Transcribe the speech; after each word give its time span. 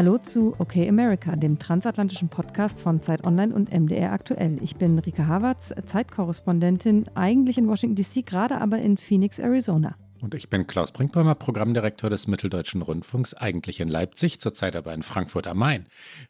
Hallo 0.00 0.16
zu 0.16 0.54
Okay 0.58 0.88
America, 0.88 1.36
dem 1.36 1.58
transatlantischen 1.58 2.30
Podcast 2.30 2.80
von 2.80 3.02
Zeit 3.02 3.26
Online 3.26 3.54
und 3.54 3.70
MDR 3.70 4.12
aktuell. 4.12 4.56
Ich 4.62 4.76
bin 4.76 4.98
Rike 4.98 5.26
Havertz, 5.26 5.74
Zeitkorrespondentin, 5.84 7.04
eigentlich 7.14 7.58
in 7.58 7.68
Washington 7.68 7.96
DC, 7.96 8.24
gerade 8.24 8.62
aber 8.62 8.78
in 8.78 8.96
Phoenix, 8.96 9.38
Arizona. 9.38 9.96
Und 10.22 10.34
ich 10.34 10.48
bin 10.48 10.66
Klaus 10.66 10.92
Brinkbäumer, 10.92 11.34
Programmdirektor 11.34 12.08
des 12.08 12.28
Mitteldeutschen 12.28 12.80
Rundfunks, 12.80 13.34
eigentlich 13.34 13.78
in 13.78 13.88
Leipzig, 13.88 14.40
zurzeit 14.40 14.74
aber 14.74 14.94
in 14.94 15.02
Frankfurt 15.02 15.46
am 15.46 15.58
Main. 15.58 15.84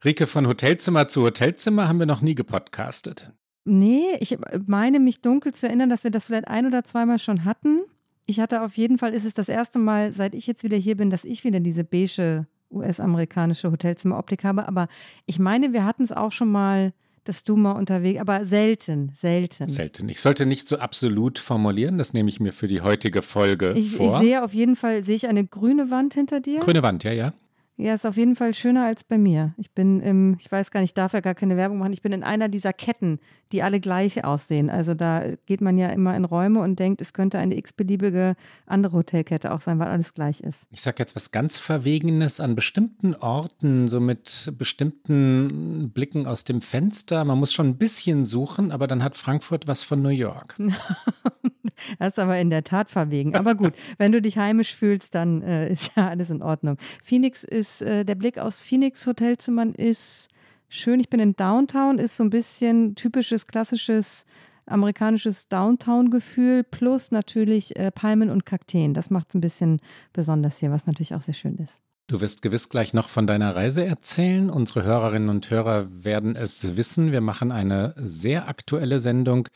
Rike, 0.05 0.27
von 0.27 0.49
Hotelzimmer 0.49 1.07
zu 1.07 1.23
Hotelzimmer 1.23 1.87
haben 1.87 2.01
wir 2.01 2.07
noch 2.07 2.23
nie 2.23 2.35
gepodcastet. 2.35 3.31
Nee, 3.65 4.17
ich 4.19 4.37
meine 4.67 4.99
mich 4.99 5.21
dunkel 5.21 5.55
zu 5.55 5.69
erinnern, 5.69 5.91
dass 5.91 6.03
wir 6.03 6.11
das 6.11 6.25
vielleicht 6.25 6.49
ein 6.49 6.67
oder 6.67 6.83
zweimal 6.83 7.21
schon 7.21 7.45
hatten. 7.45 7.83
Ich 8.27 8.41
hatte 8.41 8.63
auf 8.63 8.77
jeden 8.77 8.99
Fall, 8.99 9.15
ist 9.15 9.27
es 9.27 9.35
das 9.35 9.49
erste 9.49 9.79
Mal, 9.79 10.11
seit 10.11 10.35
ich 10.35 10.49
jetzt 10.49 10.65
wieder 10.65 10.77
hier 10.77 10.97
bin, 10.97 11.11
dass 11.11 11.25
ich 11.25 11.45
wieder 11.45 11.61
diese 11.61 11.85
beige 11.85 12.49
US-amerikanische 12.71 13.71
Hotelzimmeroptik 13.71 14.45
habe. 14.45 14.67
Aber 14.69 14.89
ich 15.27 15.39
meine, 15.39 15.73
wir 15.73 15.85
hatten 15.85 16.03
es 16.03 16.13
auch 16.13 16.33
schon 16.33 16.51
mal, 16.51 16.93
dass 17.25 17.45
du 17.45 17.57
mal 17.57 17.73
unterwegs, 17.73 18.21
aber 18.21 18.45
selten, 18.45 19.13
selten. 19.15 19.67
Selten. 19.69 20.09
Ich 20.09 20.21
sollte 20.21 20.47
nicht 20.47 20.69
so 20.69 20.79
absolut 20.79 21.39
formulieren, 21.39 21.99
das 21.99 22.13
nehme 22.13 22.29
ich 22.29 22.41
mir 22.41 22.53
für 22.53 22.69
die 22.69 22.81
heutige 22.81 23.23
Folge 23.23 23.75
ich, 23.77 23.97
vor. 23.97 24.21
Ich 24.21 24.27
sehe 24.27 24.43
auf 24.43 24.55
jeden 24.55 24.77
Fall, 24.77 25.05
sehe 25.05 25.17
ich 25.17 25.29
eine 25.29 25.47
grüne 25.47 25.91
Wand 25.91 26.15
hinter 26.15 26.41
dir? 26.41 26.61
Grüne 26.61 26.83
Wand, 26.83 27.05
ja, 27.05 27.13
ja. 27.13 27.33
Ja, 27.81 27.95
ist 27.95 28.05
auf 28.05 28.19
jeden 28.19 28.37
Fall 28.37 28.53
schöner 28.53 28.85
als 28.85 29.05
bei 29.05 29.17
mir. 29.17 29.55
Ich 29.57 29.71
bin 29.71 30.01
im, 30.01 30.37
ich 30.39 30.53
weiß 30.53 30.71
gar 30.71 30.81
nicht, 30.81 30.91
ich 30.91 30.95
darf 30.95 31.15
ja 31.15 31.21
gar 31.21 31.35
keine 31.35 31.57
Werbung 31.57 31.79
machen. 31.79 31.95
Ich 31.95 32.03
bin 32.03 32.13
in 32.13 32.23
einer 32.23 32.51
dieser 32.51 32.75
Ketten, 32.75 33.21
die 33.53 33.63
alle 33.63 33.81
gleich 33.81 34.23
aussehen. 34.23 34.69
Also 34.69 34.93
da 34.93 35.25
geht 35.47 35.63
man 35.63 35.79
ja 35.79 35.89
immer 35.89 36.15
in 36.15 36.27
Räume 36.27 36.61
und 36.61 36.79
denkt, 36.79 37.01
es 37.01 37.15
könnte 37.15 37.39
eine 37.39 37.57
x-beliebige 37.57 38.37
andere 38.67 38.99
Hotelkette 38.99 39.51
auch 39.51 39.63
sein, 39.63 39.79
weil 39.79 39.89
alles 39.89 40.13
gleich 40.13 40.41
ist. 40.41 40.67
Ich 40.71 40.83
sage 40.83 40.97
jetzt 40.99 41.17
was 41.17 41.31
ganz 41.31 41.57
Verwegenes 41.57 42.39
an 42.39 42.55
bestimmten 42.55 43.15
Orten, 43.15 43.89
so 43.89 43.99
mit 43.99 44.53
bestimmten 44.59 45.91
Blicken 45.95 46.27
aus 46.27 46.45
dem 46.45 46.61
Fenster. 46.61 47.25
Man 47.25 47.39
muss 47.39 47.55
schon 47.55 47.69
ein 47.69 47.79
bisschen 47.79 48.27
suchen, 48.27 48.73
aber 48.73 48.89
dann 48.89 49.03
hat 49.03 49.17
Frankfurt 49.17 49.67
was 49.67 49.85
von 49.85 50.03
New 50.03 50.11
York. 50.11 50.57
das 51.99 52.09
ist 52.09 52.19
aber 52.19 52.39
in 52.39 52.51
der 52.51 52.65
Tat 52.65 52.91
verwegen. 52.91 53.35
Aber 53.37 53.55
gut, 53.55 53.73
wenn 53.97 54.13
du 54.13 54.21
dich 54.21 54.39
heimisch 54.39 54.75
fühlst, 54.75 55.15
dann 55.15 55.43
äh, 55.43 55.73
ist 55.73 55.93
ja 55.97 56.09
alles 56.09 56.31
in 56.31 56.43
Ordnung. 56.43 56.77
Phoenix 57.03 57.43
ist 57.45 57.70
ist, 57.71 57.83
äh, 57.83 58.05
der 58.05 58.15
Blick 58.15 58.39
aus 58.39 58.61
Phoenix 58.61 59.07
Hotelzimmern 59.07 59.75
ist 59.75 60.29
schön. 60.69 61.01
Ich 61.01 61.09
bin 61.09 61.21
in 61.21 61.35
Downtown, 61.35 61.99
ist 61.99 62.17
so 62.17 62.25
ein 62.25 62.31
bisschen 62.31 62.95
typisches, 62.95 63.47
klassisches 63.47 64.25
amerikanisches 64.67 65.49
Downtown-Gefühl 65.49 66.65
plus 66.65 67.11
natürlich 67.11 67.77
äh, 67.77 67.91
Palmen 67.91 68.31
und 68.31 68.47
Kakteen. 68.47 68.95
Das 68.95 69.11
macht 69.11 69.31
es 69.31 69.35
ein 69.35 69.41
bisschen 69.41 69.81
besonders 70.13 70.59
hier, 70.59 70.71
was 70.71 70.87
natürlich 70.87 71.15
auch 71.15 71.23
sehr 71.23 71.35
schön 71.35 71.57
ist. 71.57 71.81
Du 72.07 72.21
wirst 72.21 72.43
gewiss 72.43 72.69
gleich 72.69 72.93
noch 72.93 73.09
von 73.09 73.27
deiner 73.27 73.55
Reise 73.55 73.85
erzählen. 73.85 74.51
Unsere 74.51 74.83
Hörerinnen 74.83 75.29
und 75.29 75.49
Hörer 75.49 75.87
werden 76.05 76.35
es 76.35 76.77
wissen. 76.77 77.13
Wir 77.13 77.21
machen 77.21 77.53
eine 77.53 77.95
sehr 77.97 78.49
aktuelle 78.49 78.99
Sendung, 78.99 79.49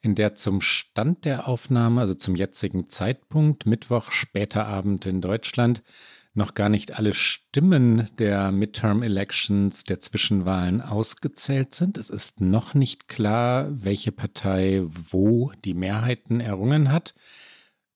in 0.00 0.14
der 0.14 0.34
zum 0.34 0.60
Stand 0.60 1.24
der 1.24 1.46
Aufnahme, 1.46 2.00
also 2.00 2.14
zum 2.14 2.34
jetzigen 2.34 2.88
Zeitpunkt, 2.88 3.66
Mittwoch, 3.66 4.10
später 4.10 4.66
Abend 4.66 5.06
in 5.06 5.20
Deutschland, 5.20 5.82
noch 6.32 6.54
gar 6.54 6.68
nicht 6.68 6.96
alle 6.96 7.12
Stimmen 7.12 8.08
der 8.18 8.52
Midterm 8.52 9.02
Elections, 9.02 9.84
der 9.84 10.00
Zwischenwahlen 10.00 10.80
ausgezählt 10.80 11.74
sind. 11.74 11.98
Es 11.98 12.10
ist 12.10 12.40
noch 12.40 12.74
nicht 12.74 13.08
klar, 13.08 13.68
welche 13.70 14.12
Partei 14.12 14.82
wo 14.84 15.52
die 15.64 15.74
Mehrheiten 15.74 16.40
errungen 16.40 16.92
hat. 16.92 17.14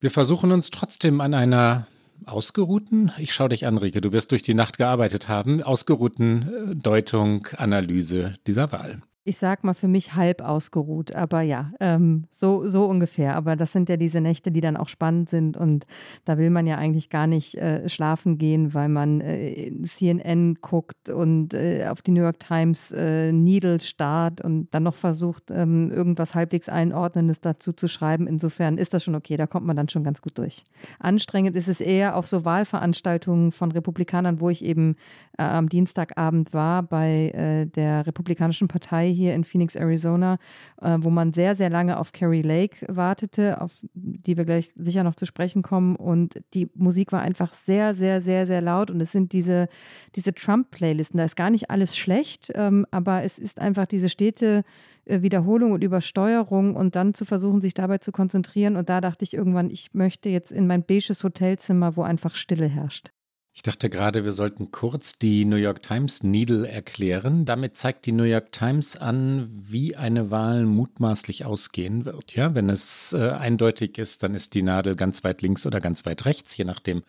Wir 0.00 0.10
versuchen 0.10 0.52
uns 0.52 0.70
trotzdem 0.70 1.20
an 1.20 1.32
einer 1.32 1.86
ausgeruhten, 2.26 3.12
ich 3.18 3.34
schaue 3.34 3.50
dich 3.50 3.66
an, 3.66 3.78
Rike, 3.78 4.00
du 4.00 4.12
wirst 4.12 4.32
durch 4.32 4.42
die 4.42 4.54
Nacht 4.54 4.78
gearbeitet 4.78 5.28
haben, 5.28 5.62
ausgeruhten 5.62 6.72
äh, 6.72 6.74
Deutung, 6.74 7.46
Analyse 7.56 8.34
dieser 8.46 8.72
Wahl 8.72 9.02
ich 9.26 9.38
sag 9.38 9.64
mal, 9.64 9.72
für 9.72 9.88
mich 9.88 10.14
halb 10.14 10.42
ausgeruht. 10.42 11.14
Aber 11.14 11.40
ja, 11.40 11.72
ähm, 11.80 12.24
so, 12.30 12.68
so 12.68 12.84
ungefähr. 12.84 13.36
Aber 13.36 13.56
das 13.56 13.72
sind 13.72 13.88
ja 13.88 13.96
diese 13.96 14.20
Nächte, 14.20 14.52
die 14.52 14.60
dann 14.60 14.76
auch 14.76 14.88
spannend 14.88 15.30
sind. 15.30 15.56
Und 15.56 15.86
da 16.26 16.36
will 16.36 16.50
man 16.50 16.66
ja 16.66 16.76
eigentlich 16.76 17.08
gar 17.08 17.26
nicht 17.26 17.54
äh, 17.54 17.88
schlafen 17.88 18.36
gehen, 18.36 18.74
weil 18.74 18.90
man 18.90 19.22
äh, 19.22 19.72
CNN 19.82 20.56
guckt 20.60 21.08
und 21.08 21.54
äh, 21.54 21.86
auf 21.88 22.02
die 22.02 22.10
New 22.10 22.20
York 22.20 22.38
Times 22.38 22.92
äh, 22.92 23.32
Needle 23.32 23.80
starrt 23.80 24.42
und 24.42 24.68
dann 24.74 24.82
noch 24.82 24.94
versucht, 24.94 25.50
ähm, 25.50 25.90
irgendwas 25.90 26.34
halbwegs 26.34 26.68
Einordnendes 26.68 27.40
dazu 27.40 27.72
zu 27.72 27.88
schreiben. 27.88 28.26
Insofern 28.26 28.76
ist 28.76 28.92
das 28.92 29.04
schon 29.04 29.14
okay. 29.14 29.38
Da 29.38 29.46
kommt 29.46 29.66
man 29.66 29.76
dann 29.76 29.88
schon 29.88 30.04
ganz 30.04 30.20
gut 30.20 30.36
durch. 30.36 30.64
Anstrengend 30.98 31.56
ist 31.56 31.68
es 31.68 31.80
eher 31.80 32.16
auf 32.16 32.26
so 32.26 32.44
Wahlveranstaltungen 32.44 33.52
von 33.52 33.72
Republikanern, 33.72 34.40
wo 34.40 34.50
ich 34.50 34.62
eben 34.62 34.96
äh, 35.38 35.44
am 35.44 35.70
Dienstagabend 35.70 36.52
war 36.52 36.82
bei 36.82 37.30
äh, 37.30 37.66
der 37.66 38.06
Republikanischen 38.06 38.68
Partei 38.68 39.13
hier 39.14 39.34
in 39.34 39.44
Phoenix, 39.44 39.76
Arizona, 39.76 40.38
äh, 40.82 40.98
wo 41.00 41.10
man 41.10 41.32
sehr, 41.32 41.54
sehr 41.54 41.70
lange 41.70 41.98
auf 41.98 42.12
Carrie 42.12 42.42
Lake 42.42 42.86
wartete, 42.88 43.60
auf 43.60 43.72
die 43.94 44.36
wir 44.36 44.44
gleich 44.44 44.72
sicher 44.76 45.02
noch 45.04 45.14
zu 45.14 45.26
sprechen 45.26 45.62
kommen. 45.62 45.96
Und 45.96 46.40
die 46.52 46.68
Musik 46.74 47.12
war 47.12 47.22
einfach 47.22 47.54
sehr, 47.54 47.94
sehr, 47.94 48.20
sehr, 48.20 48.46
sehr 48.46 48.60
laut. 48.60 48.90
Und 48.90 49.00
es 49.00 49.12
sind 49.12 49.32
diese, 49.32 49.68
diese 50.16 50.34
Trump-Playlisten. 50.34 51.18
Da 51.18 51.24
ist 51.24 51.36
gar 51.36 51.50
nicht 51.50 51.70
alles 51.70 51.96
schlecht, 51.96 52.52
ähm, 52.54 52.86
aber 52.90 53.22
es 53.22 53.38
ist 53.38 53.60
einfach 53.60 53.86
diese 53.86 54.08
stete 54.08 54.64
äh, 55.04 55.22
Wiederholung 55.22 55.72
und 55.72 55.84
Übersteuerung 55.84 56.76
und 56.76 56.96
dann 56.96 57.14
zu 57.14 57.24
versuchen, 57.24 57.60
sich 57.60 57.74
dabei 57.74 57.98
zu 57.98 58.12
konzentrieren. 58.12 58.76
Und 58.76 58.88
da 58.88 59.00
dachte 59.00 59.24
ich 59.24 59.34
irgendwann, 59.34 59.70
ich 59.70 59.94
möchte 59.94 60.28
jetzt 60.28 60.52
in 60.52 60.66
mein 60.66 60.84
beiges 60.84 61.22
Hotelzimmer, 61.22 61.96
wo 61.96 62.02
einfach 62.02 62.34
Stille 62.34 62.66
herrscht. 62.66 63.10
Ich 63.56 63.62
dachte 63.62 63.88
gerade, 63.88 64.24
wir 64.24 64.32
sollten 64.32 64.72
kurz 64.72 65.16
die 65.16 65.44
New 65.44 65.54
York 65.54 65.80
Times 65.80 66.24
Needle 66.24 66.68
erklären. 66.68 67.44
Damit 67.44 67.76
zeigt 67.76 68.04
die 68.04 68.10
New 68.10 68.24
York 68.24 68.50
Times 68.50 68.96
an, 68.96 69.48
wie 69.48 69.94
eine 69.94 70.32
Wahl 70.32 70.64
mutmaßlich 70.64 71.44
ausgehen 71.44 72.04
wird. 72.04 72.34
Ja, 72.34 72.56
wenn 72.56 72.68
es 72.68 73.12
äh, 73.12 73.30
eindeutig 73.30 73.96
ist, 73.96 74.24
dann 74.24 74.34
ist 74.34 74.54
die 74.54 74.62
Nadel 74.62 74.96
ganz 74.96 75.22
weit 75.22 75.40
links 75.40 75.66
oder 75.66 75.80
ganz 75.80 76.04
weit 76.04 76.24
rechts, 76.24 76.56
je 76.56 76.64
nachdem, 76.64 77.04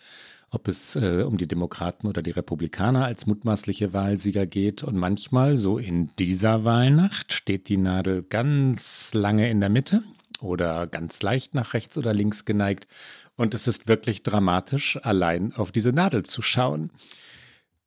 ob 0.51 0.67
es 0.67 0.95
äh, 0.95 1.23
um 1.23 1.37
die 1.37 1.47
Demokraten 1.47 2.05
oder 2.05 2.21
die 2.21 2.29
Republikaner 2.29 3.05
als 3.05 3.25
mutmaßliche 3.25 3.93
Wahlsieger 3.93 4.45
geht. 4.45 4.83
Und 4.83 4.97
manchmal, 4.97 5.57
so 5.57 5.79
in 5.79 6.11
dieser 6.19 6.63
Wahlnacht, 6.63 7.33
steht 7.33 7.69
die 7.69 7.77
Nadel 7.77 8.21
ganz 8.21 9.15
lange 9.15 9.49
in 9.49 9.61
der 9.61 9.69
Mitte 9.69 10.03
oder 10.41 10.85
ganz 10.85 11.23
leicht 11.23 11.55
nach 11.55 11.73
rechts 11.73 11.97
oder 11.97 12.13
links 12.13 12.45
geneigt. 12.45 12.87
Und 13.37 13.53
es 13.53 13.67
ist 13.67 13.87
wirklich 13.87 14.23
dramatisch, 14.23 14.99
allein 15.03 15.53
auf 15.53 15.71
diese 15.71 15.91
Nadel 15.91 16.23
zu 16.23 16.41
schauen. 16.41 16.91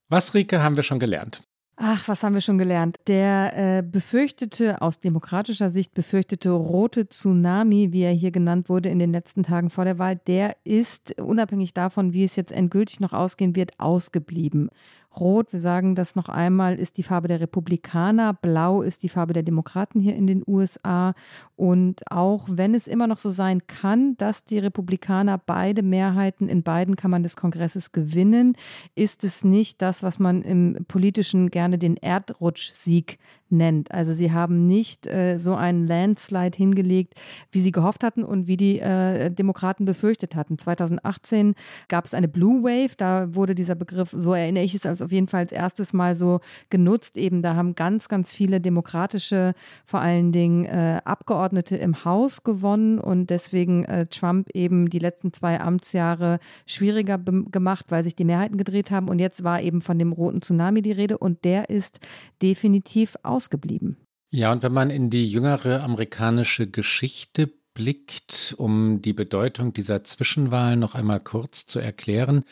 Was, 0.09 0.35
Rike, 0.35 0.63
haben 0.63 0.77
wir 0.77 0.83
schon 0.83 0.99
gelernt? 0.99 1.43
Ach, 1.81 2.09
was 2.09 2.25
haben 2.25 2.35
wir 2.35 2.41
schon 2.41 2.59
gelernt? 2.59 2.97
Der 3.07 3.53
äh, 3.79 3.83
befürchtete, 3.83 4.83
aus 4.83 4.99
demokratischer 4.99 5.71
Sicht 5.71 5.95
befürchtete 5.95 6.51
rote 6.51 7.09
Tsunami, 7.09 7.93
wie 7.93 8.03
er 8.03 8.13
hier 8.13 8.33
genannt 8.33 8.69
wurde 8.69 8.89
in 8.89 8.99
den 8.99 9.13
letzten 9.13 9.45
Tagen 9.45 9.71
vor 9.71 9.85
der 9.85 9.97
Wahl, 9.97 10.17
der 10.17 10.57
ist, 10.65 11.21
unabhängig 11.21 11.75
davon, 11.75 12.13
wie 12.15 12.25
es 12.25 12.35
jetzt 12.35 12.51
endgültig 12.51 12.99
noch 12.99 13.13
ausgehen 13.13 13.55
wird, 13.55 13.79
ausgeblieben. 13.79 14.71
Rot, 15.17 15.53
wir 15.53 15.61
sagen 15.61 15.95
das 15.95 16.15
noch 16.15 16.29
einmal, 16.29 16.77
ist 16.77 16.97
die 16.97 17.03
Farbe 17.03 17.29
der 17.29 17.41
Republikaner, 17.41 18.35
Blau 18.35 18.83
ist 18.83 19.03
die 19.03 19.09
Farbe 19.09 19.33
der 19.33 19.43
Demokraten 19.43 20.01
hier 20.01 20.15
in 20.15 20.27
den 20.27 20.43
USA. 20.47 21.15
Und 21.57 22.03
auch 22.11 22.47
wenn 22.51 22.75
es 22.75 22.87
immer 22.87 23.07
noch 23.07 23.19
so 23.19 23.31
sein 23.31 23.67
kann, 23.67 24.17
dass 24.19 24.45
die 24.45 24.59
Republikaner 24.59 25.39
beide 25.39 25.83
Mehrheiten 25.83 26.49
in 26.49 26.63
beiden 26.63 26.95
Kammern 26.95 27.23
des 27.23 27.37
Kongresses 27.37 27.93
gewinnen, 27.93 28.57
ist 28.95 29.25
es 29.25 29.45
nicht 29.45 29.83
das, 29.83 30.03
was 30.03 30.19
man 30.19 30.43
im 30.43 30.85
politischen 30.87 31.51
gerne 31.51 31.79
den 31.79 31.97
Erdrutschsieg 31.97 33.19
nennt. 33.51 33.93
Also 33.93 34.13
sie 34.13 34.33
haben 34.33 34.67
nicht 34.67 35.07
äh, 35.07 35.39
so 35.39 35.55
einen 35.55 35.87
Landslide 35.87 36.57
hingelegt, 36.57 37.15
wie 37.51 37.61
sie 37.61 37.73
gehofft 37.73 38.05
hatten 38.05 38.25
und 38.25 38.47
wie 38.47 38.57
die 38.57 38.81
äh, 38.81 39.31
Demokraten 39.31 39.85
befürchtet 39.85 40.35
hatten. 40.35 40.59
2018 40.59 41.55
gab 41.89 42.05
es 42.05 42.15
eine 42.15 42.29
Blue 42.29 42.63
Wave, 42.63 42.97
da 42.97 43.35
wurde 43.35 43.55
dieser 43.55 43.75
Begriff, 43.75 44.15
so 44.17 44.35
erinnere 44.35 44.65
ich 44.65 44.75
es, 44.75 44.87
als 44.87 45.03
auf 45.03 45.13
jeden 45.13 45.29
Fall 45.29 45.41
als 45.41 45.53
erstes 45.53 45.93
Mal 45.93 46.15
so 46.15 46.41
genutzt. 46.71 47.17
Eben 47.17 47.43
da 47.43 47.55
haben 47.55 47.75
ganz, 47.75 48.09
ganz 48.09 48.33
viele 48.33 48.61
demokratische, 48.61 49.55
vor 49.85 50.01
allen 50.01 50.33
Dingen 50.33 50.65
äh, 50.67 51.01
Abgeordnete 51.05 51.77
im 51.77 52.05
Haus 52.05 52.43
gewonnen 52.43 52.99
und 52.99 53.31
deswegen 53.31 53.85
äh, 53.85 54.07
Trump 54.07 54.51
eben 54.55 54.91
die 54.91 54.99
letzten 54.99 55.33
zwei 55.33 55.61
Amtsjahre 55.61 56.39
schwieriger 56.67 57.19
gemacht, 57.19 57.87
weil 57.89 58.05
sich 58.05 58.17
die 58.17 58.25
Mehrheiten 58.25 58.59
gedreht 58.59 58.91
haben. 58.91 59.09
Und 59.09 59.19
jetzt 59.19 59.45
war 59.45 59.63
eben 59.63 59.81
von 59.81 59.99
dem 59.99 60.13
roten 60.13 60.43
Tsunami 60.43 60.83
die 60.83 60.93
Rede 60.93 61.19
und 61.19 61.45
der 61.45 61.71
ist 61.71 62.01
definitiv 62.43 63.17
aus 63.23 63.38
ausgeblieben. 63.39 63.97
Ja, 64.31 64.53
und 64.53 64.63
wenn 64.63 64.73
man 64.73 64.91
in 64.91 65.09
die 65.09 65.29
jüngere 65.29 65.83
amerikanische 65.83 66.69
Geschichte 66.69 67.51
zurückblickt, 67.79 68.55
um 68.59 69.01
die 69.03 69.13
Bedeutung 69.13 69.73
dieser 69.73 70.03
Zwischenwahlen 70.05 70.81
noch 70.81 70.95
einmal 70.95 71.21
kurz 71.21 71.67
zu 71.67 71.79
erklären, 71.79 72.45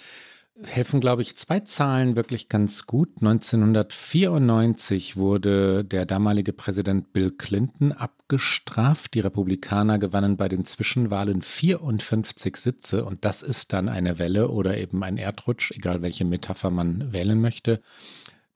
helfen, 0.62 1.00
glaube 1.00 1.20
ich, 1.20 1.36
zwei 1.36 1.60
Zahlen 1.60 2.16
wirklich 2.16 2.48
ganz 2.48 2.86
gut. 2.86 3.10
1994 3.20 5.16
wurde 5.16 5.84
der 5.84 6.06
damalige 6.06 6.54
Präsident 6.54 7.12
Bill 7.12 7.30
Clinton 7.30 7.92
abgestraft. 7.92 9.12
Die 9.14 9.20
Republikaner 9.20 9.98
gewannen 9.98 10.38
bei 10.38 10.48
den 10.48 10.64
Zwischenwahlen 10.64 11.42
54 11.42 12.56
Sitze 12.56 13.04
und 13.04 13.26
das 13.26 13.42
ist 13.42 13.74
dann 13.74 13.90
eine 13.90 14.18
Welle 14.18 14.48
oder 14.48 14.78
eben 14.78 15.02
ein 15.02 15.18
Erdrutsch, 15.18 15.72
egal 15.72 16.00
welche 16.00 16.24
Metapher 16.24 16.70
man 16.70 17.12
wählen 17.12 17.38
möchte. 17.40 17.82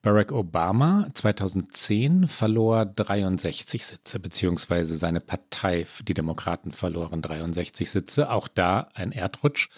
Barack 0.01 0.31
Obama 0.31 1.07
2010 1.13 2.27
verlor 2.27 2.85
63 2.85 3.85
Sitze, 3.85 4.19
beziehungsweise 4.19 4.97
seine 4.97 5.21
Partei, 5.21 5.85
die 6.07 6.15
Demokraten 6.15 6.71
verloren 6.71 7.21
63 7.21 7.91
Sitze. 7.91 8.31
Auch 8.31 8.47
da 8.47 8.89
ein 8.95 9.11
Erdrutsch. 9.11 9.69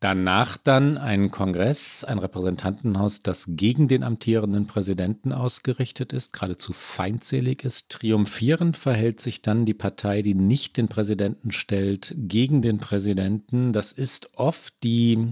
Danach 0.00 0.58
dann 0.58 0.98
ein 0.98 1.30
Kongress, 1.30 2.04
ein 2.04 2.18
Repräsentantenhaus, 2.18 3.22
das 3.22 3.46
gegen 3.48 3.88
den 3.88 4.02
amtierenden 4.02 4.66
Präsidenten 4.66 5.32
ausgerichtet 5.32 6.12
ist, 6.12 6.34
geradezu 6.34 6.74
feindselig 6.74 7.64
ist. 7.64 7.88
Triumphierend 7.88 8.76
verhält 8.76 9.20
sich 9.20 9.40
dann 9.40 9.64
die 9.64 9.72
Partei, 9.72 10.20
die 10.20 10.34
nicht 10.34 10.76
den 10.76 10.88
Präsidenten 10.88 11.52
stellt, 11.52 12.14
gegen 12.18 12.60
den 12.60 12.78
Präsidenten. 12.78 13.72
Das 13.72 13.92
ist 13.92 14.30
oft 14.34 14.74
die, 14.82 15.26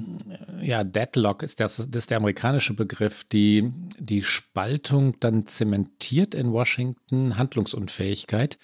ja, 0.63 0.85
Deadlock 0.85 1.43
ist, 1.43 1.61
das, 1.61 1.77
das 1.77 2.05
ist 2.05 2.11
der 2.11 2.19
amerikanische 2.19 2.73
Begriff, 2.73 3.25
die 3.25 3.71
die 3.99 4.23
Spaltung 4.23 5.21
dann 5.21 5.47
zementiert 5.47 6.35
in 6.35 6.51
Washington, 6.51 7.37
Handlungsunfähigkeit 7.37 8.59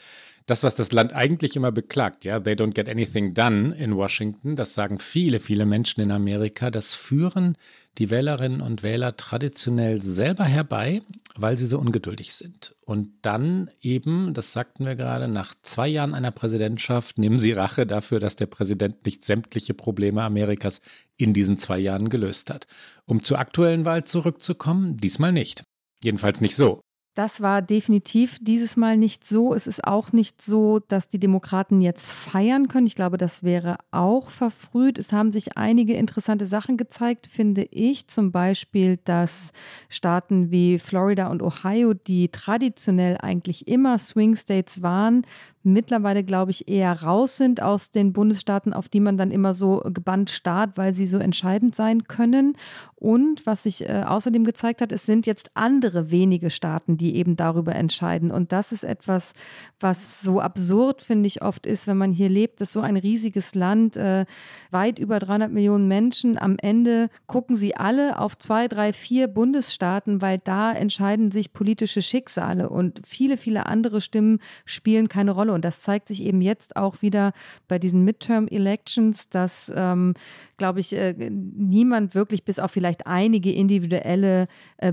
das, 0.48 0.62
was 0.62 0.74
das 0.74 0.92
Land 0.92 1.12
eigentlich 1.12 1.56
immer 1.56 1.70
beklagt, 1.70 2.24
ja, 2.24 2.40
they 2.40 2.54
don't 2.54 2.72
get 2.72 2.88
anything 2.88 3.34
done 3.34 3.76
in 3.76 3.94
Washington, 3.94 4.56
das 4.56 4.72
sagen 4.72 4.98
viele, 4.98 5.40
viele 5.40 5.66
Menschen 5.66 6.00
in 6.00 6.10
Amerika, 6.10 6.70
das 6.70 6.94
führen 6.94 7.58
die 7.98 8.08
Wählerinnen 8.08 8.62
und 8.62 8.82
Wähler 8.82 9.14
traditionell 9.18 10.00
selber 10.00 10.44
herbei, 10.44 11.02
weil 11.36 11.58
sie 11.58 11.66
so 11.66 11.78
ungeduldig 11.78 12.32
sind. 12.32 12.74
Und 12.86 13.10
dann 13.20 13.70
eben, 13.82 14.32
das 14.32 14.54
sagten 14.54 14.86
wir 14.86 14.96
gerade, 14.96 15.28
nach 15.28 15.54
zwei 15.60 15.86
Jahren 15.86 16.14
einer 16.14 16.30
Präsidentschaft 16.30 17.18
nehmen 17.18 17.38
sie 17.38 17.52
Rache 17.52 17.86
dafür, 17.86 18.18
dass 18.18 18.36
der 18.36 18.46
Präsident 18.46 19.04
nicht 19.04 19.26
sämtliche 19.26 19.74
Probleme 19.74 20.22
Amerikas 20.22 20.80
in 21.18 21.34
diesen 21.34 21.58
zwei 21.58 21.78
Jahren 21.78 22.08
gelöst 22.08 22.48
hat. 22.48 22.66
Um 23.04 23.22
zur 23.22 23.38
aktuellen 23.38 23.84
Wahl 23.84 24.04
zurückzukommen, 24.04 24.96
diesmal 24.96 25.32
nicht. 25.32 25.62
Jedenfalls 26.02 26.40
nicht 26.40 26.56
so. 26.56 26.80
Das 27.18 27.40
war 27.40 27.62
definitiv 27.62 28.38
dieses 28.40 28.76
Mal 28.76 28.96
nicht 28.96 29.26
so. 29.26 29.52
Es 29.52 29.66
ist 29.66 29.84
auch 29.84 30.12
nicht 30.12 30.40
so, 30.40 30.78
dass 30.78 31.08
die 31.08 31.18
Demokraten 31.18 31.80
jetzt 31.80 32.12
feiern 32.12 32.68
können. 32.68 32.86
Ich 32.86 32.94
glaube, 32.94 33.16
das 33.16 33.42
wäre 33.42 33.78
auch 33.90 34.30
verfrüht. 34.30 35.00
Es 35.00 35.12
haben 35.12 35.32
sich 35.32 35.56
einige 35.56 35.94
interessante 35.94 36.46
Sachen 36.46 36.76
gezeigt, 36.76 37.26
finde 37.26 37.64
ich. 37.72 38.06
Zum 38.06 38.30
Beispiel, 38.30 39.00
dass 39.02 39.50
Staaten 39.88 40.52
wie 40.52 40.78
Florida 40.78 41.26
und 41.26 41.42
Ohio, 41.42 41.92
die 41.92 42.28
traditionell 42.28 43.18
eigentlich 43.20 43.66
immer 43.66 43.98
Swing 43.98 44.36
States 44.36 44.80
waren, 44.82 45.26
mittlerweile, 45.62 46.24
glaube 46.24 46.50
ich, 46.50 46.68
eher 46.68 47.02
raus 47.02 47.36
sind 47.36 47.62
aus 47.62 47.90
den 47.90 48.12
Bundesstaaten, 48.12 48.72
auf 48.72 48.88
die 48.88 49.00
man 49.00 49.16
dann 49.16 49.30
immer 49.30 49.54
so 49.54 49.82
gebannt 49.92 50.30
starrt, 50.30 50.76
weil 50.76 50.94
sie 50.94 51.06
so 51.06 51.18
entscheidend 51.18 51.74
sein 51.74 52.04
können. 52.04 52.56
Und 53.00 53.46
was 53.46 53.62
sich 53.62 53.88
äh, 53.88 54.02
außerdem 54.04 54.42
gezeigt 54.42 54.80
hat, 54.80 54.90
es 54.90 55.06
sind 55.06 55.24
jetzt 55.26 55.50
andere 55.54 56.10
wenige 56.10 56.50
Staaten, 56.50 56.96
die 56.96 57.14
eben 57.14 57.36
darüber 57.36 57.76
entscheiden. 57.76 58.32
Und 58.32 58.50
das 58.50 58.72
ist 58.72 58.82
etwas, 58.82 59.34
was 59.78 60.20
so 60.20 60.40
absurd, 60.40 61.02
finde 61.02 61.28
ich, 61.28 61.40
oft 61.42 61.64
ist, 61.64 61.86
wenn 61.86 61.96
man 61.96 62.12
hier 62.12 62.28
lebt. 62.28 62.60
Das 62.60 62.70
ist 62.70 62.72
so 62.72 62.80
ein 62.80 62.96
riesiges 62.96 63.54
Land, 63.54 63.96
äh, 63.96 64.26
weit 64.72 64.98
über 64.98 65.20
300 65.20 65.52
Millionen 65.52 65.86
Menschen. 65.86 66.38
Am 66.38 66.56
Ende 66.60 67.08
gucken 67.26 67.54
sie 67.54 67.76
alle 67.76 68.18
auf 68.18 68.36
zwei, 68.36 68.66
drei, 68.66 68.92
vier 68.92 69.28
Bundesstaaten, 69.28 70.20
weil 70.20 70.38
da 70.38 70.72
entscheiden 70.72 71.30
sich 71.30 71.52
politische 71.52 72.02
Schicksale. 72.02 72.68
Und 72.68 73.00
viele, 73.06 73.36
viele 73.36 73.66
andere 73.66 74.00
Stimmen 74.00 74.40
spielen 74.64 75.08
keine 75.08 75.30
Rolle. 75.30 75.52
Und 75.58 75.64
das 75.64 75.82
zeigt 75.82 76.06
sich 76.06 76.22
eben 76.22 76.40
jetzt 76.40 76.76
auch 76.76 77.02
wieder 77.02 77.32
bei 77.66 77.80
diesen 77.80 78.04
Midterm-Elections, 78.04 79.28
dass, 79.28 79.72
ähm, 79.74 80.14
glaube 80.56 80.78
ich, 80.78 80.92
äh, 80.92 81.30
niemand 81.30 82.14
wirklich, 82.14 82.44
bis 82.44 82.60
auf 82.60 82.70
vielleicht 82.70 83.08
einige 83.08 83.50
individuelle 83.50 84.46
äh, 84.76 84.92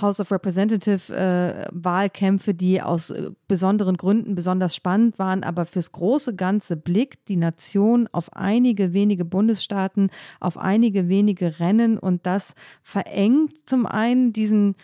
House 0.00 0.20
of 0.20 0.32
Representative-Wahlkämpfe, 0.32 2.52
äh, 2.52 2.54
die 2.54 2.80
aus 2.80 3.10
äh, 3.10 3.28
besonderen 3.46 3.98
Gründen 3.98 4.34
besonders 4.34 4.74
spannend 4.74 5.18
waren, 5.18 5.42
aber 5.42 5.66
fürs 5.66 5.92
große 5.92 6.34
Ganze 6.34 6.78
blickt 6.78 7.28
die 7.28 7.36
Nation 7.36 8.08
auf 8.10 8.32
einige 8.32 8.94
wenige 8.94 9.26
Bundesstaaten, 9.26 10.08
auf 10.40 10.56
einige 10.56 11.10
wenige 11.10 11.60
Rennen. 11.60 11.98
Und 11.98 12.24
das 12.24 12.54
verengt 12.82 13.68
zum 13.68 13.84
einen 13.84 14.32
diesen 14.32 14.76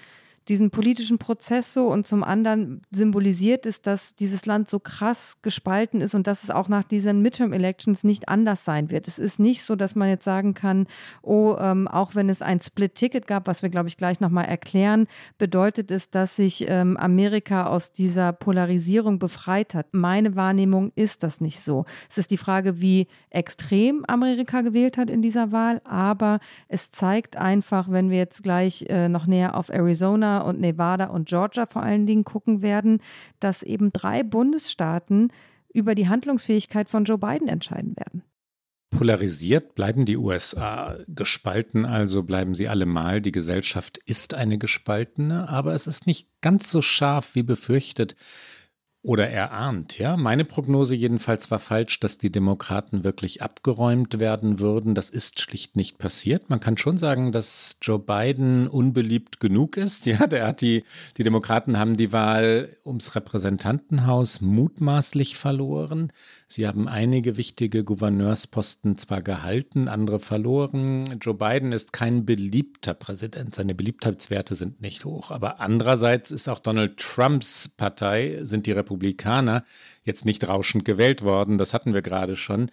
diesen 0.48 0.70
politischen 0.70 1.18
Prozess 1.18 1.72
so 1.72 1.88
und 1.88 2.06
zum 2.06 2.24
anderen 2.24 2.82
symbolisiert 2.90 3.66
es, 3.66 3.80
dass 3.80 4.14
dieses 4.14 4.44
Land 4.46 4.68
so 4.70 4.80
krass 4.80 5.36
gespalten 5.42 6.00
ist 6.00 6.14
und 6.14 6.26
dass 6.26 6.42
es 6.42 6.50
auch 6.50 6.68
nach 6.68 6.84
diesen 6.84 7.22
Midterm-Elections 7.22 8.02
nicht 8.04 8.28
anders 8.28 8.64
sein 8.64 8.90
wird. 8.90 9.06
Es 9.06 9.18
ist 9.18 9.38
nicht 9.38 9.62
so, 9.64 9.76
dass 9.76 9.94
man 9.94 10.08
jetzt 10.08 10.24
sagen 10.24 10.54
kann, 10.54 10.86
oh, 11.22 11.56
ähm, 11.58 11.86
auch 11.86 12.14
wenn 12.14 12.28
es 12.28 12.42
ein 12.42 12.60
Split-Ticket 12.60 13.26
gab, 13.26 13.46
was 13.46 13.62
wir, 13.62 13.68
glaube 13.68 13.88
ich, 13.88 13.96
gleich 13.96 14.20
nochmal 14.20 14.46
erklären, 14.46 15.06
bedeutet 15.38 15.90
es, 15.90 16.10
dass 16.10 16.36
sich 16.36 16.66
ähm, 16.68 16.96
Amerika 16.96 17.66
aus 17.66 17.92
dieser 17.92 18.32
Polarisierung 18.32 19.18
befreit 19.18 19.74
hat. 19.74 19.86
Meine 19.92 20.34
Wahrnehmung 20.34 20.92
ist 20.96 21.22
das 21.22 21.40
nicht 21.40 21.60
so. 21.60 21.84
Es 22.10 22.18
ist 22.18 22.30
die 22.30 22.36
Frage, 22.36 22.80
wie 22.80 23.06
extrem 23.30 24.04
Amerika 24.06 24.62
gewählt 24.62 24.98
hat 24.98 25.10
in 25.10 25.22
dieser 25.22 25.52
Wahl, 25.52 25.80
aber 25.84 26.40
es 26.68 26.90
zeigt 26.90 27.36
einfach, 27.36 27.90
wenn 27.90 28.10
wir 28.10 28.18
jetzt 28.18 28.42
gleich 28.42 28.86
äh, 28.88 29.08
noch 29.08 29.26
näher 29.26 29.56
auf 29.56 29.68
Arizona 29.68 30.31
und 30.40 30.60
Nevada 30.60 31.06
und 31.06 31.28
Georgia 31.28 31.66
vor 31.66 31.82
allen 31.82 32.06
Dingen 32.06 32.24
gucken 32.24 32.62
werden, 32.62 33.00
dass 33.40 33.62
eben 33.62 33.92
drei 33.92 34.22
Bundesstaaten 34.22 35.32
über 35.72 35.94
die 35.94 36.08
Handlungsfähigkeit 36.08 36.88
von 36.88 37.04
Joe 37.04 37.18
Biden 37.18 37.48
entscheiden 37.48 37.96
werden. 37.96 38.22
Polarisiert 38.90 39.74
bleiben 39.74 40.04
die 40.04 40.18
USA, 40.18 40.98
gespalten 41.08 41.86
also 41.86 42.22
bleiben 42.22 42.54
sie 42.54 42.68
allemal. 42.68 43.22
Die 43.22 43.32
Gesellschaft 43.32 43.98
ist 44.04 44.34
eine 44.34 44.58
gespaltene, 44.58 45.48
aber 45.48 45.72
es 45.72 45.86
ist 45.86 46.06
nicht 46.06 46.28
ganz 46.42 46.70
so 46.70 46.82
scharf 46.82 47.34
wie 47.34 47.42
befürchtet 47.42 48.14
oder 49.04 49.28
erahnt, 49.28 49.98
ja. 49.98 50.16
Meine 50.16 50.44
Prognose 50.44 50.94
jedenfalls 50.94 51.50
war 51.50 51.58
falsch, 51.58 51.98
dass 51.98 52.18
die 52.18 52.30
Demokraten 52.30 53.02
wirklich 53.02 53.42
abgeräumt 53.42 54.20
werden 54.20 54.60
würden. 54.60 54.94
Das 54.94 55.10
ist 55.10 55.40
schlicht 55.40 55.74
nicht 55.74 55.98
passiert. 55.98 56.48
Man 56.50 56.60
kann 56.60 56.76
schon 56.76 56.98
sagen, 56.98 57.32
dass 57.32 57.78
Joe 57.82 57.98
Biden 57.98 58.68
unbeliebt 58.68 59.40
genug 59.40 59.76
ist. 59.76 60.06
Ja, 60.12 60.26
der 60.26 60.46
hat 60.46 60.60
die, 60.60 60.84
die 61.16 61.22
Demokraten 61.22 61.78
haben 61.78 61.96
die 61.96 62.12
Wahl 62.12 62.76
ums 62.84 63.14
Repräsentantenhaus 63.14 64.42
mutmaßlich 64.42 65.38
verloren. 65.38 66.12
Sie 66.52 66.66
haben 66.66 66.86
einige 66.86 67.38
wichtige 67.38 67.82
Gouverneursposten 67.82 68.98
zwar 68.98 69.22
gehalten, 69.22 69.88
andere 69.88 70.20
verloren. 70.20 71.04
Joe 71.18 71.32
Biden 71.32 71.72
ist 71.72 71.94
kein 71.94 72.26
beliebter 72.26 72.92
Präsident. 72.92 73.54
Seine 73.54 73.74
Beliebtheitswerte 73.74 74.54
sind 74.54 74.82
nicht 74.82 75.06
hoch. 75.06 75.30
Aber 75.30 75.60
andererseits 75.60 76.30
ist 76.30 76.48
auch 76.48 76.58
Donald 76.58 76.98
Trumps 76.98 77.70
Partei, 77.70 78.40
sind 78.42 78.66
die 78.66 78.72
Republikaner, 78.72 79.64
jetzt 80.04 80.26
nicht 80.26 80.46
rauschend 80.46 80.84
gewählt 80.84 81.22
worden. 81.22 81.56
Das 81.56 81.72
hatten 81.72 81.94
wir 81.94 82.02
gerade 82.02 82.36
schon. 82.36 82.70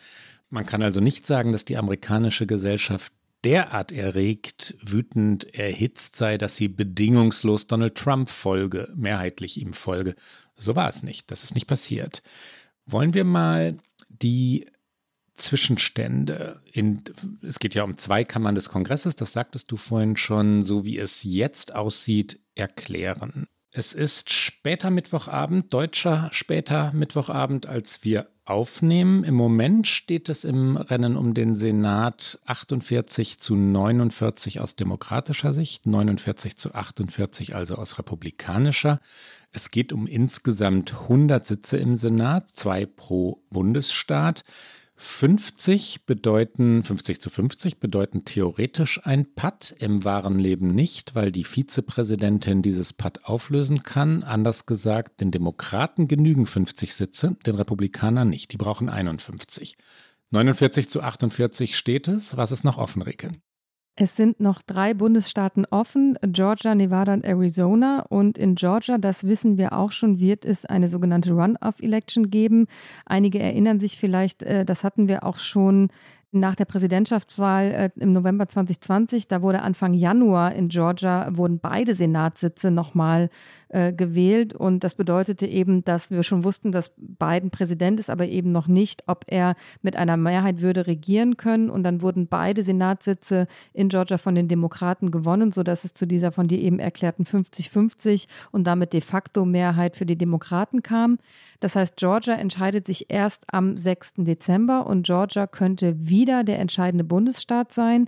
Man 0.49 0.65
kann 0.65 0.81
also 0.81 0.99
nicht 0.99 1.25
sagen, 1.25 1.53
dass 1.53 1.63
die 1.63 1.77
amerikanische 1.77 2.47
Gesellschaft 2.47 3.13
derart 3.45 3.93
erregt, 3.93 4.75
wütend, 4.81 5.55
erhitzt 5.55 6.17
sei, 6.17 6.37
dass 6.37 6.57
sie 6.57 6.67
bedingungslos 6.67 7.67
Donald 7.67 7.95
Trump 7.95 8.27
folge, 8.29 8.91
mehrheitlich 8.93 9.57
ihm 9.57 9.71
folge. 9.71 10.15
So 10.57 10.75
war 10.75 10.89
es 10.89 11.01
nicht. 11.01 11.31
Das 11.31 11.45
ist 11.45 11.55
nicht 11.55 11.67
passiert. 11.67 12.21
Wollen 12.91 13.13
wir 13.13 13.23
mal 13.23 13.77
die 14.07 14.67
Zwischenstände 15.35 16.61
in, 16.71 17.03
es 17.41 17.59
geht 17.59 17.73
ja 17.73 17.83
um 17.83 17.97
zwei 17.97 18.23
Kammern 18.23 18.55
des 18.55 18.69
Kongresses, 18.69 19.15
das 19.15 19.31
sagtest 19.31 19.71
du 19.71 19.77
vorhin 19.77 20.17
schon, 20.17 20.63
so 20.63 20.85
wie 20.85 20.97
es 20.97 21.23
jetzt 21.23 21.73
aussieht, 21.73 22.39
erklären. 22.55 23.47
Es 23.71 23.93
ist 23.93 24.31
später 24.31 24.89
Mittwochabend, 24.89 25.71
deutscher 25.71 26.29
später 26.31 26.91
Mittwochabend, 26.91 27.67
als 27.67 28.03
wir 28.03 28.29
aufnehmen. 28.43 29.23
Im 29.23 29.35
Moment 29.35 29.85
steht 29.85 30.27
es 30.27 30.43
im 30.43 30.75
Rennen 30.75 31.15
um 31.15 31.35
den 31.35 31.55
Senat 31.55 32.39
48 32.45 33.39
zu 33.39 33.55
49 33.55 34.59
aus 34.59 34.75
demokratischer 34.75 35.53
Sicht, 35.53 35.85
49 35.85 36.57
zu 36.57 36.73
48 36.73 37.53
also 37.53 37.75
aus 37.75 37.99
republikanischer. 37.99 38.99
Es 39.51 39.71
geht 39.71 39.91
um 39.93 40.05
insgesamt 40.05 40.93
100 40.93 41.43
Sitze 41.45 41.77
im 41.77 41.95
Senat, 41.95 42.49
zwei 42.51 42.85
pro 42.85 43.43
Bundesstaat. 43.49 44.43
50 45.01 46.05
bedeuten, 46.05 46.83
50 46.83 47.21
zu 47.21 47.29
50 47.29 47.79
bedeuten 47.79 48.25
theoretisch 48.25 48.99
ein 49.05 49.33
Patt, 49.33 49.73
im 49.79 50.03
wahren 50.03 50.37
Leben 50.37 50.75
nicht, 50.75 51.15
weil 51.15 51.31
die 51.31 51.45
Vizepräsidentin 51.45 52.61
dieses 52.61 52.91
Patt 52.91 53.23
auflösen 53.23 53.81
kann. 53.83 54.23
Anders 54.23 54.65
gesagt, 54.65 55.21
den 55.21 55.31
Demokraten 55.31 56.09
genügen 56.09 56.45
50 56.45 56.93
Sitze, 56.93 57.37
den 57.45 57.55
Republikanern 57.55 58.29
nicht. 58.29 58.51
Die 58.51 58.57
brauchen 58.57 58.89
51. 58.89 59.77
49 60.31 60.89
zu 60.89 61.01
48 61.01 61.77
steht 61.77 62.09
es. 62.09 62.35
Was 62.35 62.51
ist 62.51 62.65
noch 62.65 62.77
offen, 62.77 63.01
Rike? 63.01 63.31
Es 64.01 64.15
sind 64.15 64.39
noch 64.39 64.61
drei 64.61 64.93
Bundesstaaten 64.93 65.65
offen, 65.71 66.17
Georgia, 66.21 66.73
Nevada 66.73 67.13
und 67.13 67.25
Arizona. 67.25 68.05
Und 68.07 68.37
in 68.37 68.55
Georgia, 68.55 68.97
das 68.97 69.25
wissen 69.25 69.57
wir 69.57 69.73
auch 69.73 69.91
schon, 69.91 70.21
wird 70.21 70.45
es 70.45 70.65
eine 70.65 70.87
sogenannte 70.87 71.33
Run-off-Election 71.33 72.29
geben. 72.29 72.67
Einige 73.05 73.39
erinnern 73.39 73.81
sich 73.81 73.97
vielleicht, 73.99 74.43
äh, 74.43 74.63
das 74.63 74.85
hatten 74.85 75.09
wir 75.09 75.25
auch 75.25 75.37
schon 75.37 75.89
nach 76.31 76.55
der 76.55 76.63
Präsidentschaftswahl 76.63 77.71
äh, 77.71 77.89
im 78.01 78.13
November 78.13 78.47
2020, 78.47 79.27
da 79.27 79.41
wurde 79.41 79.63
Anfang 79.63 79.93
Januar 79.93 80.53
in 80.53 80.69
Georgia, 80.69 81.27
wurden 81.35 81.59
beide 81.59 81.93
Senatssitze 81.93 82.71
nochmal 82.71 83.29
äh, 83.69 83.93
gewählt. 83.93 84.53
Und 84.53 84.83
das 84.83 84.95
bedeutete 84.95 85.45
eben, 85.45 85.83
dass 85.83 86.11
wir 86.11 86.23
schon 86.23 86.43
wussten, 86.43 86.71
dass 86.71 86.91
Biden 86.97 87.51
Präsident 87.51 87.99
ist, 87.99 88.09
aber 88.09 88.27
eben 88.27 88.51
noch 88.51 88.67
nicht, 88.67 89.03
ob 89.07 89.25
er 89.27 89.55
mit 89.81 89.95
einer 89.95 90.17
Mehrheit 90.17 90.61
würde 90.61 90.87
regieren 90.87 91.37
können. 91.37 91.69
Und 91.69 91.83
dann 91.83 92.01
wurden 92.01 92.27
beide 92.27 92.63
Senatssitze 92.63 93.47
in 93.73 93.89
Georgia 93.89 94.17
von 94.17 94.35
den 94.35 94.47
Demokraten 94.47 95.11
gewonnen, 95.11 95.51
sodass 95.51 95.83
es 95.83 95.93
zu 95.93 96.07
dieser 96.07 96.31
von 96.31 96.47
dir 96.47 96.59
eben 96.59 96.79
erklärten 96.79 97.23
50-50 97.23 98.27
und 98.51 98.65
damit 98.65 98.93
de 98.93 99.01
facto 99.01 99.45
Mehrheit 99.45 99.97
für 99.97 100.05
die 100.05 100.17
Demokraten 100.17 100.83
kam. 100.83 101.19
Das 101.59 101.75
heißt, 101.75 101.97
Georgia 101.97 102.35
entscheidet 102.35 102.87
sich 102.87 103.09
erst 103.09 103.43
am 103.51 103.77
6. 103.77 104.13
Dezember 104.19 104.87
und 104.87 105.05
Georgia 105.05 105.45
könnte 105.45 105.95
wieder 105.99 106.43
der 106.43 106.59
entscheidende 106.59 107.03
Bundesstaat 107.03 107.73
sein. 107.73 108.07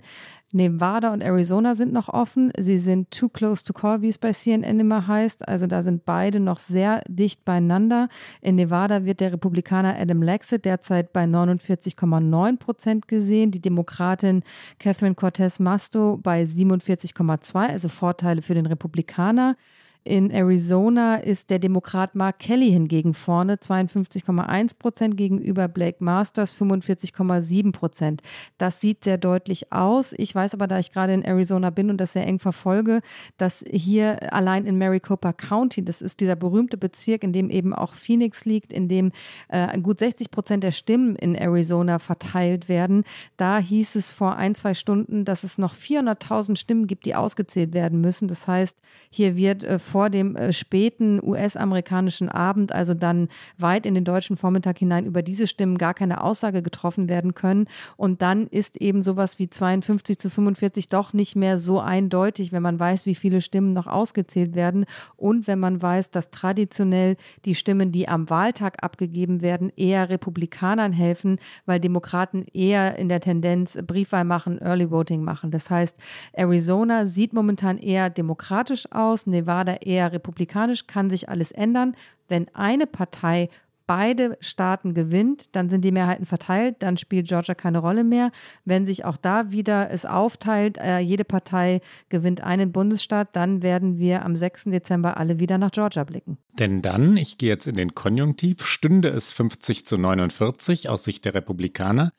Nevada 0.52 1.12
und 1.12 1.22
Arizona 1.22 1.74
sind 1.74 1.92
noch 1.92 2.08
offen. 2.08 2.52
Sie 2.58 2.78
sind 2.78 3.10
too 3.10 3.28
close 3.28 3.64
to 3.64 3.72
call, 3.72 4.02
wie 4.02 4.08
es 4.08 4.18
bei 4.18 4.32
CNN 4.32 4.78
immer 4.78 5.06
heißt. 5.06 5.48
Also 5.48 5.66
da 5.66 5.82
sind 5.82 6.04
beide 6.04 6.40
noch 6.40 6.58
sehr 6.58 7.02
dicht 7.08 7.44
beieinander. 7.44 8.08
In 8.42 8.56
Nevada 8.56 9.04
wird 9.04 9.20
der 9.20 9.32
Republikaner 9.32 9.98
Adam 9.98 10.22
Laxett 10.22 10.64
derzeit 10.66 11.12
bei 11.12 11.24
49,9 11.24 12.58
Prozent 12.58 13.08
gesehen. 13.08 13.50
Die 13.50 13.62
Demokratin 13.62 14.42
Catherine 14.78 15.14
Cortez 15.14 15.58
Masto 15.58 16.18
bei 16.22 16.42
47,2, 16.44 17.68
also 17.68 17.88
Vorteile 17.88 18.42
für 18.42 18.54
den 18.54 18.66
Republikaner. 18.66 19.56
In 20.04 20.32
Arizona 20.32 21.16
ist 21.16 21.48
der 21.50 21.60
Demokrat 21.60 22.16
Mark 22.16 22.40
Kelly 22.40 22.70
hingegen 22.70 23.14
vorne, 23.14 23.54
52,1 23.54 24.76
Prozent 24.76 25.16
gegenüber 25.16 25.68
Blake 25.68 26.02
Masters 26.02 26.60
45,7 26.60 27.70
Prozent. 27.70 28.20
Das 28.58 28.80
sieht 28.80 29.04
sehr 29.04 29.16
deutlich 29.16 29.72
aus. 29.72 30.12
Ich 30.16 30.34
weiß 30.34 30.54
aber, 30.54 30.66
da 30.66 30.80
ich 30.80 30.90
gerade 30.90 31.14
in 31.14 31.22
Arizona 31.22 31.70
bin 31.70 31.88
und 31.88 31.98
das 31.98 32.14
sehr 32.14 32.26
eng 32.26 32.40
verfolge, 32.40 33.00
dass 33.38 33.64
hier 33.70 34.32
allein 34.32 34.66
in 34.66 34.76
Maricopa 34.76 35.32
County, 35.32 35.84
das 35.84 36.02
ist 36.02 36.18
dieser 36.18 36.34
berühmte 36.34 36.76
Bezirk, 36.76 37.22
in 37.22 37.32
dem 37.32 37.48
eben 37.48 37.72
auch 37.72 37.94
Phoenix 37.94 38.44
liegt, 38.44 38.72
in 38.72 38.88
dem 38.88 39.12
äh, 39.50 39.78
gut 39.78 40.00
60 40.00 40.32
Prozent 40.32 40.64
der 40.64 40.72
Stimmen 40.72 41.14
in 41.14 41.36
Arizona 41.36 42.00
verteilt 42.00 42.68
werden. 42.68 43.04
Da 43.36 43.58
hieß 43.58 43.94
es 43.94 44.10
vor 44.10 44.34
ein, 44.34 44.56
zwei 44.56 44.74
Stunden, 44.74 45.24
dass 45.24 45.44
es 45.44 45.58
noch 45.58 45.74
400.000 45.74 46.56
Stimmen 46.56 46.88
gibt, 46.88 47.06
die 47.06 47.14
ausgezählt 47.14 47.72
werden 47.72 48.00
müssen. 48.00 48.26
Das 48.26 48.48
heißt, 48.48 48.76
hier 49.10 49.36
wird 49.36 49.62
äh, 49.62 49.78
vor 49.92 50.08
dem 50.08 50.36
äh, 50.36 50.54
späten 50.54 51.20
US-amerikanischen 51.22 52.30
Abend, 52.30 52.72
also 52.72 52.94
dann 52.94 53.28
weit 53.58 53.84
in 53.84 53.94
den 53.94 54.06
deutschen 54.06 54.38
Vormittag 54.38 54.78
hinein, 54.78 55.04
über 55.04 55.20
diese 55.20 55.46
Stimmen 55.46 55.76
gar 55.76 55.92
keine 55.92 56.24
Aussage 56.24 56.62
getroffen 56.62 57.10
werden 57.10 57.34
können. 57.34 57.66
Und 57.98 58.22
dann 58.22 58.46
ist 58.46 58.78
eben 58.78 59.02
sowas 59.02 59.38
wie 59.38 59.50
52 59.50 60.18
zu 60.18 60.30
45 60.30 60.88
doch 60.88 61.12
nicht 61.12 61.36
mehr 61.36 61.58
so 61.58 61.78
eindeutig, 61.78 62.52
wenn 62.52 62.62
man 62.62 62.80
weiß, 62.80 63.04
wie 63.04 63.14
viele 63.14 63.42
Stimmen 63.42 63.74
noch 63.74 63.86
ausgezählt 63.86 64.54
werden 64.54 64.86
und 65.18 65.46
wenn 65.46 65.58
man 65.58 65.82
weiß, 65.82 66.10
dass 66.10 66.30
traditionell 66.30 67.16
die 67.44 67.54
Stimmen, 67.54 67.92
die 67.92 68.08
am 68.08 68.30
Wahltag 68.30 68.82
abgegeben 68.82 69.42
werden, 69.42 69.70
eher 69.76 70.08
Republikanern 70.08 70.92
helfen, 70.92 71.36
weil 71.66 71.80
Demokraten 71.80 72.46
eher 72.54 72.98
in 72.98 73.10
der 73.10 73.20
Tendenz 73.20 73.78
Briefwahl 73.86 74.24
machen, 74.24 74.58
Early 74.58 74.90
Voting 74.90 75.22
machen. 75.22 75.50
Das 75.50 75.68
heißt, 75.68 75.98
Arizona 76.32 77.04
sieht 77.04 77.34
momentan 77.34 77.76
eher 77.76 78.08
demokratisch 78.08 78.90
aus, 78.90 79.26
Nevada 79.26 79.81
eher 79.86 80.12
republikanisch, 80.12 80.86
kann 80.86 81.10
sich 81.10 81.28
alles 81.28 81.50
ändern. 81.50 81.96
Wenn 82.28 82.48
eine 82.54 82.86
Partei 82.86 83.48
beide 83.86 84.36
Staaten 84.40 84.94
gewinnt, 84.94 85.54
dann 85.54 85.68
sind 85.68 85.84
die 85.84 85.92
Mehrheiten 85.92 86.24
verteilt, 86.24 86.76
dann 86.78 86.96
spielt 86.96 87.28
Georgia 87.28 87.54
keine 87.54 87.78
Rolle 87.78 88.04
mehr. 88.04 88.30
Wenn 88.64 88.86
sich 88.86 89.04
auch 89.04 89.16
da 89.16 89.50
wieder 89.50 89.90
es 89.90 90.06
aufteilt, 90.06 90.78
äh, 90.78 91.00
jede 91.00 91.24
Partei 91.24 91.80
gewinnt 92.08 92.42
einen 92.42 92.72
Bundesstaat, 92.72 93.34
dann 93.36 93.62
werden 93.62 93.98
wir 93.98 94.24
am 94.24 94.36
6. 94.36 94.64
Dezember 94.70 95.16
alle 95.16 95.40
wieder 95.40 95.58
nach 95.58 95.70
Georgia 95.70 96.04
blicken. 96.04 96.38
Denn 96.58 96.80
dann, 96.80 97.16
ich 97.16 97.38
gehe 97.38 97.50
jetzt 97.50 97.66
in 97.66 97.74
den 97.74 97.94
Konjunktiv, 97.94 98.64
stünde 98.64 99.08
es 99.08 99.32
50 99.32 99.86
zu 99.86 99.98
49 99.98 100.88
aus 100.88 101.04
Sicht 101.04 101.24
der 101.24 101.34
Republikaner. 101.34 102.12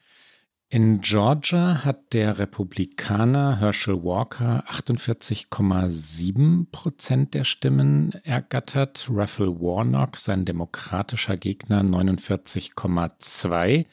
In 0.73 1.01
Georgia 1.01 1.85
hat 1.85 2.13
der 2.13 2.39
Republikaner 2.39 3.59
Herschel 3.59 4.03
Walker 4.03 4.63
48,7 4.67 6.65
Prozent 6.71 7.35
der 7.35 7.43
Stimmen 7.43 8.13
ergattert, 8.23 9.05
Raphael 9.07 9.59
Warnock, 9.59 10.17
sein 10.17 10.45
demokratischer 10.45 11.37
Gegner, 11.37 11.81
49,2. 11.81 13.85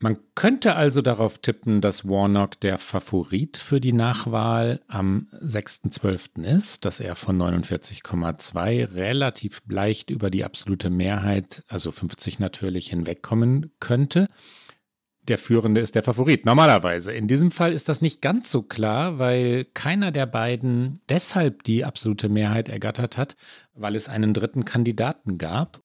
Man 0.00 0.18
könnte 0.34 0.76
also 0.76 1.00
darauf 1.00 1.38
tippen, 1.38 1.80
dass 1.80 2.06
Warnock 2.06 2.60
der 2.60 2.76
Favorit 2.76 3.56
für 3.56 3.80
die 3.80 3.94
Nachwahl 3.94 4.82
am 4.86 5.28
6.12. 5.42 6.44
ist, 6.44 6.84
dass 6.84 7.00
er 7.00 7.14
von 7.14 7.40
49,2 7.40 8.92
relativ 8.92 9.62
leicht 9.66 10.10
über 10.10 10.28
die 10.28 10.44
absolute 10.44 10.90
Mehrheit, 10.90 11.64
also 11.68 11.90
50 11.90 12.38
natürlich, 12.38 12.90
hinwegkommen 12.90 13.70
könnte 13.80 14.28
der 15.28 15.38
Führende 15.38 15.80
ist 15.80 15.94
der 15.94 16.02
Favorit. 16.02 16.46
Normalerweise. 16.46 17.12
In 17.12 17.28
diesem 17.28 17.50
Fall 17.50 17.72
ist 17.72 17.88
das 17.88 18.00
nicht 18.00 18.22
ganz 18.22 18.50
so 18.50 18.62
klar, 18.62 19.18
weil 19.18 19.66
keiner 19.74 20.10
der 20.12 20.26
beiden 20.26 21.00
deshalb 21.08 21.62
die 21.64 21.84
absolute 21.84 22.28
Mehrheit 22.28 22.68
ergattert 22.68 23.16
hat, 23.16 23.36
weil 23.74 23.94
es 23.94 24.08
einen 24.08 24.34
dritten 24.34 24.64
Kandidaten 24.64 25.38
gab 25.38 25.82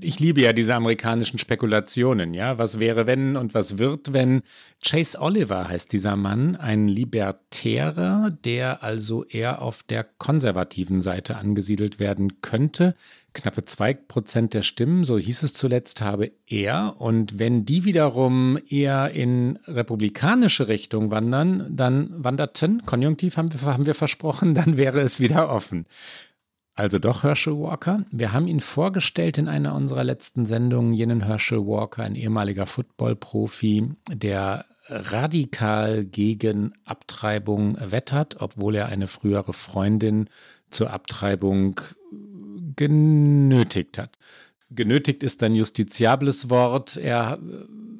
ich 0.00 0.20
liebe 0.20 0.40
ja 0.40 0.52
diese 0.52 0.74
amerikanischen 0.74 1.38
Spekulationen, 1.38 2.34
ja. 2.34 2.58
Was 2.58 2.78
wäre, 2.78 3.06
wenn 3.06 3.36
und 3.36 3.54
was 3.54 3.78
wird, 3.78 4.12
wenn? 4.12 4.42
Chase 4.84 5.20
Oliver 5.20 5.68
heißt 5.68 5.92
dieser 5.92 6.16
Mann, 6.16 6.54
ein 6.56 6.86
Libertärer, 6.86 8.30
der 8.44 8.82
also 8.82 9.24
eher 9.24 9.62
auf 9.62 9.82
der 9.82 10.04
konservativen 10.04 11.00
Seite 11.00 11.36
angesiedelt 11.36 11.98
werden 11.98 12.40
könnte. 12.42 12.94
Knappe 13.32 13.64
zwei 13.64 13.94
Prozent 13.94 14.54
der 14.54 14.62
Stimmen, 14.62 15.04
so 15.04 15.18
hieß 15.18 15.42
es 15.42 15.54
zuletzt, 15.54 16.00
habe 16.00 16.32
er. 16.46 16.96
Und 16.98 17.38
wenn 17.38 17.64
die 17.64 17.84
wiederum 17.84 18.58
eher 18.68 19.10
in 19.10 19.58
republikanische 19.66 20.68
Richtung 20.68 21.10
wandern, 21.10 21.66
dann 21.70 22.10
wanderten, 22.16 22.84
Konjunktiv 22.86 23.36
haben 23.36 23.52
wir, 23.52 23.60
haben 23.62 23.86
wir 23.86 23.94
versprochen, 23.94 24.54
dann 24.54 24.76
wäre 24.76 25.00
es 25.00 25.20
wieder 25.20 25.50
offen. 25.50 25.86
Also 26.76 26.98
doch 26.98 27.22
Herschel 27.22 27.58
Walker. 27.58 28.04
Wir 28.10 28.32
haben 28.34 28.46
ihn 28.46 28.60
vorgestellt 28.60 29.38
in 29.38 29.48
einer 29.48 29.74
unserer 29.74 30.04
letzten 30.04 30.44
Sendungen, 30.44 30.92
jenen 30.92 31.22
Herschel 31.24 31.66
Walker, 31.66 32.02
ein 32.02 32.14
ehemaliger 32.14 32.66
Football-Profi, 32.66 33.92
der 34.12 34.66
radikal 34.88 36.04
gegen 36.04 36.74
Abtreibung 36.84 37.78
wettert, 37.80 38.40
obwohl 38.40 38.74
er 38.74 38.86
eine 38.86 39.08
frühere 39.08 39.54
Freundin 39.54 40.28
zur 40.68 40.90
Abtreibung 40.90 41.80
genötigt 42.76 43.96
hat. 43.96 44.18
Genötigt 44.70 45.22
ist 45.22 45.42
ein 45.42 45.54
justiziables 45.54 46.50
Wort. 46.50 46.98
Er 46.98 47.38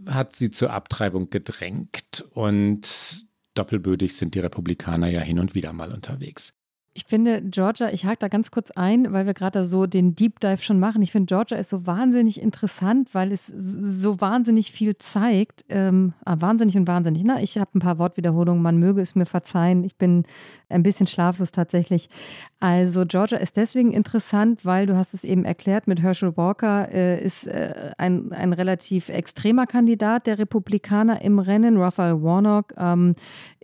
hat 0.07 0.35
sie 0.35 0.51
zur 0.51 0.73
Abtreibung 0.73 1.31
gedrängt 1.31 2.27
und 2.35 3.25
doppelbödig 3.55 4.17
sind 4.17 4.35
die 4.35 4.41
Republikaner 4.41 5.09
ja 5.09 5.21
hin 5.21 5.39
und 5.39 5.55
wieder 5.55 5.73
mal 5.73 5.93
unterwegs. 5.93 6.53
Ich 6.97 7.05
finde, 7.05 7.43
Georgia, 7.43 7.91
ich 7.91 8.07
hake 8.07 8.17
da 8.21 8.29
ganz 8.29 8.51
kurz 8.51 8.71
ein, 8.71 9.13
weil 9.13 9.27
wir 9.27 9.35
gerade 9.35 9.67
so 9.67 9.85
den 9.85 10.17
Deep 10.17 10.41
Dive 10.41 10.63
schon 10.63 10.81
machen. 10.81 11.03
Ich 11.03 11.13
finde, 11.13 11.27
Georgia 11.27 11.59
ist 11.59 11.69
so 11.69 11.87
wahnsinnig 11.87 12.41
interessant, 12.41 13.11
weil 13.13 13.33
es 13.33 13.49
so 13.49 14.19
wahnsinnig 14.23 14.73
viel 14.73 14.97
zeigt. 14.97 15.67
Ähm, 15.69 16.15
ah, 16.25 16.37
wahnsinnig 16.39 16.75
und 16.75 16.89
wahnsinnig. 16.89 17.23
Na, 17.23 17.43
ich 17.43 17.59
habe 17.59 17.73
ein 17.75 17.81
paar 17.81 17.99
Wortwiederholungen, 17.99 18.63
man 18.63 18.79
möge 18.79 19.03
es 19.03 19.15
mir 19.15 19.27
verzeihen. 19.27 19.85
Ich 19.85 19.97
bin 19.97 20.25
ein 20.71 20.83
bisschen 20.83 21.07
schlaflos 21.07 21.53
tatsächlich. 21.53 22.09
Also 22.59 23.05
Georgia 23.05 23.37
ist 23.37 23.59
deswegen 23.59 23.93
interessant, 23.93 24.65
weil 24.65 24.87
du 24.87 24.97
hast 24.97 25.13
es 25.13 25.25
eben 25.25 25.45
erklärt, 25.45 25.87
mit 25.87 26.01
Herschel 26.01 26.39
Walker 26.39 26.91
äh, 26.91 27.23
ist 27.23 27.47
äh, 27.47 27.93
ein, 27.99 28.33
ein 28.33 28.55
relativ 28.55 29.11
extremer 29.11 29.67
Kandidat 29.67 30.27
der 30.27 30.39
Republikaner 30.39 31.21
im 31.21 31.39
Rennen. 31.39 31.77
Raphael 31.77 32.23
Warnock 32.23 32.73
ähm, 32.79 33.15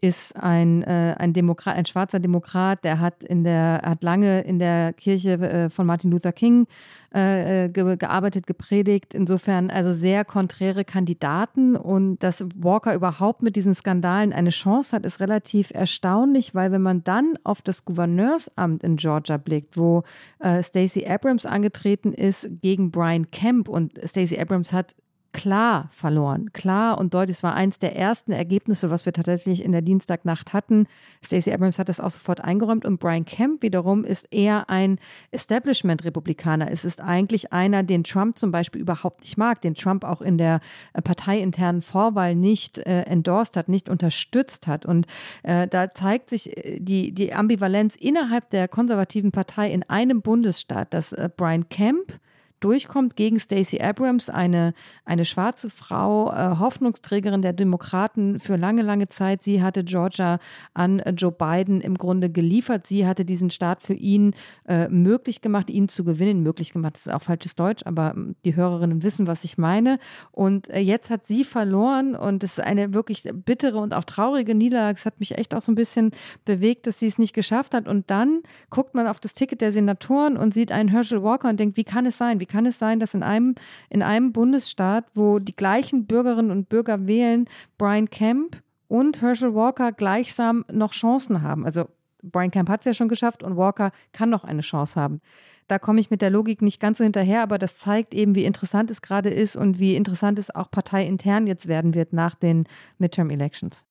ist 0.03 0.37
ein, 0.37 0.83
äh, 0.83 1.15
ein 1.17 1.33
Demokrat, 1.33 1.77
ein 1.77 1.87
schwarzer 1.87 2.19
Demokrat, 2.19 2.85
der 2.85 2.99
hat 2.99 3.23
in 3.23 3.45
der, 3.45 3.81
hat 3.85 4.03
lange 4.03 4.43
in 4.43 4.59
der 4.59 4.93
Kirche 4.93 5.35
äh, 5.35 5.71
von 5.71 5.87
Martin 5.87 6.11
Luther 6.11 6.33
King 6.33 6.67
äh, 7.15 7.67
äh, 7.67 7.69
ge 7.69 7.97
gearbeitet, 7.97 8.47
gepredigt. 8.47 9.15
Insofern 9.15 9.71
also 9.71 9.93
sehr 9.93 10.25
konträre 10.25 10.85
Kandidaten 10.85 11.77
und 11.77 12.19
dass 12.19 12.45
Walker 12.57 12.95
überhaupt 12.95 13.43
mit 13.43 13.55
diesen 13.55 13.75
Skandalen 13.75 14.33
eine 14.33 14.51
Chance 14.51 14.97
hat, 14.97 15.07
ist 15.07 15.21
relativ 15.21 15.71
erstaunlich, 15.73 16.55
weil 16.55 16.73
wenn 16.73 16.83
man 16.83 17.05
dann 17.05 17.35
auf 17.45 17.63
das 17.63 17.85
Gouverneursamt 17.85 18.82
in 18.83 18.97
Georgia 18.97 19.37
blickt, 19.37 19.77
wo 19.77 20.03
äh, 20.39 20.63
Stacey 20.63 21.07
Abrams 21.07 21.47
angetreten 21.47 22.13
ist 22.13 22.49
gegen 22.61 22.91
Brian 22.91 23.31
Kemp. 23.31 23.69
Und 23.69 23.99
Stacey 24.05 24.39
Abrams 24.39 24.73
hat 24.73 24.95
klar 25.33 25.89
verloren. 25.91 26.53
Klar 26.53 26.99
und 26.99 27.15
deutlich. 27.15 27.39
Es 27.39 27.43
war 27.43 27.55
eins 27.55 27.79
der 27.79 27.97
ersten 27.97 28.33
Ergebnisse, 28.33 28.91
was 28.91 29.07
wir 29.07 29.13
tatsächlich 29.13 29.65
in 29.65 29.73
der 29.73 29.83
Dienstagnacht 29.83 30.53
hatten. 30.53 30.87
Stacey 31.25 31.53
Abrams 31.53 31.79
hat 31.79 31.89
das 31.89 32.01
auch 32.01 32.11
sofort 32.11 32.41
eingeräumt 32.41 32.85
und 32.85 32.99
Brian 32.99 33.25
Kemp 33.25 33.63
wiederum 33.63 34.05
ist 34.05 34.33
eher 34.33 34.69
ein 34.69 34.99
Establishment-Republikaner. 35.31 36.71
Es 36.71 36.85
ist 36.85 37.01
eigentlich 37.01 37.53
einer, 37.53 37.83
den 37.83 38.05
Trump 38.05 38.39
zum 38.39 38.53
Beispiel 38.53 38.81
überhaupt 38.81 39.23
nicht 39.23 39.39
mag, 39.39 39.61
den 39.63 39.75
Trump 39.75 40.05
auch 40.05 40.21
in 40.21 40.39
der 40.39 40.61
äh, 40.93 41.03
parteiinternen 41.03 41.83
Vorwahl 41.83 42.35
nicht 42.35 42.79
äh, 42.79 43.03
endorsed 43.03 43.57
hat, 43.57 43.69
nicht 43.69 43.89
unterstützt 43.89 44.67
hat. 44.67 44.85
Und 44.85 45.07
äh, 45.43 45.67
da 45.67 45.93
zeigt 45.95 46.31
sich 46.31 46.57
äh, 46.57 46.79
die, 46.79 47.13
die 47.13 47.33
Ambivalenz 47.33 47.97
innerhalb 47.97 48.51
der 48.51 48.69
konservativen 48.69 49.33
Partei 49.33 49.71
in 49.71 49.83
einem 49.85 50.21
Bundesstaat, 50.21 50.93
dass 50.93 51.13
äh, 51.13 51.31
Brian 51.35 51.69
Kemp 51.69 52.19
durchkommt 52.65 53.17
gegen 53.17 53.39
Stacey 53.39 53.81
Abrams, 53.81 54.31
eine, 54.31 54.75
eine 55.05 55.25
schwarze 55.25 55.69
Frau, 55.69 56.31
äh, 56.31 56.59
Hoffnungsträgerin 56.59 57.43
der 57.43 57.53
Demokraten 57.53 58.39
für 58.39 58.57
lange, 58.57 58.83
lange 58.83 59.09
Zeit. 59.09 59.43
Sie 59.43 59.63
hatte 59.63 59.85
Georgia 59.85 60.39
an 60.73 61.03
Joe 61.17 61.33
Biden 61.33 61.81
im 61.81 61.99
Grunde 61.99 62.31
geliefert. 62.31 62.87
Sie 62.87 63.07
hatte 63.07 63.25
diesen 63.25 63.51
Staat 63.51 63.83
für 63.83 63.95
ihn 63.95 64.35
äh, 64.67 64.89
möglich 64.89 65.41
gemacht, 65.41 65.69
ihn 65.69 65.89
zu 65.89 66.05
gewinnen. 66.05 66.43
Möglich 66.43 66.73
gemacht 66.73 66.95
das 66.95 67.07
ist 67.07 67.13
auch 67.13 67.23
falsches 67.23 67.55
Deutsch, 67.55 67.83
aber 67.85 68.13
ähm, 68.15 68.37
die 68.45 68.57
Hörerinnen 68.57 69.03
wissen, 69.03 69.27
was 69.27 69.45
ich 69.45 69.59
meine. 69.59 69.99
Und 70.31 70.69
äh, 70.69 70.79
jetzt 70.79 71.11
hat 71.11 71.27
sie 71.27 71.45
verloren 71.45 72.15
und 72.15 72.45
es 72.45 72.59
ist 72.59 72.61
eine 72.61 72.95
wirklich 72.95 73.29
bittere 73.33 73.79
und 73.79 73.95
auch 73.95 74.05
traurige 74.05 74.55
Niederlage. 74.55 74.99
Es 74.99 75.07
hat 75.07 75.21
mich 75.21 75.37
echt 75.39 75.55
auch 75.55 75.63
so 75.63 75.73
ein 75.73 75.77
bisschen 75.77 76.13
bewegt, 76.45 76.87
dass 76.87 76.99
sie 76.99 77.07
es 77.07 77.19
nicht 77.19 77.35
geschafft 77.35 77.75
hat. 77.75 77.89
Und 77.89 78.11
dann 78.11 78.43
guckt 78.71 78.95
man 78.95 79.07
auf 79.07 79.21
das 79.21 79.35
Ticket 79.35 79.61
der 79.61 79.73
Senatoren 79.73 80.37
und 80.37 80.55
sieht 80.55 80.73
einen 80.73 80.89
Herschel 80.89 81.23
Walker 81.23 81.49
und 81.49 81.59
denkt, 81.59 81.77
wie 81.77 81.85
kann 81.85 82.07
es 82.07 82.19
sein? 82.19 82.41
Wie 82.41 82.47
kann 82.53 82.67
es 82.67 82.79
sein, 82.79 83.01
dass 83.01 83.15
in 83.15 83.23
einem, 83.23 83.55
in 83.91 84.03
einem 84.03 84.33
Bundesstaat, 84.33 85.07
wo 85.15 85.39
die 85.39 85.57
gleichen 85.57 86.07
Bürgerinnen 86.07 86.51
und 86.51 86.69
Bürger 86.69 87.07
wählen, 87.07 87.49
Brian 87.79 88.11
Kemp 88.11 88.63
und 88.89 89.23
Herschel 89.23 89.55
Walker 89.55 89.91
gleichsam 89.91 90.65
noch 90.71 90.93
Chancen 90.93 91.43
haben? 91.43 91.65
Also 91.65 91.89
Brian 92.23 92.51
Kemp 92.51 92.69
hat 92.69 92.81
es 92.81 92.87
ja 92.87 92.95
schon 92.95 93.09
geschafft 93.09 93.43
und 93.43 93.57
Walker 93.57 93.91
kann 94.13 94.31
noch 94.31 94.45
eine 94.45 94.63
Chance 94.63 95.01
haben. 95.01 95.21
Da 95.69 95.79
komme 95.79 96.01
ich 96.01 96.11
mit 96.11 96.23
der 96.23 96.31
Logik 96.31 96.61
nicht 96.61 96.81
ganz 96.81 96.99
so 96.99 97.05
hinterher, 97.05 97.43
aber 97.43 97.59
das 97.59 97.79
zeigt 97.79 98.15
eben, 98.15 98.35
wie 98.35 98.45
interessant 98.45 98.91
es 98.91 99.01
gerade 99.01 99.31
ist 99.31 99.57
und 99.57 99.79
wie 99.79 99.97
interessant 99.97 100.39
es 100.39 100.55
auch 100.55 100.71
parteiintern 100.71 101.47
jetzt 101.47 101.67
werden 101.67 101.95
wird 101.95 102.13
nach 102.13 102.35
den 102.35 102.65
Midterm 102.99 103.31
Elections. 103.31 103.85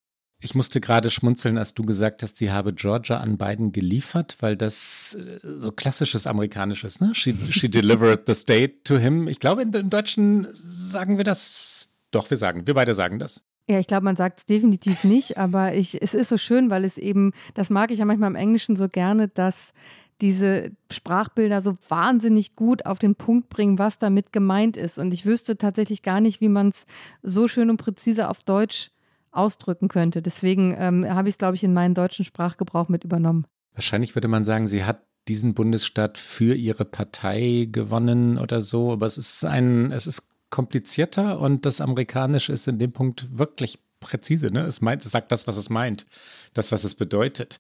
Ich 0.44 0.56
musste 0.56 0.82
gerade 0.82 1.12
schmunzeln, 1.12 1.60
als 1.60 1.76
du 1.76 1.84
gesagt 1.84 2.24
hast, 2.24 2.38
sie 2.38 2.52
habe 2.52 2.74
Georgia 2.74 3.18
an 3.18 3.38
Biden 3.38 3.72
geliefert, 3.72 4.38
weil 4.40 4.58
das 4.58 5.14
äh, 5.14 5.40
so 5.44 5.72
klassisches 5.72 6.26
amerikanisches, 6.26 7.00
ne? 7.00 7.14
She, 7.14 7.36
she 7.52 7.70
delivered 7.70 8.24
the 8.26 8.34
state 8.34 8.84
to 8.84 8.98
him. 8.98 9.28
Ich 9.28 9.40
glaube, 9.40 9.62
im 9.62 9.90
Deutschen 9.90 10.48
sagen 10.52 11.18
wir 11.18 11.24
das. 11.24 11.90
Doch, 12.10 12.30
wir 12.30 12.38
sagen, 12.38 12.66
wir 12.66 12.74
beide 12.74 12.96
sagen 12.96 13.20
das. 13.20 13.42
Ja, 13.68 13.80
ich 13.80 13.88
glaube, 13.88 14.04
man 14.04 14.16
sagt 14.16 14.40
es 14.40 14.46
definitiv 14.46 15.04
nicht, 15.04 15.38
aber 15.38 15.76
ich, 15.76 16.02
es 16.02 16.14
ist 16.14 16.30
so 16.30 16.38
schön, 16.38 16.70
weil 16.70 16.84
es 16.84 16.98
eben, 16.98 17.32
das 17.54 17.70
mag 17.70 17.92
ich 17.92 18.00
ja 18.00 18.06
manchmal 18.06 18.32
im 18.32 18.36
Englischen 18.36 18.76
so 18.76 18.90
gerne, 18.90 19.28
dass 19.28 19.74
diese 20.22 20.72
Sprachbilder 20.92 21.62
so 21.62 21.76
wahnsinnig 21.88 22.56
gut 22.56 22.86
auf 22.86 23.00
den 23.00 23.16
Punkt 23.16 23.50
bringen, 23.50 23.80
was 23.80 23.98
damit 23.98 24.34
gemeint 24.34 24.76
ist. 24.76 25.00
Und 25.00 25.14
ich 25.14 25.26
wüsste 25.26 25.58
tatsächlich 25.58 26.02
gar 26.02 26.20
nicht, 26.20 26.42
wie 26.42 26.50
man 26.50 26.70
es 26.70 26.86
so 27.24 27.48
schön 27.48 27.70
und 27.70 27.78
präzise 27.78 28.28
auf 28.28 28.44
Deutsch 28.44 28.92
ausdrücken 29.32 29.88
könnte. 29.88 30.22
Deswegen 30.22 30.76
ähm, 30.78 31.08
habe 31.08 31.30
ich 31.30 31.34
es, 31.34 31.38
glaube 31.38 31.56
ich, 31.56 31.64
in 31.64 31.74
meinen 31.74 31.96
deutschen 31.96 32.26
Sprachgebrauch 32.26 32.90
mit 32.90 33.04
übernommen. 33.04 33.46
Wahrscheinlich 33.74 34.16
würde 34.16 34.28
man 34.28 34.44
sagen, 34.44 34.68
sie 34.68 34.84
hat 34.84 35.04
diesen 35.28 35.54
Bundesstaat 35.54 36.18
für 36.18 36.56
ihre 36.56 36.86
Partei 36.86 37.68
gewonnen 37.72 38.38
oder 38.38 38.62
so, 38.62 38.92
aber 38.92 39.06
es 39.06 39.18
ist 39.18 39.46
ein, 39.46 39.92
es 39.92 40.08
ist 40.08 40.28
komplizierter 40.50 41.40
und 41.40 41.66
das 41.66 41.80
Amerikanische 41.80 42.52
ist 42.52 42.68
in 42.68 42.80
dem 42.80 42.92
Punkt 42.92 43.38
wirklich 43.38 43.80
präzise. 44.00 44.52
Ne? 44.52 44.66
Es, 44.66 44.82
meint, 44.82 45.06
es 45.06 45.12
sagt 45.12 45.32
das, 45.32 45.48
was 45.48 45.58
es 45.58 45.70
meint, 45.70 46.06
das, 46.54 46.72
was 46.72 46.84
es 46.84 46.96
bedeutet. 46.96 47.60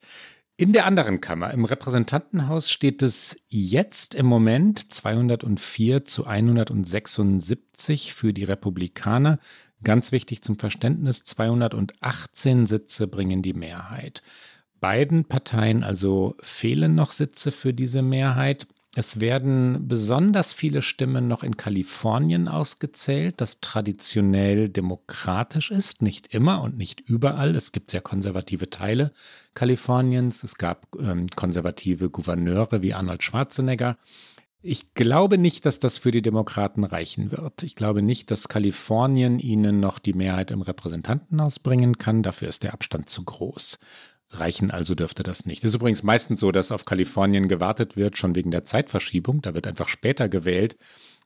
In 0.58 0.74
der 0.74 0.86
anderen 0.86 1.22
Kammer, 1.22 1.52
im 1.52 1.66
Repräsentantenhaus, 1.66 2.70
steht 2.70 3.02
es 3.02 3.40
jetzt 3.48 4.14
im 4.14 4.26
Moment 4.26 4.94
204 4.94 6.06
zu 6.06 6.28
176 6.28 8.14
für 8.14 8.34
die 8.34 8.44
Republikaner. 8.44 9.40
Ganz 9.84 10.12
wichtig 10.12 10.44
zum 10.44 10.58
Verständnis, 10.58 11.24
218 11.24 12.66
Sitze 12.66 13.08
bringen 13.08 13.42
die 13.42 13.54
Mehrheit. 13.54 14.22
Beiden 14.80 15.26
Parteien 15.26 15.84
also 15.84 16.36
fehlen 16.42 16.96
noch 16.96 17.12
Sitze 17.12 17.52
für 17.52 17.74
diese 17.74 18.02
Mehrheit. 18.02 18.68
Es 18.96 19.22
werden 19.22 19.88
besonders 19.88 20.52
viele 20.52 20.82
Stimmen 20.82 21.30
noch 21.30 21.44
in 21.44 21.56
Kalifornien 21.56 22.50
ausgezählt, 22.50 23.40
das 23.40 23.62
traditionell 23.62 24.68
demokratisch 24.68 25.72
ist, 25.72 26.02
nicht 26.02 26.34
immer 26.34 26.62
und 26.62 26.78
nicht 26.78 27.00
überall. 27.00 27.56
Es 27.56 27.72
gibt 27.72 27.92
sehr 27.92 28.02
konservative 28.02 28.70
Teile 28.70 29.14
Kaliforniens. 29.54 30.44
Es 30.44 30.58
gab 30.58 30.88
ähm, 31.00 31.28
konservative 31.36 32.10
Gouverneure 32.10 32.82
wie 32.82 32.94
Arnold 32.94 33.24
Schwarzenegger. 33.24 33.98
Ich 34.64 34.94
glaube 34.94 35.40
nicht, 35.40 35.66
dass 35.66 35.80
das 35.80 35.98
für 35.98 36.12
die 36.12 36.22
Demokraten 36.22 36.84
reichen 36.84 37.32
wird. 37.32 37.64
Ich 37.64 37.76
glaube 37.76 38.04
nicht, 38.04 38.30
dass 38.30 38.48
Kalifornien 38.48 39.40
ihnen 39.40 39.80
noch 39.80 39.98
die 39.98 40.14
Mehrheit 40.14 40.52
im 40.52 40.62
Repräsentantenhaus 40.62 41.58
bringen 41.58 41.98
kann. 41.98 42.22
Dafür 42.22 42.48
ist 42.48 42.62
der 42.62 42.74
Abstand 42.74 43.10
zu 43.10 43.24
groß. 43.24 43.80
Reichen 44.30 44.70
also 44.70 44.94
dürfte 44.94 45.24
das 45.24 45.48
nicht. 45.48 45.64
Es 45.64 45.70
ist 45.70 45.76
übrigens 45.76 46.04
meistens 46.04 46.40
so, 46.40 46.52
dass 46.52 46.72
auf 46.72 46.86
Kalifornien 46.86 47.48
gewartet 47.48 47.98
wird, 47.98 48.18
schon 48.18 48.36
wegen 48.36 48.52
der 48.52 48.64
Zeitverschiebung. 48.64 49.42
Da 49.42 49.56
wird 49.56 49.66
einfach 49.66 49.88
später 49.88 50.30
gewählt. 50.30 50.78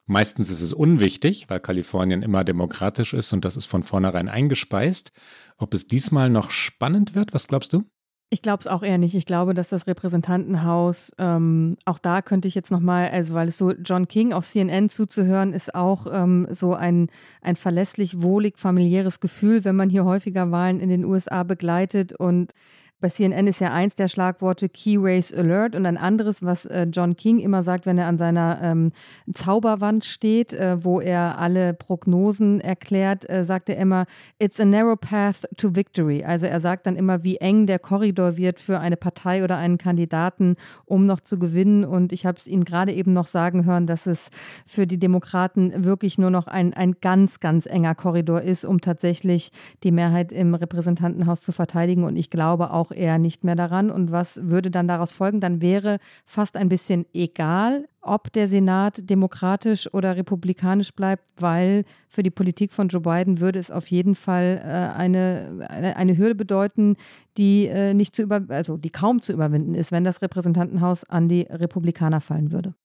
Meistens 0.06 0.50
ist 0.50 0.62
es 0.62 0.72
unwichtig, 0.72 1.50
weil 1.50 1.60
Kalifornien 1.60 2.24
immer 2.24 2.44
demokratisch 2.44 3.14
ist 3.14 3.34
und 3.34 3.44
das 3.44 3.58
ist 3.58 3.66
von 3.66 3.84
vornherein 3.84 4.30
eingespeist. 4.30 5.12
Ob 5.58 5.74
es 5.74 5.88
diesmal 5.88 6.30
noch 6.30 6.52
spannend 6.52 7.16
wird, 7.16 7.34
was 7.34 7.48
glaubst 7.48 7.74
du? 7.74 7.84
Ich 8.32 8.42
glaube 8.42 8.62
es 8.62 8.68
auch 8.68 8.82
eher 8.82 8.98
nicht. 8.98 9.14
Ich 9.16 9.26
glaube, 9.26 9.54
dass 9.54 9.70
das 9.70 9.86
Repräsentantenhaus, 9.86 11.12
ähm, 11.20 11.78
auch 11.86 12.00
da 12.00 12.22
könnte 12.22 12.48
ich 12.48 12.56
jetzt 12.56 12.72
nochmal, 12.72 13.10
also 13.10 13.34
weil 13.34 13.48
es 13.48 13.58
so 13.58 13.72
John 13.72 14.08
King 14.08 14.34
auf 14.34 14.46
CNN 14.46 14.90
zuzuhören, 14.90 15.54
ist 15.54 15.76
auch 15.76 16.08
ähm, 16.12 16.48
so 16.50 16.74
ein, 16.74 17.10
ein 17.42 17.56
verlässlich, 17.56 18.22
wohlig, 18.22 18.58
familiäres 18.58 19.20
Gefühl, 19.20 19.64
wenn 19.64 19.76
man 19.76 19.90
hier 19.90 20.06
häufiger 20.06 20.52
Wahlen 20.52 20.80
in 20.80 20.90
den 20.90 21.06
USA 21.06 21.44
begleitet 21.44 22.14
und 22.14 22.52
bei 23.02 23.10
CNN 23.10 23.48
ist 23.48 23.60
ja 23.60 23.72
eins 23.74 23.96
der 23.96 24.08
Schlagworte 24.08 24.70
Key 24.70 24.98
Race 24.98 25.34
Alert 25.34 25.76
und 25.76 25.86
ein 25.86 25.98
anderes, 25.98 26.44
was 26.44 26.66
äh, 26.66 26.88
John 26.92 27.16
King 27.16 27.40
immer 27.40 27.62
sagt, 27.62 27.86
wenn 27.86 27.98
er 27.98 28.08
an 28.08 28.18
seiner 28.18 28.60
ähm, 28.62 28.92
Zauberwand 29.34 30.06
steht, 30.06 30.54
äh, 30.54 30.84
wo 30.84 31.02
er 31.02 31.38
alle 31.38 31.74
Prognosen 31.74 32.62
erklärt, 32.62 33.30
äh, 33.30 33.44
sagt 33.44 33.70
er 33.70 33.78
immer, 33.78 34.06
it's 34.40 34.60
a 34.60 34.66
narrow 34.66 35.00
path 35.00 35.48
to 35.58 35.76
victory. 35.76 36.24
Also 36.24 36.46
er 36.46 36.60
sagt 36.60 36.88
dann 36.88 36.96
immer, 36.96 37.24
wie 37.24 37.38
eng 37.38 37.68
der 37.68 37.80
Korridor 37.80 38.38
wird 38.38 38.60
für 38.60 38.80
eine 38.80 38.98
Partei 38.98 39.44
oder 39.44 39.58
einen 39.58 39.78
Kandidaten, 39.78 40.56
um 40.86 41.06
noch 41.06 41.20
zu 41.20 41.38
gewinnen. 41.38 41.86
Und 41.86 42.12
ich 42.14 42.26
habe 42.26 42.38
es 42.38 42.48
ihn 42.48 42.64
gerade 42.64 42.94
eben 42.94 43.14
noch 43.14 43.28
sagen 43.28 43.66
hören, 43.66 43.88
dass 43.88 44.08
es 44.08 44.30
für 44.66 44.88
die 44.88 44.98
Demokraten 44.98 45.84
wirklich 45.84 46.18
nur 46.18 46.32
noch 46.32 46.48
ein, 46.48 46.74
ein 46.74 46.96
ganz, 47.02 47.40
ganz 47.40 47.66
enger 47.66 47.94
Korridor 47.94 48.42
ist, 48.42 48.66
um 48.66 48.82
tatsächlich 48.82 49.52
die 49.84 49.92
Mehrheit 49.92 50.32
im 50.32 50.56
Repräsentantenhaus 50.56 51.42
zu 51.42 51.52
verteidigen. 51.52 52.04
Und 52.04 52.16
ich 52.16 52.30
glaube 52.30 52.72
auch, 52.72 52.85
auch 52.86 52.92
eher 52.92 53.18
nicht 53.18 53.44
mehr 53.44 53.56
daran. 53.56 53.90
Und 53.90 54.12
was 54.12 54.40
würde 54.44 54.70
dann 54.70 54.88
daraus 54.88 55.14
folgen? 55.14 55.42
Dann 55.42 55.62
wäre 55.62 56.00
fast 56.26 56.56
ein 56.58 56.70
bisschen 56.70 57.06
egal, 57.14 57.88
ob 58.02 58.32
der 58.34 58.48
Senat 58.48 59.10
demokratisch 59.10 59.92
oder 59.94 60.16
republikanisch 60.16 60.94
bleibt, 60.94 61.24
weil 61.38 61.86
für 62.08 62.22
die 62.22 62.30
Politik 62.30 62.72
von 62.72 62.88
Joe 62.88 63.02
Biden 63.02 63.40
würde 63.40 63.60
es 63.60 63.72
auf 63.72 63.88
jeden 63.88 64.16
Fall 64.16 64.62
äh, 64.64 64.98
eine, 64.98 65.68
eine, 65.68 65.96
eine, 65.96 66.18
Hürde 66.18 66.36
bedeuten, 66.36 66.98
die 67.38 67.66
äh, 67.66 67.94
nicht 67.94 68.16
zu 68.16 68.22
über, 68.22 68.42
also 68.50 68.78
die 68.78 68.92
kaum 68.92 69.22
zu 69.22 69.34
überwinden 69.34 69.74
ist, 69.74 69.92
wenn 69.92 70.04
das 70.04 70.22
Repräsentantenhaus 70.22 71.04
an 71.04 71.28
die 71.28 71.42
Republikaner 71.42 72.22
fallen 72.22 72.52
würde. 72.52 72.76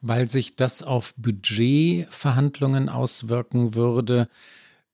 Weil 0.00 0.28
sich 0.28 0.56
das 0.56 0.82
auf 0.82 1.14
Budgetverhandlungen 1.16 2.88
auswirken 2.88 3.74
würde, 3.74 4.28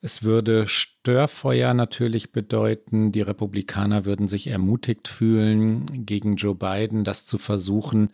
es 0.02 0.22
würde 0.22 0.66
Störfeuer 0.66 1.74
natürlich 1.74 2.32
bedeuten. 2.32 3.12
Die 3.12 3.20
Republikaner 3.20 4.06
würden 4.06 4.28
sich 4.28 4.46
ermutigt 4.46 5.08
fühlen, 5.08 5.84
gegen 6.06 6.36
Joe 6.36 6.54
Biden 6.54 7.04
das 7.04 7.26
zu 7.26 7.36
versuchen, 7.36 8.08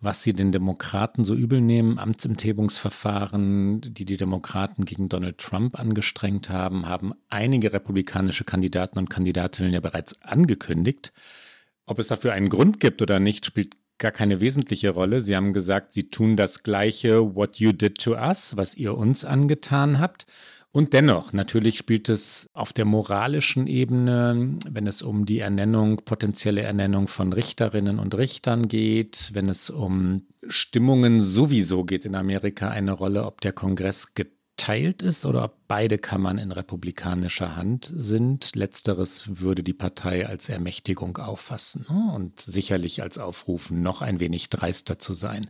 was 0.00 0.22
sie 0.22 0.34
den 0.34 0.52
Demokraten 0.52 1.24
so 1.24 1.34
übel 1.34 1.60
nehmen. 1.60 1.98
Amtsenthebungsverfahren, 1.98 3.80
die 3.94 4.04
die 4.04 4.16
Demokraten 4.16 4.84
gegen 4.84 5.08
Donald 5.08 5.38
Trump 5.38 5.78
angestrengt 5.78 6.48
haben, 6.48 6.86
haben 6.86 7.12
einige 7.28 7.72
republikanische 7.72 8.44
Kandidaten 8.44 8.98
und 8.98 9.10
Kandidatinnen 9.10 9.72
ja 9.72 9.80
bereits 9.80 10.20
angekündigt. 10.22 11.12
Ob 11.86 11.98
es 11.98 12.08
dafür 12.08 12.32
einen 12.32 12.48
Grund 12.50 12.78
gibt 12.78 13.02
oder 13.02 13.18
nicht, 13.18 13.46
spielt 13.46 13.74
gar 13.98 14.12
keine 14.12 14.40
wesentliche 14.40 14.90
Rolle. 14.90 15.20
Sie 15.20 15.36
haben 15.36 15.52
gesagt, 15.52 15.92
Sie 15.92 16.08
tun 16.10 16.36
das 16.36 16.62
Gleiche, 16.62 17.34
what 17.34 17.56
you 17.56 17.72
did 17.72 17.98
to 17.98 18.12
us, 18.14 18.56
was 18.56 18.76
ihr 18.76 18.96
uns 18.96 19.24
angetan 19.24 19.98
habt. 19.98 20.26
Und 20.72 20.94
dennoch, 20.94 21.34
natürlich 21.34 21.76
spielt 21.76 22.08
es 22.08 22.48
auf 22.54 22.72
der 22.72 22.86
moralischen 22.86 23.66
Ebene, 23.66 24.56
wenn 24.68 24.86
es 24.86 25.02
um 25.02 25.26
die 25.26 25.38
Ernennung, 25.38 26.00
potenzielle 26.06 26.62
Ernennung 26.62 27.08
von 27.08 27.34
Richterinnen 27.34 27.98
und 27.98 28.14
Richtern 28.14 28.68
geht, 28.68 29.30
wenn 29.34 29.50
es 29.50 29.68
um 29.68 30.22
Stimmungen 30.48 31.20
sowieso 31.20 31.84
geht 31.84 32.06
in 32.06 32.14
Amerika 32.14 32.70
eine 32.70 32.92
Rolle, 32.92 33.26
ob 33.26 33.42
der 33.42 33.52
Kongress 33.52 34.14
geteilt 34.14 35.02
ist 35.02 35.26
oder 35.26 35.44
ob 35.44 35.56
beide 35.68 35.98
Kammern 35.98 36.38
in 36.38 36.52
republikanischer 36.52 37.54
Hand 37.54 37.92
sind. 37.94 38.56
Letzteres 38.56 39.40
würde 39.42 39.62
die 39.62 39.74
Partei 39.74 40.26
als 40.26 40.48
Ermächtigung 40.48 41.18
auffassen 41.18 41.84
ne? 41.90 42.14
und 42.14 42.40
sicherlich 42.40 43.02
als 43.02 43.18
Aufrufen, 43.18 43.82
noch 43.82 44.00
ein 44.00 44.20
wenig 44.20 44.48
dreister 44.48 44.98
zu 44.98 45.12
sein. 45.12 45.48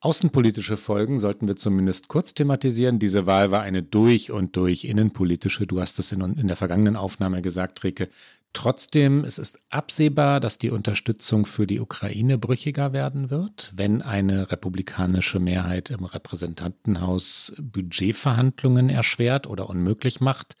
Außenpolitische 0.00 0.76
Folgen 0.76 1.18
sollten 1.18 1.48
wir 1.48 1.56
zumindest 1.56 2.08
kurz 2.08 2.34
thematisieren. 2.34 2.98
Diese 2.98 3.26
Wahl 3.26 3.50
war 3.50 3.62
eine 3.62 3.82
durch 3.82 4.30
und 4.30 4.54
durch 4.56 4.84
innenpolitische. 4.84 5.66
Du 5.66 5.80
hast 5.80 5.98
es 5.98 6.12
in, 6.12 6.20
in, 6.20 6.48
der 6.48 6.56
vergangenen 6.56 6.96
Aufnahme 6.96 7.40
gesagt, 7.40 7.82
Rike. 7.82 8.08
Trotzdem, 8.52 9.24
es 9.24 9.38
ist 9.38 9.58
absehbar, 9.68 10.40
dass 10.40 10.58
die 10.58 10.70
Unterstützung 10.70 11.44
für 11.44 11.66
die 11.66 11.80
Ukraine 11.80 12.38
brüchiger 12.38 12.92
werden 12.92 13.30
wird, 13.30 13.72
wenn 13.74 14.00
eine 14.00 14.50
republikanische 14.50 15.40
Mehrheit 15.40 15.90
im 15.90 16.04
Repräsentantenhaus 16.04 17.54
Budgetverhandlungen 17.58 18.88
erschwert 18.88 19.46
oder 19.46 19.68
unmöglich 19.68 20.20
macht. 20.20 20.56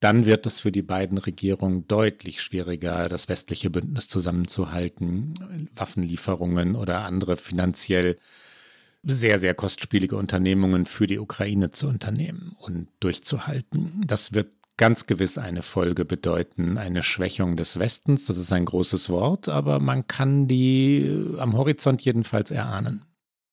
Dann 0.00 0.26
wird 0.26 0.46
es 0.46 0.60
für 0.60 0.72
die 0.72 0.82
beiden 0.82 1.16
Regierungen 1.16 1.86
deutlich 1.86 2.42
schwieriger, 2.42 3.08
das 3.08 3.28
westliche 3.28 3.70
Bündnis 3.70 4.08
zusammenzuhalten, 4.08 5.34
Waffenlieferungen 5.76 6.74
oder 6.74 7.02
andere 7.04 7.36
finanziell 7.36 8.16
sehr, 9.02 9.38
sehr 9.38 9.54
kostspielige 9.54 10.16
Unternehmungen 10.16 10.86
für 10.86 11.06
die 11.06 11.18
Ukraine 11.18 11.70
zu 11.70 11.88
unternehmen 11.88 12.54
und 12.58 12.88
durchzuhalten. 13.00 14.02
Das 14.06 14.32
wird 14.32 14.50
ganz 14.76 15.06
gewiss 15.06 15.38
eine 15.38 15.62
Folge 15.62 16.04
bedeuten, 16.04 16.78
eine 16.78 17.02
Schwächung 17.02 17.56
des 17.56 17.78
Westens. 17.78 18.26
Das 18.26 18.38
ist 18.38 18.52
ein 18.52 18.64
großes 18.64 19.10
Wort, 19.10 19.48
aber 19.48 19.80
man 19.80 20.06
kann 20.06 20.48
die 20.48 21.24
am 21.38 21.56
Horizont 21.56 22.02
jedenfalls 22.02 22.50
erahnen. 22.50 23.04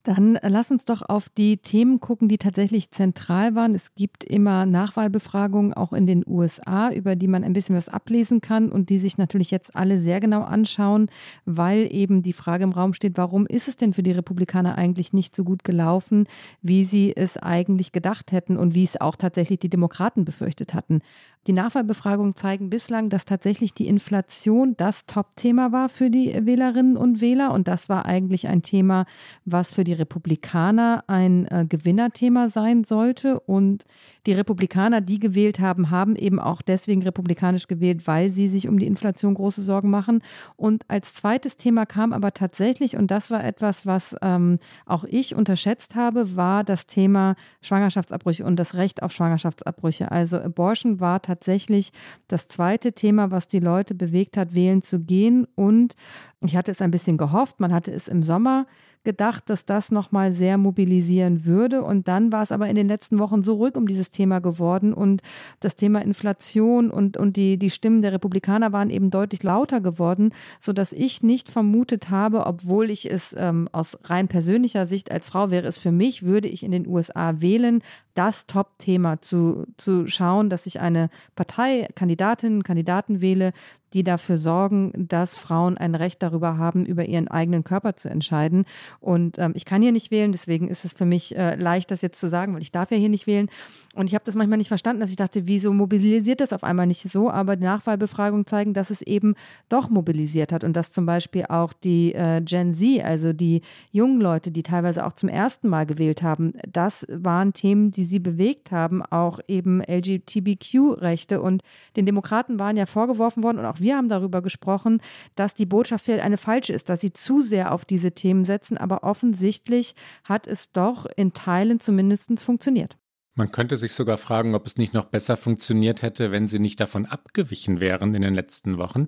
Dann 0.03 0.39
lass 0.41 0.71
uns 0.71 0.85
doch 0.85 1.01
auf 1.01 1.27
die 1.27 1.57
Themen 1.57 1.99
gucken, 1.99 2.29
die 2.29 2.37
tatsächlich 2.37 2.89
zentral 2.89 3.53
waren. 3.53 3.75
Es 3.75 3.95
gibt 3.95 4.23
immer 4.23 4.65
Nachwahlbefragungen 4.65 5.73
auch 5.73 5.91
in 5.91 6.07
den 6.07 6.23
USA, 6.25 6.89
über 6.91 7.17
die 7.17 7.27
man 7.27 7.43
ein 7.43 7.51
bisschen 7.51 7.75
was 7.75 7.89
ablesen 7.89 8.39
kann 8.39 8.71
und 8.71 8.89
die 8.89 8.97
sich 8.97 9.17
natürlich 9.17 9.51
jetzt 9.51 9.75
alle 9.75 9.99
sehr 9.99 10.21
genau 10.21 10.43
anschauen, 10.43 11.09
weil 11.43 11.89
eben 11.91 12.21
die 12.21 12.31
Frage 12.31 12.63
im 12.63 12.71
Raum 12.71 12.93
steht, 12.93 13.17
warum 13.17 13.45
ist 13.45 13.67
es 13.67 13.75
denn 13.75 13.91
für 13.91 14.03
die 14.03 14.13
Republikaner 14.13 14.77
eigentlich 14.77 15.11
nicht 15.11 15.35
so 15.35 15.43
gut 15.43 15.65
gelaufen, 15.65 16.27
wie 16.61 16.85
sie 16.85 17.13
es 17.13 17.35
eigentlich 17.35 17.91
gedacht 17.91 18.31
hätten 18.31 18.55
und 18.55 18.73
wie 18.73 18.85
es 18.85 18.99
auch 18.99 19.17
tatsächlich 19.17 19.59
die 19.59 19.69
Demokraten 19.69 20.23
befürchtet 20.23 20.73
hatten. 20.73 21.01
Die 21.47 21.53
Nachwahlbefragungen 21.53 22.35
zeigen 22.35 22.69
bislang, 22.69 23.09
dass 23.09 23.23
tatsächlich 23.23 23.73
die 23.73 23.87
Inflation 23.87 24.75
das 24.75 25.05
Top-Thema 25.05 25.71
war 25.71 25.87
für 25.87 26.09
die 26.09 26.45
Wählerinnen 26.45 26.97
und 26.97 27.21
Wähler. 27.21 27.53
Und 27.53 27.67
das 27.67 27.87
war 27.87 28.05
eigentlich 28.05 28.47
ein 28.47 28.61
Thema, 28.61 29.05
was 29.45 29.73
für 29.73 29.85
die 29.85 29.93
Republikaner 29.93 31.05
ein 31.07 31.47
äh, 31.47 31.65
Gewinnerthema 31.67 32.49
sein 32.49 32.83
sollte. 32.83 33.39
Und 33.39 33.85
die 34.25 34.33
Republikaner, 34.33 34.99
die 34.99 35.17
gewählt 35.17 35.59
haben, 35.61 35.89
haben 35.89 36.15
eben 36.17 36.39
auch 36.39 36.61
deswegen 36.61 37.01
republikanisch 37.03 37.67
gewählt, 37.67 38.05
weil 38.05 38.29
sie 38.29 38.49
sich 38.49 38.67
um 38.67 38.77
die 38.77 38.85
Inflation 38.85 39.33
große 39.33 39.63
Sorgen 39.63 39.89
machen. 39.89 40.21
Und 40.57 40.83
als 40.89 41.13
zweites 41.13 41.55
Thema 41.55 41.85
kam 41.85 42.11
aber 42.11 42.33
tatsächlich, 42.33 42.97
und 42.97 43.09
das 43.09 43.31
war 43.31 43.43
etwas, 43.43 43.85
was 43.85 44.15
ähm, 44.21 44.59
auch 44.85 45.05
ich 45.05 45.35
unterschätzt 45.35 45.95
habe, 45.95 46.35
war 46.35 46.65
das 46.65 46.85
Thema 46.85 47.35
Schwangerschaftsabbrüche 47.61 48.43
und 48.43 48.57
das 48.57 48.75
Recht 48.75 49.01
auf 49.01 49.13
Schwangerschaftsabbrüche. 49.13 50.11
Also 50.11 50.37
Abortion 50.37 50.99
war 50.99 51.21
tatsächlich 51.29 51.91
das 52.27 52.47
zweite 52.47 52.93
Thema, 52.93 53.29
was 53.29 53.47
die 53.47 53.59
Leute 53.59 53.93
bewegt 53.93 54.35
hat, 54.35 54.55
wählen 54.55 54.81
zu 54.81 54.99
gehen. 54.99 55.45
Und 55.53 55.95
ich 56.41 56.55
hatte 56.55 56.71
es 56.71 56.81
ein 56.81 56.91
bisschen 56.91 57.17
gehofft, 57.17 57.59
man 57.59 57.73
hatte 57.73 57.91
es 57.91 58.07
im 58.07 58.23
Sommer 58.23 58.65
gedacht, 59.03 59.49
dass 59.49 59.65
das 59.65 59.91
nochmal 59.91 60.33
sehr 60.33 60.57
mobilisieren 60.57 61.45
würde. 61.45 61.83
Und 61.83 62.07
dann 62.07 62.31
war 62.31 62.43
es 62.43 62.51
aber 62.51 62.67
in 62.67 62.75
den 62.75 62.87
letzten 62.87 63.17
Wochen 63.17 63.43
so 63.43 63.55
ruhig 63.55 63.75
um 63.75 63.87
dieses 63.87 64.09
Thema 64.09 64.39
geworden 64.39 64.93
und 64.93 65.21
das 65.61 65.75
Thema 65.75 66.01
Inflation 66.01 66.91
und, 66.91 67.15
und 67.15 67.37
die, 67.37 67.57
die 67.57 67.69
Stimmen 67.69 68.01
der 68.01 68.11
Republikaner 68.11 68.73
waren 68.73 68.89
eben 68.89 69.09
deutlich 69.09 69.41
lauter 69.41 69.79
geworden, 69.79 70.33
sodass 70.59 70.91
ich 70.91 71.23
nicht 71.23 71.49
vermutet 71.49 72.09
habe, 72.09 72.45
obwohl 72.45 72.89
ich 72.89 73.09
es 73.09 73.33
ähm, 73.37 73.69
aus 73.71 73.97
rein 74.03 74.27
persönlicher 74.27 74.85
Sicht 74.85 75.11
als 75.11 75.29
Frau 75.29 75.49
wäre 75.49 75.67
es 75.67 75.77
für 75.77 75.91
mich, 75.91 76.23
würde 76.23 76.49
ich 76.49 76.63
in 76.63 76.71
den 76.71 76.85
USA 76.85 77.39
wählen, 77.39 77.81
das 78.15 78.47
Top-Thema 78.47 79.21
zu, 79.21 79.65
zu 79.77 80.07
schauen, 80.07 80.49
dass 80.49 80.65
ich 80.65 80.81
eine 80.81 81.09
Partei, 81.35 81.87
Kandidatinnen, 81.95 82.63
Kandidaten 82.63 83.21
wähle, 83.21 83.53
die 83.93 84.03
dafür 84.03 84.37
sorgen, 84.37 84.91
dass 84.95 85.37
Frauen 85.37 85.77
ein 85.77 85.95
Recht 85.95 86.21
darüber 86.21 86.57
haben, 86.57 86.85
über 86.85 87.05
ihren 87.05 87.27
eigenen 87.27 87.63
Körper 87.63 87.95
zu 87.95 88.09
entscheiden. 88.09 88.65
Und 88.99 89.37
ähm, 89.39 89.53
ich 89.55 89.65
kann 89.65 89.81
hier 89.81 89.91
nicht 89.91 90.11
wählen, 90.11 90.31
deswegen 90.31 90.67
ist 90.67 90.85
es 90.85 90.93
für 90.93 91.05
mich 91.05 91.35
äh, 91.35 91.55
leicht, 91.55 91.91
das 91.91 92.01
jetzt 92.01 92.19
zu 92.19 92.29
sagen, 92.29 92.53
weil 92.53 92.61
ich 92.61 92.71
darf 92.71 92.91
ja 92.91 92.97
hier 92.97 93.09
nicht 93.09 93.27
wählen. 93.27 93.49
Und 93.95 94.07
ich 94.07 94.13
habe 94.13 94.23
das 94.25 94.35
manchmal 94.35 94.57
nicht 94.57 94.67
verstanden, 94.67 95.01
dass 95.01 95.09
ich 95.09 95.15
dachte, 95.15 95.47
wieso 95.47 95.73
mobilisiert 95.73 96.41
das 96.41 96.53
auf 96.53 96.63
einmal 96.63 96.85
nicht 96.85 97.09
so? 97.09 97.29
Aber 97.29 97.55
die 97.55 97.63
Nachwahlbefragungen 97.63 98.45
zeigen, 98.45 98.73
dass 98.73 98.91
es 98.91 99.01
eben 99.01 99.35
doch 99.67 99.89
mobilisiert 99.89 100.51
hat 100.51 100.63
und 100.63 100.73
dass 100.73 100.91
zum 100.91 101.05
Beispiel 101.05 101.45
auch 101.49 101.73
die 101.73 102.13
äh, 102.13 102.41
Gen 102.41 102.73
Z, 102.73 103.03
also 103.03 103.33
die 103.33 103.61
jungen 103.91 104.21
Leute, 104.21 104.51
die 104.51 104.63
teilweise 104.63 105.05
auch 105.05 105.13
zum 105.13 105.29
ersten 105.29 105.67
Mal 105.67 105.85
gewählt 105.85 106.21
haben, 106.21 106.53
das 106.67 107.05
waren 107.09 107.53
Themen, 107.53 107.91
die 107.91 108.03
sie 108.03 108.19
bewegt 108.19 108.71
haben, 108.71 109.03
auch 109.03 109.39
eben 109.47 109.81
LGBTQ-Rechte. 109.81 111.41
Und 111.41 111.63
den 111.95 112.05
Demokraten 112.05 112.59
waren 112.59 112.77
ja 112.77 112.85
vorgeworfen 112.85 113.43
worden 113.43 113.59
und 113.59 113.65
auch 113.65 113.78
wir 113.81 113.95
haben 113.95 114.09
darüber 114.09 114.41
gesprochen, 114.41 115.01
dass 115.35 115.53
die 115.53 115.65
Botschaft 115.65 116.05
vielleicht 116.05 116.23
eine 116.23 116.37
falsche 116.37 116.73
ist, 116.73 116.89
dass 116.89 117.01
sie 117.01 117.13
zu 117.13 117.41
sehr 117.41 117.73
auf 117.73 117.85
diese 117.85 118.11
Themen 118.11 118.45
setzen. 118.45 118.77
Aber 118.77 119.03
offensichtlich 119.03 119.95
hat 120.23 120.47
es 120.47 120.71
doch 120.71 121.05
in 121.15 121.33
Teilen 121.33 121.79
zumindest 121.79 122.43
funktioniert. 122.43 122.97
Man 123.35 123.51
könnte 123.51 123.77
sich 123.77 123.93
sogar 123.93 124.17
fragen, 124.17 124.53
ob 124.53 124.65
es 124.65 124.75
nicht 124.75 124.93
noch 124.93 125.05
besser 125.05 125.37
funktioniert 125.37 126.01
hätte, 126.01 126.31
wenn 126.31 126.49
sie 126.49 126.59
nicht 126.59 126.79
davon 126.81 127.05
abgewichen 127.05 127.79
wären 127.79 128.13
in 128.13 128.21
den 128.21 128.33
letzten 128.33 128.77
Wochen, 128.77 129.05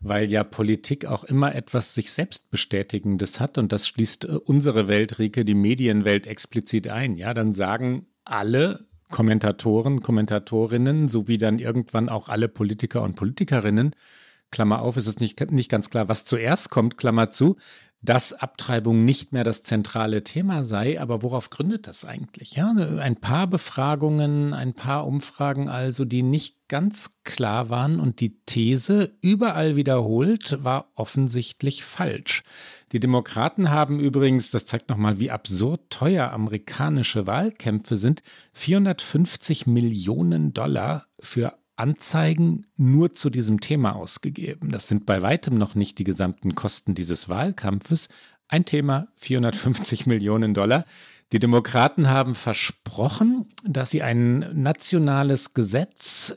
weil 0.00 0.30
ja 0.30 0.44
Politik 0.44 1.06
auch 1.06 1.24
immer 1.24 1.54
etwas 1.54 1.94
sich 1.94 2.12
selbst 2.12 2.50
bestätigendes 2.50 3.40
hat 3.40 3.56
und 3.56 3.72
das 3.72 3.88
schließt 3.88 4.26
äh, 4.26 4.32
unsere 4.32 4.86
Welt, 4.86 5.18
Rike, 5.18 5.46
die 5.46 5.54
Medienwelt 5.54 6.26
explizit 6.26 6.88
ein. 6.88 7.16
Ja, 7.16 7.32
dann 7.32 7.54
sagen 7.54 8.06
alle 8.24 8.89
Kommentatoren, 9.10 10.02
Kommentatorinnen 10.02 11.08
sowie 11.08 11.38
dann 11.38 11.58
irgendwann 11.58 12.08
auch 12.08 12.28
alle 12.28 12.48
Politiker 12.48 13.02
und 13.02 13.16
Politikerinnen, 13.16 13.94
Klammer 14.50 14.82
auf, 14.82 14.96
ist 14.96 15.06
es 15.06 15.20
nicht, 15.20 15.50
nicht 15.52 15.70
ganz 15.70 15.90
klar, 15.90 16.08
was 16.08 16.24
zuerst 16.24 16.70
kommt, 16.70 16.96
Klammer 16.96 17.30
zu, 17.30 17.56
dass 18.02 18.32
Abtreibung 18.32 19.04
nicht 19.04 19.32
mehr 19.32 19.44
das 19.44 19.62
zentrale 19.62 20.24
Thema 20.24 20.64
sei. 20.64 21.00
Aber 21.00 21.22
worauf 21.22 21.50
gründet 21.50 21.86
das 21.86 22.04
eigentlich? 22.04 22.52
Ja, 22.52 22.70
ein 22.70 23.16
paar 23.16 23.46
Befragungen, 23.46 24.54
ein 24.54 24.74
paar 24.74 25.06
Umfragen 25.06 25.68
also, 25.68 26.04
die 26.04 26.22
nicht 26.22 26.56
ganz 26.68 27.18
klar 27.24 27.68
waren 27.68 27.98
und 28.00 28.20
die 28.20 28.38
These 28.46 29.12
überall 29.20 29.76
wiederholt 29.76 30.58
war 30.62 30.92
offensichtlich 30.94 31.84
falsch. 31.84 32.44
Die 32.92 33.00
Demokraten 33.00 33.70
haben 33.70 33.98
übrigens, 33.98 34.50
das 34.50 34.66
zeigt 34.66 34.88
nochmal, 34.88 35.18
wie 35.18 35.30
absurd 35.30 35.90
teuer 35.90 36.30
amerikanische 36.30 37.26
Wahlkämpfe 37.26 37.96
sind, 37.96 38.22
450 38.52 39.66
Millionen 39.66 40.54
Dollar 40.54 41.06
für 41.18 41.59
Anzeigen 41.80 42.66
nur 42.76 43.12
zu 43.14 43.30
diesem 43.30 43.60
Thema 43.60 43.96
ausgegeben. 43.96 44.70
Das 44.70 44.86
sind 44.86 45.06
bei 45.06 45.22
weitem 45.22 45.54
noch 45.54 45.74
nicht 45.74 45.98
die 45.98 46.04
gesamten 46.04 46.54
Kosten 46.54 46.94
dieses 46.94 47.28
Wahlkampfes. 47.28 48.08
Ein 48.48 48.66
Thema, 48.66 49.08
450 49.16 50.06
Millionen 50.06 50.54
Dollar. 50.54 50.84
Die 51.32 51.38
Demokraten 51.38 52.08
haben 52.08 52.34
versprochen, 52.34 53.46
dass 53.64 53.90
sie 53.90 54.02
ein 54.02 54.40
nationales 54.60 55.54
Gesetz 55.54 56.36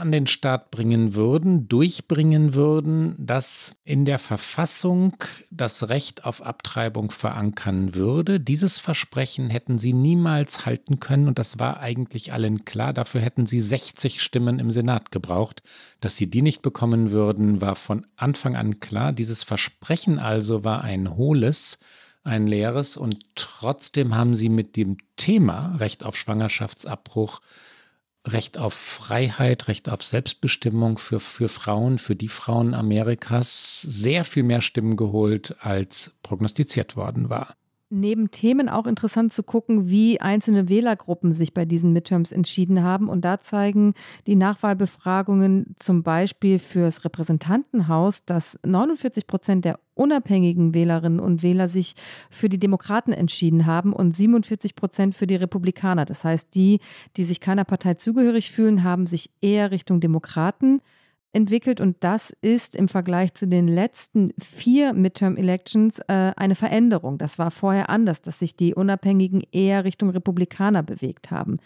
an 0.00 0.10
den 0.10 0.26
Start 0.26 0.70
bringen 0.70 1.14
würden, 1.14 1.68
durchbringen 1.68 2.54
würden, 2.54 3.14
das 3.18 3.76
in 3.84 4.04
der 4.04 4.18
Verfassung 4.18 5.16
das 5.50 5.88
Recht 5.88 6.24
auf 6.24 6.42
Abtreibung 6.42 7.10
verankern 7.10 7.94
würde. 7.94 8.40
Dieses 8.40 8.78
Versprechen 8.78 9.50
hätten 9.50 9.78
sie 9.78 9.92
niemals 9.92 10.66
halten 10.66 10.98
können 10.98 11.28
und 11.28 11.38
das 11.38 11.58
war 11.58 11.80
eigentlich 11.80 12.32
allen 12.32 12.64
klar. 12.64 12.92
Dafür 12.92 13.20
hätten 13.20 13.46
sie 13.46 13.60
60 13.60 14.22
Stimmen 14.22 14.58
im 14.58 14.70
Senat 14.70 15.12
gebraucht. 15.12 15.62
Dass 16.00 16.16
sie 16.16 16.28
die 16.28 16.42
nicht 16.42 16.62
bekommen 16.62 17.12
würden, 17.12 17.60
war 17.60 17.76
von 17.76 18.06
Anfang 18.16 18.56
an 18.56 18.80
klar. 18.80 19.12
Dieses 19.12 19.44
Versprechen 19.44 20.18
also 20.18 20.64
war 20.64 20.82
ein 20.82 21.16
hohles 21.16 21.78
ein 22.22 22.46
leeres 22.46 22.96
und 22.96 23.34
trotzdem 23.34 24.14
haben 24.14 24.34
sie 24.34 24.48
mit 24.48 24.76
dem 24.76 24.98
Thema 25.16 25.76
Recht 25.76 26.04
auf 26.04 26.16
Schwangerschaftsabbruch 26.16 27.40
Recht 28.26 28.58
auf 28.58 28.74
Freiheit, 28.74 29.68
Recht 29.68 29.88
auf 29.88 30.02
Selbstbestimmung 30.02 30.98
für, 30.98 31.20
für 31.20 31.48
Frauen, 31.48 31.98
für 31.98 32.16
die 32.16 32.28
Frauen 32.28 32.74
Amerikas 32.74 33.80
sehr 33.80 34.24
viel 34.24 34.42
mehr 34.42 34.60
Stimmen 34.60 34.96
geholt, 34.96 35.56
als 35.60 36.14
prognostiziert 36.22 36.96
worden 36.96 37.30
war 37.30 37.56
neben 37.90 38.30
Themen 38.30 38.68
auch 38.68 38.86
interessant 38.86 39.32
zu 39.32 39.42
gucken, 39.42 39.90
wie 39.90 40.20
einzelne 40.20 40.68
Wählergruppen 40.68 41.34
sich 41.34 41.52
bei 41.52 41.64
diesen 41.64 41.92
Midterms 41.92 42.32
entschieden 42.32 42.82
haben. 42.82 43.08
Und 43.08 43.24
da 43.24 43.40
zeigen 43.40 43.94
die 44.26 44.36
Nachwahlbefragungen 44.36 45.74
zum 45.78 46.02
Beispiel 46.02 46.58
fürs 46.58 47.04
Repräsentantenhaus, 47.04 48.24
dass 48.24 48.58
49 48.64 49.26
Prozent 49.26 49.64
der 49.64 49.80
unabhängigen 49.94 50.72
Wählerinnen 50.72 51.20
und 51.20 51.42
Wähler 51.42 51.68
sich 51.68 51.94
für 52.30 52.48
die 52.48 52.60
Demokraten 52.60 53.12
entschieden 53.12 53.66
haben 53.66 53.92
und 53.92 54.16
47 54.16 54.76
Prozent 54.76 55.14
für 55.14 55.26
die 55.26 55.36
Republikaner. 55.36 56.06
Das 56.06 56.24
heißt, 56.24 56.54
die, 56.54 56.80
die 57.16 57.24
sich 57.24 57.40
keiner 57.40 57.64
Partei 57.64 57.94
zugehörig 57.94 58.50
fühlen, 58.52 58.84
haben 58.84 59.06
sich 59.06 59.30
eher 59.42 59.72
Richtung 59.72 60.00
Demokraten 60.00 60.80
entwickelt 61.32 61.80
und 61.80 61.96
das 62.00 62.32
ist 62.40 62.74
im 62.74 62.88
Vergleich 62.88 63.34
zu 63.34 63.46
den 63.46 63.68
letzten 63.68 64.32
vier 64.38 64.92
Midterm-Elections 64.92 66.00
äh, 66.08 66.32
eine 66.36 66.54
Veränderung. 66.54 67.18
Das 67.18 67.38
war 67.38 67.50
vorher 67.50 67.88
anders, 67.88 68.20
dass 68.20 68.40
sich 68.40 68.56
die 68.56 68.74
Unabhängigen 68.74 69.42
eher 69.52 69.84
Richtung 69.84 70.10
Republikaner 70.10 70.82
bewegt 70.82 71.30
haben. 71.30 71.58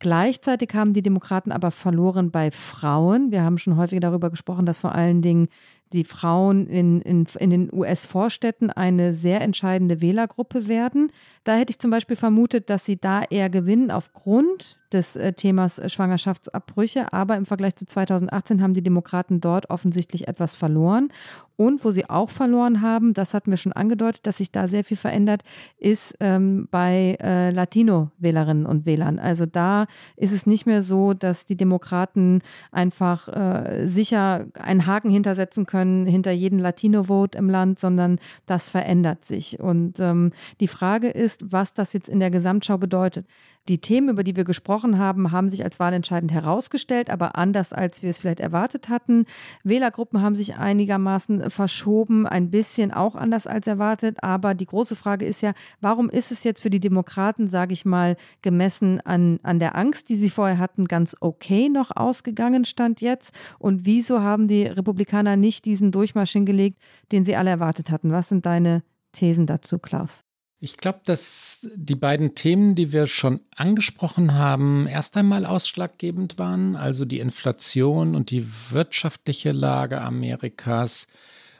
Gleichzeitig 0.00 0.70
haben 0.74 0.94
die 0.94 1.02
Demokraten 1.02 1.52
aber 1.52 1.70
verloren 1.70 2.32
bei 2.32 2.50
Frauen. 2.50 3.30
Wir 3.30 3.42
haben 3.42 3.58
schon 3.58 3.76
häufig 3.76 4.00
darüber 4.00 4.30
gesprochen, 4.30 4.66
dass 4.66 4.80
vor 4.80 4.92
allen 4.92 5.22
Dingen 5.22 5.48
die 5.92 6.04
Frauen 6.04 6.66
in, 6.66 7.00
in, 7.02 7.26
in 7.38 7.50
den 7.50 7.72
US-Vorstädten 7.72 8.70
eine 8.70 9.14
sehr 9.14 9.40
entscheidende 9.40 10.00
Wählergruppe 10.00 10.66
werden. 10.66 11.12
Da 11.44 11.56
hätte 11.56 11.70
ich 11.70 11.78
zum 11.78 11.90
Beispiel 11.90 12.16
vermutet, 12.16 12.70
dass 12.70 12.84
sie 12.84 12.96
da 12.96 13.22
eher 13.22 13.50
gewinnen 13.50 13.90
aufgrund 13.92 14.80
des 14.92 15.16
äh, 15.16 15.32
Themas 15.32 15.80
Schwangerschaftsabbrüche. 15.90 17.12
Aber 17.12 17.36
im 17.36 17.46
Vergleich 17.46 17.76
zu 17.76 17.86
2018 17.86 18.62
haben 18.62 18.74
die 18.74 18.82
Demokraten 18.82 19.40
dort 19.40 19.70
offensichtlich 19.70 20.28
etwas 20.28 20.54
verloren. 20.54 21.08
Und 21.56 21.84
wo 21.84 21.90
sie 21.90 22.08
auch 22.08 22.30
verloren 22.30 22.80
haben, 22.80 23.12
das 23.12 23.34
hatten 23.34 23.50
wir 23.50 23.56
schon 23.56 23.72
angedeutet, 23.72 24.26
dass 24.26 24.38
sich 24.38 24.50
da 24.50 24.68
sehr 24.68 24.84
viel 24.84 24.96
verändert, 24.96 25.42
ist 25.78 26.16
ähm, 26.18 26.66
bei 26.70 27.16
äh, 27.22 27.50
Latino-Wählerinnen 27.50 28.66
und 28.66 28.86
Wählern. 28.86 29.18
Also 29.18 29.46
da 29.46 29.86
ist 30.16 30.32
es 30.32 30.46
nicht 30.46 30.66
mehr 30.66 30.82
so, 30.82 31.12
dass 31.12 31.44
die 31.44 31.56
Demokraten 31.56 32.40
einfach 32.72 33.28
äh, 33.28 33.86
sicher 33.86 34.46
einen 34.58 34.86
Haken 34.86 35.10
hintersetzen 35.10 35.66
können 35.66 36.06
hinter 36.06 36.32
jeden 36.32 36.58
Latino-Vote 36.58 37.38
im 37.38 37.48
Land, 37.48 37.78
sondern 37.78 38.18
das 38.46 38.68
verändert 38.68 39.24
sich. 39.24 39.60
Und 39.60 40.00
ähm, 40.00 40.32
die 40.58 40.68
Frage 40.68 41.08
ist, 41.10 41.52
was 41.52 41.74
das 41.74 41.92
jetzt 41.92 42.08
in 42.08 42.18
der 42.18 42.30
Gesamtschau 42.30 42.78
bedeutet. 42.78 43.26
Die 43.68 43.78
Themen, 43.78 44.08
über 44.08 44.24
die 44.24 44.34
wir 44.34 44.42
gesprochen 44.42 44.81
haben, 44.98 45.32
haben 45.32 45.48
sich 45.48 45.64
als 45.64 45.80
wahlentscheidend 45.80 46.32
herausgestellt, 46.32 47.10
aber 47.10 47.36
anders, 47.36 47.72
als 47.72 48.02
wir 48.02 48.10
es 48.10 48.18
vielleicht 48.18 48.40
erwartet 48.40 48.88
hatten. 48.88 49.26
Wählergruppen 49.64 50.20
haben 50.20 50.34
sich 50.34 50.56
einigermaßen 50.56 51.50
verschoben, 51.50 52.26
ein 52.26 52.50
bisschen 52.50 52.92
auch 52.92 53.14
anders 53.14 53.46
als 53.46 53.66
erwartet. 53.66 54.18
Aber 54.22 54.54
die 54.54 54.66
große 54.66 54.96
Frage 54.96 55.24
ist 55.24 55.40
ja, 55.40 55.52
warum 55.80 56.10
ist 56.10 56.32
es 56.32 56.44
jetzt 56.44 56.60
für 56.60 56.70
die 56.70 56.80
Demokraten, 56.80 57.48
sage 57.48 57.72
ich 57.72 57.84
mal, 57.84 58.16
gemessen 58.42 59.00
an, 59.00 59.38
an 59.42 59.58
der 59.58 59.76
Angst, 59.76 60.08
die 60.08 60.16
sie 60.16 60.30
vorher 60.30 60.58
hatten, 60.58 60.86
ganz 60.86 61.16
okay 61.20 61.68
noch 61.68 61.90
ausgegangen, 61.94 62.64
stand 62.64 63.00
jetzt? 63.00 63.32
Und 63.58 63.86
wieso 63.86 64.20
haben 64.20 64.48
die 64.48 64.64
Republikaner 64.64 65.36
nicht 65.36 65.64
diesen 65.64 65.92
Durchmarsch 65.92 66.32
hingelegt, 66.32 66.78
den 67.12 67.24
sie 67.24 67.36
alle 67.36 67.50
erwartet 67.50 67.90
hatten? 67.90 68.12
Was 68.12 68.28
sind 68.28 68.46
deine 68.46 68.82
Thesen 69.12 69.46
dazu, 69.46 69.78
Klaus? 69.78 70.24
Ich 70.64 70.76
glaube, 70.76 71.00
dass 71.04 71.68
die 71.74 71.96
beiden 71.96 72.36
Themen, 72.36 72.76
die 72.76 72.92
wir 72.92 73.08
schon 73.08 73.40
angesprochen 73.56 74.34
haben, 74.34 74.86
erst 74.86 75.16
einmal 75.16 75.44
ausschlaggebend 75.44 76.38
waren, 76.38 76.76
also 76.76 77.04
die 77.04 77.18
Inflation 77.18 78.14
und 78.14 78.30
die 78.30 78.46
wirtschaftliche 78.70 79.50
Lage 79.50 80.00
Amerikas 80.00 81.08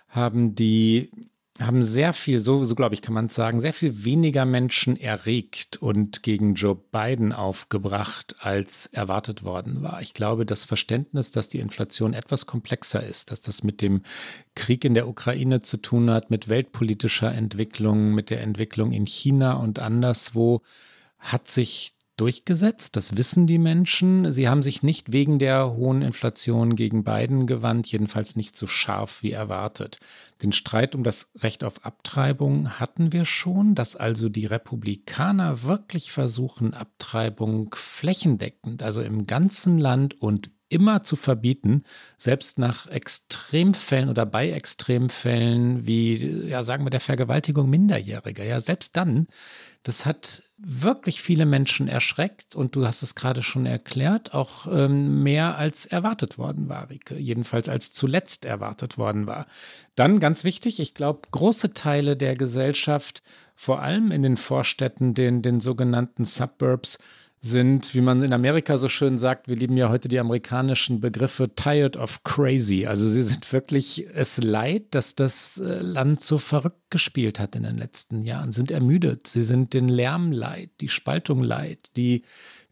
haben 0.07 0.55
die 0.55 1.11
haben 1.61 1.83
sehr 1.83 2.12
viel, 2.15 2.41
so, 2.41 2.65
so 2.65 2.75
glaube 2.75 2.95
ich, 2.95 3.03
kann 3.03 3.15
man 3.15 3.27
es 3.27 3.35
sagen, 3.35 3.61
sehr 3.61 3.75
viel 3.75 4.05
weniger 4.05 4.47
Menschen 4.47 4.99
erregt 4.99 5.77
und 5.77 6.23
gegen 6.23 6.55
Joe 6.55 6.75
Biden 6.75 7.33
aufgebracht, 7.33 8.37
als 8.41 8.87
erwartet 8.87 9.45
worden 9.45 9.83
war. 9.83 10.01
Ich 10.01 10.15
glaube, 10.15 10.47
das 10.47 10.65
Verständnis, 10.65 11.31
dass 11.31 11.51
die 11.51 11.59
Inflation 11.59 12.15
etwas 12.15 12.47
komplexer 12.47 13.05
ist, 13.05 13.31
dass 13.31 13.43
das 13.43 13.62
mit 13.62 13.83
dem 13.83 14.03
Krieg 14.55 14.85
in 14.85 14.95
der 14.95 15.09
Ukraine 15.09 15.61
zu 15.61 15.77
tun 15.77 16.11
hat, 16.11 16.31
mit 16.31 16.49
weltpolitischer 16.49 17.33
Entwicklung, 17.33 18.15
mit 18.15 18.31
der 18.31 18.41
Entwicklung 18.41 18.93
in 18.93 19.07
China 19.07 19.55
und 19.55 19.79
anderswo, 19.79 20.62
hat 21.19 21.49
sich 21.49 21.95
durchgesetzt. 22.16 22.96
Das 22.96 23.16
wissen 23.16 23.46
die 23.46 23.59
Menschen. 23.59 24.31
Sie 24.31 24.48
haben 24.48 24.62
sich 24.62 24.83
nicht 24.83 25.12
wegen 25.12 25.38
der 25.38 25.75
hohen 25.75 26.03
Inflation 26.03 26.77
gegen 26.77 27.05
Biden 27.05 27.46
gewandt, 27.46 27.87
jedenfalls 27.88 28.37
nicht 28.37 28.57
so 28.57 28.66
scharf 28.66 29.22
wie 29.22 29.33
erwartet. 29.33 29.98
Den 30.42 30.53
Streit 30.53 30.94
um 30.94 31.05
das 31.05 31.31
Recht 31.38 31.64
auf 31.64 31.85
Abtreibung 31.85 32.79
hatten 32.81 33.12
wir 33.12 33.25
schon, 33.25 33.75
dass 33.75 33.96
also 33.96 34.29
die 34.29 34.46
Republikaner 34.46 35.62
wirklich 35.62 36.12
versuchen, 36.12 36.75
Abtreibung 36.75 37.75
flächendeckend, 37.75 38.83
also 38.83 39.01
im 39.01 39.27
ganzen 39.27 39.79
Land 39.79 40.20
und 40.20 40.51
immer 40.72 41.02
zu 41.02 41.16
verbieten, 41.16 41.85
selbst 42.18 42.58
nach 42.58 42.88
Extremfällen 42.88 44.08
oder 44.08 44.26
bei 44.26 44.50
Extremfällen 44.50 45.87
wie, 45.87 46.48
ja, 46.48 46.64
sagen 46.64 46.85
wir, 46.85 46.90
der 46.90 47.00
Vergewaltigung 47.00 47.68
Minderjähriger. 47.68 48.44
Ja, 48.44 48.61
selbst 48.61 48.96
dann, 48.96 49.26
das 49.82 50.06
hat 50.06 50.44
wirklich 50.56 51.22
viele 51.22 51.44
Menschen 51.44 51.88
erschreckt 51.88 52.54
und 52.54 52.76
du 52.76 52.87
hast 52.87 53.02
es 53.02 53.14
gerade 53.14 53.42
schon 53.42 53.66
erklärt, 53.66 54.32
auch 54.32 54.66
ähm, 54.66 55.22
mehr 55.22 55.58
als 55.58 55.87
erwartet 55.87 56.38
worden 56.38 56.68
war, 56.68 56.88
Rike. 56.88 57.16
Jedenfalls 57.16 57.68
als 57.68 57.92
zuletzt 57.92 58.44
erwartet 58.44 58.96
worden 58.96 59.26
war. 59.26 59.46
Dann 59.96 60.20
ganz 60.20 60.44
wichtig, 60.44 60.80
ich 60.80 60.94
glaube, 60.94 61.22
große 61.30 61.74
Teile 61.74 62.16
der 62.16 62.37
Gesellschaft, 62.37 63.22
vor 63.54 63.82
allem 63.82 64.11
in 64.11 64.22
den 64.22 64.37
Vorstädten, 64.37 65.14
den, 65.14 65.42
den 65.42 65.61
sogenannten 65.61 66.24
Suburbs, 66.24 66.98
sind, 67.44 67.92
wie 67.92 68.00
man 68.00 68.22
in 68.22 68.33
Amerika 68.33 68.78
so 68.78 68.88
schön 68.88 69.18
sagt, 69.18 69.48
wir 69.48 69.57
lieben 69.57 69.76
ja 69.76 69.88
heute 69.88 70.07
die 70.07 70.20
amerikanischen 70.20 71.00
Begriffe 71.00 71.52
tired 71.57 71.96
of 71.96 72.22
crazy. 72.22 72.87
Also 72.87 73.09
sie 73.09 73.24
sind 73.24 73.52
wirklich 73.52 74.07
es 74.14 74.40
leid, 74.40 74.85
dass 74.94 75.16
das 75.16 75.59
äh, 75.59 75.81
Land 75.81 76.20
so 76.20 76.38
verrückt 76.38 76.88
gespielt 76.90 77.40
hat 77.40 77.57
in 77.57 77.64
den 77.64 77.78
letzten 77.78 78.22
Jahren, 78.22 78.52
sind 78.52 78.70
ermüdet. 78.70 79.26
Sie 79.26 79.42
sind 79.42 79.74
den 79.74 79.88
Lärm 79.88 80.31
leid, 80.31 80.70
die 80.81 80.88
Spaltung 80.88 81.42
leid, 81.42 81.90
die, 81.96 82.22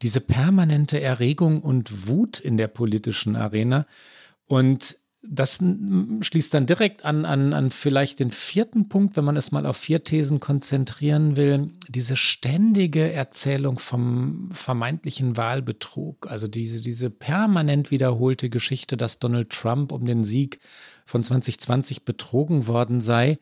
diese 0.02 0.20
permanente 0.20 1.00
Erregung 1.00 1.62
und 1.62 2.06
Wut 2.06 2.38
in 2.38 2.56
der 2.56 2.68
politischen 2.68 3.35
Arena. 3.35 3.87
Und 4.46 4.99
das 5.22 5.59
schließt 6.20 6.54
dann 6.54 6.64
direkt 6.64 7.04
an, 7.04 7.26
an, 7.26 7.52
an 7.52 7.70
vielleicht 7.70 8.20
den 8.20 8.30
vierten 8.30 8.88
Punkt, 8.88 9.16
wenn 9.16 9.24
man 9.24 9.37
es 9.37 9.52
mal 9.52 9.66
auf 9.66 9.76
vier 9.76 10.02
Thesen 10.02 10.40
konzentrieren 10.40 11.37
will. 11.37 11.68
Diese 11.88 12.16
ständige 12.16 13.12
Erzählung 13.12 13.78
vom 13.78 14.48
vermeintlichen 14.52 15.37
Wahlbetrug, 15.37 16.26
also 16.30 16.48
diese, 16.48 16.80
diese 16.80 17.11
permanent 17.11 17.90
wiederholte 17.90 18.48
Geschichte, 18.48 18.96
dass 18.96 19.18
Donald 19.18 19.50
Trump 19.50 19.92
um 19.92 20.06
den 20.06 20.24
Sieg 20.24 20.59
von 21.04 21.22
2020 21.22 22.04
betrogen 22.06 22.66
worden 22.66 23.02
sei, 23.02 23.38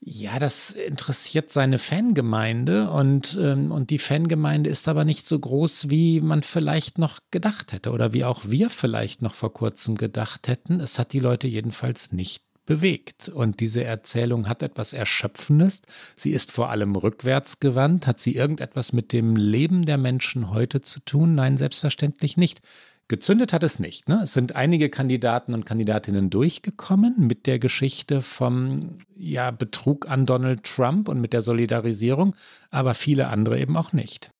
ja, 0.00 0.38
das 0.38 0.70
interessiert 0.70 1.50
seine 1.50 1.78
Fangemeinde 1.78 2.90
und, 2.90 3.36
ähm, 3.40 3.72
und 3.72 3.90
die 3.90 3.98
Fangemeinde 3.98 4.70
ist 4.70 4.86
aber 4.86 5.04
nicht 5.04 5.26
so 5.26 5.38
groß, 5.38 5.90
wie 5.90 6.20
man 6.20 6.42
vielleicht 6.42 6.98
noch 6.98 7.18
gedacht 7.30 7.72
hätte 7.72 7.90
oder 7.90 8.12
wie 8.12 8.24
auch 8.24 8.42
wir 8.46 8.70
vielleicht 8.70 9.22
noch 9.22 9.34
vor 9.34 9.52
kurzem 9.52 9.96
gedacht 9.96 10.46
hätten. 10.46 10.80
Es 10.80 10.98
hat 10.98 11.12
die 11.12 11.18
Leute 11.18 11.48
jedenfalls 11.48 12.12
nicht 12.12 12.44
bewegt. 12.64 13.28
Und 13.30 13.60
diese 13.60 13.82
Erzählung 13.82 14.46
hat 14.46 14.62
etwas 14.62 14.92
Erschöpfendes. 14.92 15.82
Sie 16.16 16.30
ist 16.30 16.52
vor 16.52 16.70
allem 16.70 16.94
rückwärts 16.94 17.60
gewandt. 17.60 18.06
Hat 18.06 18.20
sie 18.20 18.34
irgendetwas 18.36 18.92
mit 18.92 19.12
dem 19.12 19.36
Leben 19.36 19.84
der 19.84 19.98
Menschen 19.98 20.50
heute 20.50 20.82
zu 20.82 21.00
tun? 21.00 21.34
Nein, 21.34 21.56
selbstverständlich 21.56 22.36
nicht. 22.36 22.60
Gezündet 23.08 23.54
hat 23.54 23.62
es 23.62 23.78
nicht. 23.78 24.06
Ne? 24.08 24.20
Es 24.22 24.34
sind 24.34 24.54
einige 24.54 24.90
Kandidaten 24.90 25.54
und 25.54 25.64
Kandidatinnen 25.64 26.28
durchgekommen 26.28 27.14
mit 27.26 27.46
der 27.46 27.58
Geschichte 27.58 28.20
vom 28.20 28.98
ja, 29.16 29.50
Betrug 29.50 30.10
an 30.10 30.26
Donald 30.26 30.62
Trump 30.64 31.08
und 31.08 31.18
mit 31.18 31.32
der 31.32 31.40
Solidarisierung, 31.40 32.36
aber 32.70 32.92
viele 32.92 33.28
andere 33.28 33.58
eben 33.58 33.78
auch 33.78 33.94
nicht. 33.94 34.30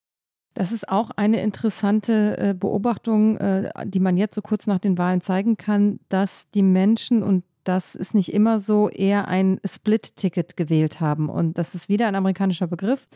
Das 0.52 0.72
ist 0.72 0.88
auch 0.88 1.10
eine 1.12 1.40
interessante 1.40 2.36
äh, 2.36 2.54
Beobachtung, 2.54 3.38
äh, 3.38 3.70
die 3.86 4.00
man 4.00 4.18
jetzt 4.18 4.34
so 4.34 4.42
kurz 4.42 4.66
nach 4.66 4.78
den 4.78 4.98
Wahlen 4.98 5.22
zeigen 5.22 5.56
kann, 5.56 6.00
dass 6.10 6.50
die 6.50 6.62
Menschen 6.62 7.22
und 7.22 7.44
das 7.64 7.94
ist 7.94 8.14
nicht 8.14 8.32
immer 8.32 8.60
so, 8.60 8.88
eher 8.88 9.28
ein 9.28 9.60
Split-Ticket 9.64 10.56
gewählt 10.56 11.00
haben. 11.00 11.28
Und 11.28 11.58
das 11.58 11.74
ist 11.74 11.88
wieder 11.90 12.08
ein 12.08 12.14
amerikanischer 12.14 12.66
Begriff 12.66 13.06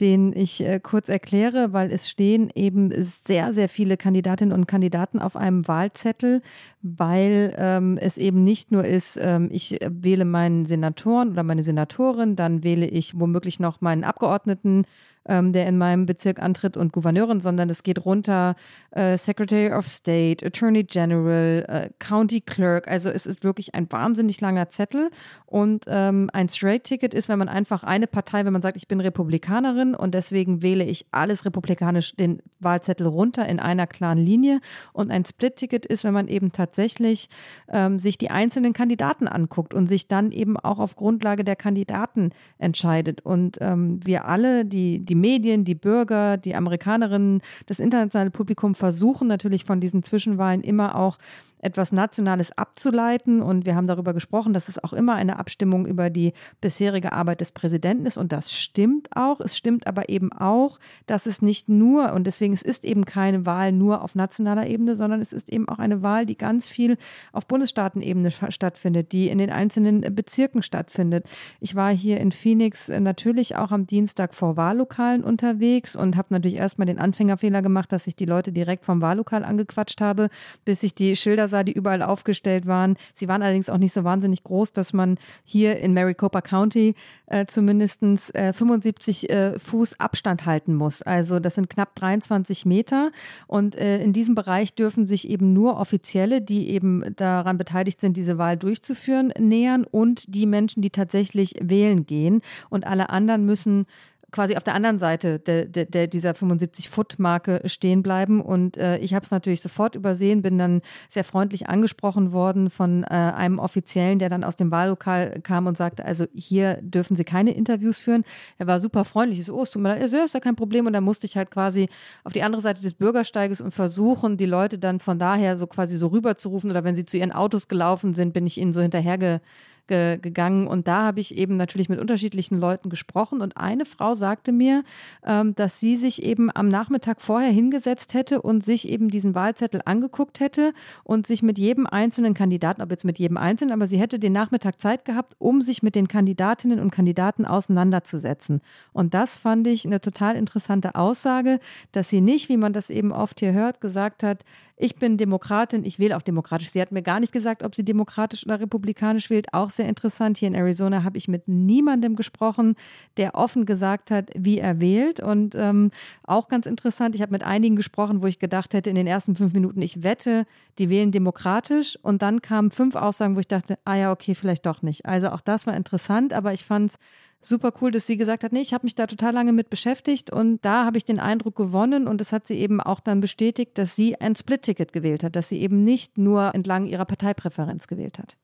den 0.00 0.34
ich 0.34 0.60
äh, 0.60 0.80
kurz 0.80 1.08
erkläre, 1.08 1.72
weil 1.72 1.92
es 1.92 2.08
stehen 2.08 2.50
eben 2.54 2.92
sehr, 3.04 3.52
sehr 3.52 3.68
viele 3.68 3.96
Kandidatinnen 3.96 4.52
und 4.52 4.66
Kandidaten 4.66 5.20
auf 5.20 5.36
einem 5.36 5.66
Wahlzettel, 5.68 6.42
weil 6.82 7.54
ähm, 7.56 7.96
es 8.00 8.18
eben 8.18 8.42
nicht 8.42 8.72
nur 8.72 8.84
ist, 8.84 9.18
ähm, 9.20 9.48
ich 9.52 9.78
wähle 9.86 10.24
meinen 10.24 10.66
Senatoren 10.66 11.30
oder 11.30 11.42
meine 11.42 11.62
Senatorin, 11.62 12.34
dann 12.34 12.64
wähle 12.64 12.86
ich 12.86 13.18
womöglich 13.18 13.60
noch 13.60 13.80
meinen 13.80 14.04
Abgeordneten 14.04 14.84
ähm, 15.26 15.52
der 15.52 15.66
in 15.66 15.78
meinem 15.78 16.06
Bezirk 16.06 16.40
antritt 16.40 16.76
und 16.76 16.92
Gouverneurin, 16.92 17.40
sondern 17.40 17.70
es 17.70 17.82
geht 17.82 18.04
runter 18.04 18.56
äh, 18.90 19.18
Secretary 19.18 19.72
of 19.72 19.88
State, 19.88 20.44
Attorney 20.44 20.84
General, 20.84 21.64
äh, 21.68 21.90
County 21.98 22.40
Clerk. 22.40 22.88
Also 22.88 23.08
es 23.08 23.26
ist 23.26 23.44
wirklich 23.44 23.74
ein 23.74 23.90
wahnsinnig 23.90 24.40
langer 24.40 24.68
Zettel 24.70 25.10
und 25.46 25.84
ähm, 25.88 26.30
ein 26.32 26.48
Straight-Ticket 26.48 27.14
ist, 27.14 27.28
wenn 27.28 27.38
man 27.38 27.48
einfach 27.48 27.84
eine 27.84 28.06
Partei, 28.06 28.44
wenn 28.44 28.52
man 28.52 28.62
sagt, 28.62 28.76
ich 28.76 28.88
bin 28.88 29.00
Republikanerin 29.00 29.94
und 29.94 30.14
deswegen 30.14 30.62
wähle 30.62 30.84
ich 30.84 31.06
alles 31.10 31.44
republikanisch 31.44 32.16
den 32.16 32.40
Wahlzettel 32.60 33.06
runter 33.06 33.46
in 33.48 33.60
einer 33.60 33.86
klaren 33.86 34.18
Linie 34.18 34.60
und 34.92 35.10
ein 35.10 35.24
Split-Ticket 35.24 35.86
ist, 35.86 36.04
wenn 36.04 36.14
man 36.14 36.28
eben 36.28 36.52
tatsächlich 36.52 37.28
ähm, 37.68 37.98
sich 37.98 38.18
die 38.18 38.30
einzelnen 38.30 38.72
Kandidaten 38.72 39.28
anguckt 39.28 39.74
und 39.74 39.86
sich 39.86 40.08
dann 40.08 40.32
eben 40.32 40.56
auch 40.58 40.78
auf 40.78 40.96
Grundlage 40.96 41.44
der 41.44 41.56
Kandidaten 41.56 42.30
entscheidet. 42.58 43.20
Und 43.20 43.58
ähm, 43.60 44.00
wir 44.04 44.26
alle, 44.26 44.64
die, 44.64 45.04
die 45.04 45.13
Medien, 45.14 45.64
die 45.64 45.74
Bürger, 45.74 46.36
die 46.36 46.54
Amerikanerinnen, 46.54 47.40
das 47.66 47.78
internationale 47.78 48.30
Publikum 48.30 48.74
versuchen 48.74 49.28
natürlich 49.28 49.64
von 49.64 49.80
diesen 49.80 50.02
Zwischenwahlen 50.02 50.62
immer 50.62 50.96
auch 50.96 51.18
etwas 51.64 51.92
Nationales 51.92 52.56
abzuleiten. 52.56 53.40
Und 53.40 53.64
wir 53.64 53.74
haben 53.74 53.86
darüber 53.86 54.12
gesprochen, 54.12 54.52
dass 54.52 54.68
es 54.68 54.82
auch 54.82 54.92
immer 54.92 55.14
eine 55.14 55.38
Abstimmung 55.38 55.86
über 55.86 56.10
die 56.10 56.34
bisherige 56.60 57.12
Arbeit 57.12 57.40
des 57.40 57.52
Präsidenten 57.52 58.06
ist. 58.06 58.18
Und 58.18 58.32
das 58.32 58.52
stimmt 58.52 59.08
auch. 59.16 59.40
Es 59.40 59.56
stimmt 59.56 59.86
aber 59.86 60.08
eben 60.10 60.30
auch, 60.32 60.78
dass 61.06 61.26
es 61.26 61.40
nicht 61.40 61.68
nur, 61.68 62.12
und 62.12 62.26
deswegen 62.26 62.52
es 62.52 62.62
ist 62.62 62.84
eben 62.84 63.06
keine 63.06 63.46
Wahl 63.46 63.72
nur 63.72 64.02
auf 64.02 64.14
nationaler 64.14 64.66
Ebene, 64.66 64.94
sondern 64.94 65.20
es 65.20 65.32
ist 65.32 65.48
eben 65.48 65.68
auch 65.68 65.78
eine 65.78 66.02
Wahl, 66.02 66.26
die 66.26 66.36
ganz 66.36 66.68
viel 66.68 66.98
auf 67.32 67.46
Bundesstaatenebene 67.46 68.30
stattfindet, 68.30 69.12
die 69.12 69.28
in 69.28 69.38
den 69.38 69.50
einzelnen 69.50 70.02
Bezirken 70.14 70.62
stattfindet. 70.62 71.26
Ich 71.60 71.74
war 71.74 71.90
hier 71.90 72.20
in 72.20 72.30
Phoenix 72.30 72.88
natürlich 72.88 73.56
auch 73.56 73.72
am 73.72 73.86
Dienstag 73.86 74.34
vor 74.34 74.56
Wahllokalen 75.04 75.24
unterwegs 75.24 75.96
und 75.96 76.16
habe 76.16 76.28
natürlich 76.30 76.56
erstmal 76.56 76.86
den 76.86 76.98
Anfängerfehler 76.98 77.62
gemacht, 77.62 77.92
dass 77.92 78.06
ich 78.06 78.16
die 78.16 78.24
Leute 78.24 78.52
direkt 78.52 78.84
vom 78.84 79.02
Wahllokal 79.02 79.44
angequatscht 79.44 80.00
habe, 80.00 80.28
bis 80.64 80.82
ich 80.82 80.94
die 80.94 81.16
Schilder 81.16 81.48
sah, 81.48 81.62
die 81.62 81.72
überall 81.72 82.02
aufgestellt 82.02 82.66
waren. 82.66 82.96
Sie 83.14 83.28
waren 83.28 83.42
allerdings 83.42 83.68
auch 83.68 83.78
nicht 83.78 83.92
so 83.92 84.04
wahnsinnig 84.04 84.44
groß, 84.44 84.72
dass 84.72 84.92
man 84.92 85.18
hier 85.44 85.78
in 85.80 85.94
Maricopa 85.94 86.40
County 86.40 86.94
äh, 87.26 87.46
zumindest 87.46 88.02
äh, 88.34 88.52
75 88.52 89.30
äh, 89.30 89.58
Fuß 89.58 90.00
Abstand 90.00 90.46
halten 90.46 90.74
muss. 90.74 91.02
Also 91.02 91.38
das 91.38 91.54
sind 91.54 91.70
knapp 91.70 91.94
23 91.96 92.66
Meter. 92.66 93.10
Und 93.46 93.76
äh, 93.76 94.02
in 94.02 94.12
diesem 94.12 94.34
Bereich 94.34 94.74
dürfen 94.74 95.06
sich 95.06 95.28
eben 95.28 95.52
nur 95.52 95.78
Offizielle, 95.78 96.40
die 96.40 96.70
eben 96.70 97.04
daran 97.16 97.58
beteiligt 97.58 98.00
sind, 98.00 98.16
diese 98.16 98.38
Wahl 98.38 98.56
durchzuführen, 98.56 99.32
nähern 99.38 99.84
und 99.84 100.34
die 100.34 100.46
Menschen, 100.46 100.82
die 100.82 100.90
tatsächlich 100.90 101.54
wählen 101.60 102.06
gehen. 102.06 102.40
Und 102.68 102.86
alle 102.86 103.10
anderen 103.10 103.46
müssen 103.46 103.86
quasi 104.34 104.56
auf 104.56 104.64
der 104.64 104.74
anderen 104.74 104.98
Seite 104.98 105.38
de, 105.38 105.66
de, 105.66 105.84
de 105.84 106.08
dieser 106.08 106.32
75-Foot-Marke 106.32 107.62
stehen 107.66 108.02
bleiben. 108.02 108.40
Und 108.40 108.76
äh, 108.76 108.98
ich 108.98 109.14
habe 109.14 109.24
es 109.24 109.30
natürlich 109.30 109.60
sofort 109.60 109.94
übersehen, 109.94 110.42
bin 110.42 110.58
dann 110.58 110.82
sehr 111.08 111.22
freundlich 111.22 111.68
angesprochen 111.68 112.32
worden 112.32 112.68
von 112.68 113.04
äh, 113.04 113.06
einem 113.06 113.60
Offiziellen, 113.60 114.18
der 114.18 114.28
dann 114.28 114.42
aus 114.42 114.56
dem 114.56 114.72
Wahllokal 114.72 115.40
kam 115.42 115.68
und 115.68 115.76
sagte, 115.76 116.04
also 116.04 116.26
hier 116.34 116.78
dürfen 116.82 117.14
Sie 117.14 117.22
keine 117.22 117.52
Interviews 117.52 118.00
führen. 118.00 118.24
Er 118.58 118.66
war 118.66 118.80
super 118.80 119.04
freundlich. 119.04 119.38
Ich 119.38 119.46
so, 119.46 119.54
oh, 119.54 119.62
es 119.62 119.70
tut 119.70 119.80
mir 119.80 119.90
leid. 119.90 120.10
Ja, 120.10 120.24
ist 120.24 120.34
ja 120.34 120.40
kein 120.40 120.56
Problem. 120.56 120.86
Und 120.86 120.94
dann 120.94 121.04
musste 121.04 121.26
ich 121.26 121.36
halt 121.36 121.52
quasi 121.52 121.88
auf 122.24 122.32
die 122.32 122.42
andere 122.42 122.60
Seite 122.60 122.82
des 122.82 122.94
Bürgersteiges 122.94 123.60
und 123.60 123.70
versuchen, 123.70 124.36
die 124.36 124.46
Leute 124.46 124.80
dann 124.80 124.98
von 124.98 125.20
daher 125.20 125.56
so 125.56 125.68
quasi 125.68 125.96
so 125.96 126.08
rüber 126.08 126.34
zu 126.34 126.48
rufen. 126.48 126.72
Oder 126.72 126.82
wenn 126.82 126.96
sie 126.96 127.04
zu 127.04 127.18
ihren 127.18 127.30
Autos 127.30 127.68
gelaufen 127.68 128.14
sind, 128.14 128.32
bin 128.32 128.48
ich 128.48 128.58
ihnen 128.58 128.72
so 128.72 128.80
hinterherge 128.80 129.40
ge 129.86 130.18
gegangen. 130.20 130.66
Und 130.66 130.88
da 130.88 131.04
habe 131.04 131.20
ich 131.20 131.36
eben 131.36 131.56
natürlich 131.56 131.88
mit 131.88 131.98
unterschiedlichen 131.98 132.58
Leuten 132.58 132.90
gesprochen. 132.90 133.40
Und 133.40 133.56
eine 133.56 133.84
Frau 133.84 134.14
sagte 134.14 134.52
mir, 134.52 134.84
ähm, 135.24 135.54
dass 135.54 135.80
sie 135.80 135.96
sich 135.96 136.22
eben 136.22 136.50
am 136.54 136.68
Nachmittag 136.68 137.20
vorher 137.20 137.50
hingesetzt 137.50 138.14
hätte 138.14 138.42
und 138.42 138.64
sich 138.64 138.88
eben 138.88 139.08
diesen 139.08 139.34
Wahlzettel 139.34 139.82
angeguckt 139.84 140.40
hätte 140.40 140.72
und 141.02 141.26
sich 141.26 141.42
mit 141.42 141.58
jedem 141.58 141.86
einzelnen 141.86 142.34
Kandidaten, 142.34 142.82
ob 142.82 142.90
jetzt 142.90 143.04
mit 143.04 143.18
jedem 143.18 143.36
einzelnen, 143.36 143.72
aber 143.72 143.86
sie 143.86 143.98
hätte 143.98 144.18
den 144.18 144.32
Nachmittag 144.32 144.80
Zeit 144.80 145.04
gehabt, 145.04 145.34
um 145.38 145.62
sich 145.62 145.82
mit 145.82 145.94
den 145.94 146.08
Kandidatinnen 146.08 146.80
und 146.80 146.90
Kandidaten 146.90 147.44
auseinanderzusetzen. 147.44 148.60
Und 148.92 149.14
das 149.14 149.36
fand 149.36 149.66
ich 149.66 149.84
eine 149.84 150.00
total 150.00 150.36
interessante 150.36 150.94
Aussage, 150.94 151.60
dass 151.92 152.08
sie 152.08 152.20
nicht, 152.20 152.48
wie 152.48 152.56
man 152.56 152.72
das 152.72 152.90
eben 152.90 153.12
oft 153.12 153.40
hier 153.40 153.52
hört, 153.52 153.80
gesagt 153.80 154.22
hat, 154.22 154.44
ich 154.76 154.96
bin 154.96 155.16
Demokratin, 155.16 155.84
ich 155.84 156.00
wähle 156.00 156.16
auch 156.16 156.22
demokratisch. 156.22 156.70
Sie 156.70 156.80
hat 156.80 156.90
mir 156.90 157.02
gar 157.02 157.20
nicht 157.20 157.32
gesagt, 157.32 157.62
ob 157.62 157.76
sie 157.76 157.84
demokratisch 157.84 158.44
oder 158.44 158.58
republikanisch 158.58 159.30
wählt. 159.30 159.52
Auch 159.52 159.70
sehr 159.70 159.88
interessant. 159.88 160.36
Hier 160.38 160.48
in 160.48 160.54
Arizona 160.54 161.04
habe 161.04 161.16
ich 161.16 161.28
mit 161.28 161.46
niemandem 161.46 162.16
gesprochen, 162.16 162.74
der 163.16 163.36
offen 163.36 163.66
gesagt 163.66 164.10
hat, 164.10 164.30
wie 164.36 164.58
er 164.58 164.80
wählt. 164.80 165.20
Und 165.20 165.54
ähm, 165.54 165.92
auch 166.24 166.48
ganz 166.48 166.66
interessant, 166.66 167.14
ich 167.14 167.22
habe 167.22 167.30
mit 167.30 167.44
einigen 167.44 167.76
gesprochen, 167.76 168.20
wo 168.20 168.26
ich 168.26 168.40
gedacht 168.40 168.74
hätte, 168.74 168.90
in 168.90 168.96
den 168.96 169.06
ersten 169.06 169.36
fünf 169.36 169.52
Minuten, 169.52 169.80
ich 169.80 170.02
wette, 170.02 170.44
die 170.78 170.90
wählen 170.90 171.12
demokratisch. 171.12 171.96
Und 172.02 172.22
dann 172.22 172.42
kamen 172.42 172.72
fünf 172.72 172.96
Aussagen, 172.96 173.36
wo 173.36 173.40
ich 173.40 173.48
dachte, 173.48 173.78
ah 173.84 173.94
ja, 173.94 174.10
okay, 174.10 174.34
vielleicht 174.34 174.66
doch 174.66 174.82
nicht. 174.82 175.06
Also 175.06 175.28
auch 175.28 175.40
das 175.40 175.68
war 175.68 175.76
interessant, 175.76 176.32
aber 176.32 176.52
ich 176.52 176.64
fand 176.64 176.90
es 176.90 176.98
super 177.46 177.72
cool, 177.80 177.90
dass 177.90 178.06
sie 178.06 178.16
gesagt 178.16 178.44
hat, 178.44 178.52
nee, 178.52 178.60
ich 178.60 178.72
habe 178.72 178.84
mich 178.84 178.94
da 178.94 179.06
total 179.06 179.32
lange 179.32 179.52
mit 179.52 179.70
beschäftigt 179.70 180.30
und 180.30 180.64
da 180.64 180.84
habe 180.84 180.96
ich 180.96 181.04
den 181.04 181.20
Eindruck 181.20 181.56
gewonnen 181.56 182.06
und 182.06 182.20
das 182.20 182.32
hat 182.32 182.46
sie 182.46 182.58
eben 182.58 182.80
auch 182.80 183.00
dann 183.00 183.20
bestätigt, 183.20 183.78
dass 183.78 183.96
sie 183.96 184.20
ein 184.20 184.36
Split-Ticket 184.36 184.92
gewählt 184.92 185.24
hat, 185.24 185.36
dass 185.36 185.48
sie 185.48 185.60
eben 185.60 185.84
nicht 185.84 186.18
nur 186.18 186.54
entlang 186.54 186.86
ihrer 186.86 187.04
Parteipräferenz 187.04 187.86
gewählt 187.86 188.18
hat. 188.18 188.36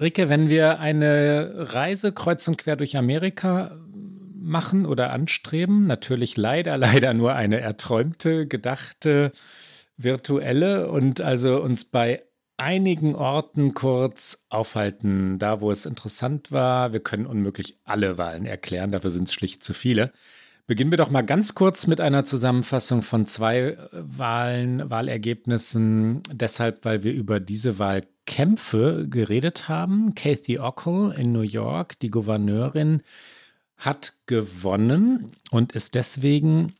Rike, 0.00 0.28
wenn 0.28 0.48
wir 0.48 0.78
eine 0.78 1.52
Reise 1.56 2.12
kreuz 2.12 2.46
und 2.46 2.58
quer 2.58 2.76
durch 2.76 2.96
Amerika 2.96 3.76
machen 4.40 4.86
oder 4.86 5.10
anstreben, 5.10 5.86
natürlich 5.86 6.36
leider, 6.36 6.76
leider 6.78 7.14
nur 7.14 7.34
eine 7.34 7.60
erträumte, 7.60 8.46
gedachte, 8.46 9.32
virtuelle 9.96 10.88
und 10.90 11.20
also 11.20 11.60
uns 11.60 11.84
bei 11.84 12.22
einigen 12.58 13.14
Orten 13.14 13.72
kurz 13.72 14.44
aufhalten, 14.50 15.38
da 15.38 15.60
wo 15.60 15.70
es 15.70 15.86
interessant 15.86 16.52
war. 16.52 16.92
Wir 16.92 17.00
können 17.00 17.26
unmöglich 17.26 17.78
alle 17.84 18.18
Wahlen 18.18 18.46
erklären, 18.46 18.92
dafür 18.92 19.10
sind 19.10 19.28
es 19.28 19.34
schlicht 19.34 19.64
zu 19.64 19.72
viele. 19.72 20.12
Beginnen 20.66 20.90
wir 20.90 20.98
doch 20.98 21.10
mal 21.10 21.22
ganz 21.22 21.54
kurz 21.54 21.86
mit 21.86 21.98
einer 21.98 22.24
Zusammenfassung 22.24 23.00
von 23.00 23.24
zwei 23.24 23.78
Wahlen, 23.90 24.90
Wahlergebnissen. 24.90 26.22
Deshalb, 26.30 26.84
weil 26.84 27.02
wir 27.04 27.14
über 27.14 27.40
diese 27.40 27.78
Wahlkämpfe 27.78 29.06
geredet 29.08 29.70
haben. 29.70 30.14
Kathy 30.14 30.58
Ockel 30.58 31.14
in 31.16 31.32
New 31.32 31.40
York, 31.40 31.98
die 32.00 32.10
Gouverneurin, 32.10 33.00
hat 33.78 34.12
gewonnen 34.26 35.32
und 35.50 35.72
ist 35.72 35.94
deswegen 35.94 36.74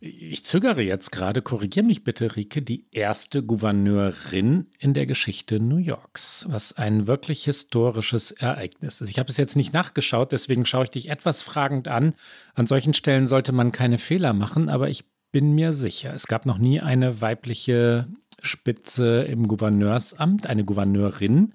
ich 0.00 0.46
zögere 0.46 0.80
jetzt 0.80 1.12
gerade, 1.12 1.42
korrigiere 1.42 1.84
mich 1.84 2.04
bitte, 2.04 2.34
Rike, 2.34 2.62
die 2.62 2.86
erste 2.90 3.42
Gouverneurin 3.42 4.66
in 4.78 4.94
der 4.94 5.04
Geschichte 5.04 5.60
New 5.60 5.76
Yorks, 5.76 6.46
was 6.48 6.72
ein 6.72 7.06
wirklich 7.06 7.44
historisches 7.44 8.30
Ereignis 8.30 9.02
ist. 9.02 9.10
Ich 9.10 9.18
habe 9.18 9.28
es 9.28 9.36
jetzt 9.36 9.56
nicht 9.56 9.74
nachgeschaut, 9.74 10.32
deswegen 10.32 10.64
schaue 10.64 10.84
ich 10.84 10.90
dich 10.90 11.10
etwas 11.10 11.42
fragend 11.42 11.86
an. 11.86 12.14
An 12.54 12.66
solchen 12.66 12.94
Stellen 12.94 13.26
sollte 13.26 13.52
man 13.52 13.72
keine 13.72 13.98
Fehler 13.98 14.32
machen, 14.32 14.70
aber 14.70 14.88
ich 14.88 15.04
bin 15.32 15.54
mir 15.54 15.74
sicher, 15.74 16.14
es 16.14 16.26
gab 16.26 16.46
noch 16.46 16.58
nie 16.58 16.80
eine 16.80 17.20
weibliche 17.20 18.08
Spitze 18.40 19.22
im 19.24 19.48
Gouverneursamt, 19.48 20.46
eine 20.46 20.64
Gouverneurin 20.64 21.52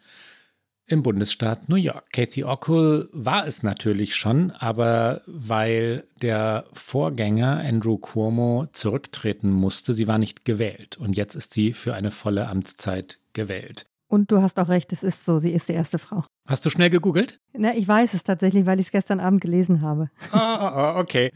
im 0.88 1.04
Bundesstaat 1.04 1.70
New 1.70 1.76
York. 1.76 2.12
Kathy 2.12 2.44
Ockel 2.44 3.10
war 3.12 3.48
es 3.48 3.64
natürlich 3.64 4.16
schon, 4.16 4.52
aber 4.52 5.22
weil 5.26 6.06
der 6.22 6.66
Vorgänger 6.74 7.60
Andrew 7.60 7.98
Cuomo 7.98 8.68
zurücktreten 8.72 9.50
musste, 9.50 9.94
sie 9.94 10.08
war 10.08 10.18
nicht 10.18 10.46
gewählt. 10.46 10.98
Und 10.98 11.18
jetzt 11.18 11.36
ist 11.36 11.54
sie 11.54 11.74
für 11.74 11.94
eine 11.94 12.12
volle 12.12 12.48
Amtszeit 12.48 13.20
gewählt. 13.34 13.86
Und 14.08 14.32
du 14.32 14.42
hast 14.42 14.60
auch 14.60 14.70
recht, 14.70 14.94
es 14.94 15.04
ist 15.04 15.26
so, 15.26 15.40
sie 15.40 15.52
ist 15.52 15.68
die 15.68 15.74
erste 15.74 15.98
Frau. 15.98 16.24
Hast 16.48 16.66
du 16.66 16.70
schnell 16.70 16.92
gegoogelt? 16.92 17.40
Na, 17.54 17.76
ich 17.76 17.88
weiß 17.88 18.14
es 18.14 18.24
tatsächlich, 18.24 18.66
weil 18.68 18.80
ich 18.80 18.88
es 18.88 18.92
gestern 18.92 19.20
Abend 19.20 19.42
gelesen 19.42 19.82
habe. 19.82 20.10
Ah, 20.32 21.00
okay. 21.00 21.32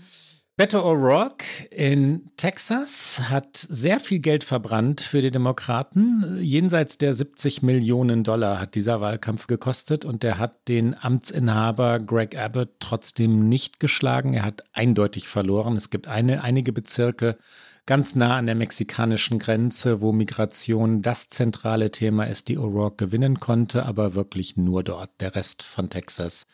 Beto 0.59 0.81
O'Rourke 0.81 1.45
in 1.71 2.31
Texas 2.35 3.21
hat 3.29 3.55
sehr 3.55 4.01
viel 4.01 4.19
Geld 4.19 4.43
verbrannt 4.43 4.99
für 4.99 5.21
die 5.21 5.31
Demokraten. 5.31 6.37
Jenseits 6.41 6.97
der 6.97 7.13
70 7.13 7.61
Millionen 7.61 8.25
Dollar 8.25 8.59
hat 8.59 8.75
dieser 8.75 8.99
Wahlkampf 8.99 9.47
gekostet 9.47 10.03
und 10.03 10.21
der 10.21 10.37
hat 10.37 10.67
den 10.67 11.01
Amtsinhaber 11.01 12.01
Greg 12.01 12.37
Abbott 12.37 12.71
trotzdem 12.81 13.47
nicht 13.47 13.79
geschlagen. 13.79 14.33
Er 14.33 14.43
hat 14.43 14.65
eindeutig 14.73 15.29
verloren. 15.29 15.77
Es 15.77 15.91
gibt 15.91 16.09
eine, 16.09 16.43
einige 16.43 16.73
Bezirke 16.73 17.37
ganz 17.85 18.15
nah 18.15 18.35
an 18.35 18.45
der 18.45 18.55
mexikanischen 18.55 19.39
Grenze, 19.39 20.01
wo 20.01 20.11
Migration 20.11 21.01
das 21.01 21.29
zentrale 21.29 21.89
Thema 21.89 22.25
ist, 22.25 22.49
die 22.49 22.59
O'Rourke 22.59 22.97
gewinnen 22.97 23.39
konnte, 23.39 23.85
aber 23.85 24.13
wirklich 24.13 24.57
nur 24.57 24.83
dort. 24.83 25.09
Der 25.21 25.35
Rest 25.35 25.63
von 25.63 25.89
Texas 25.89 26.47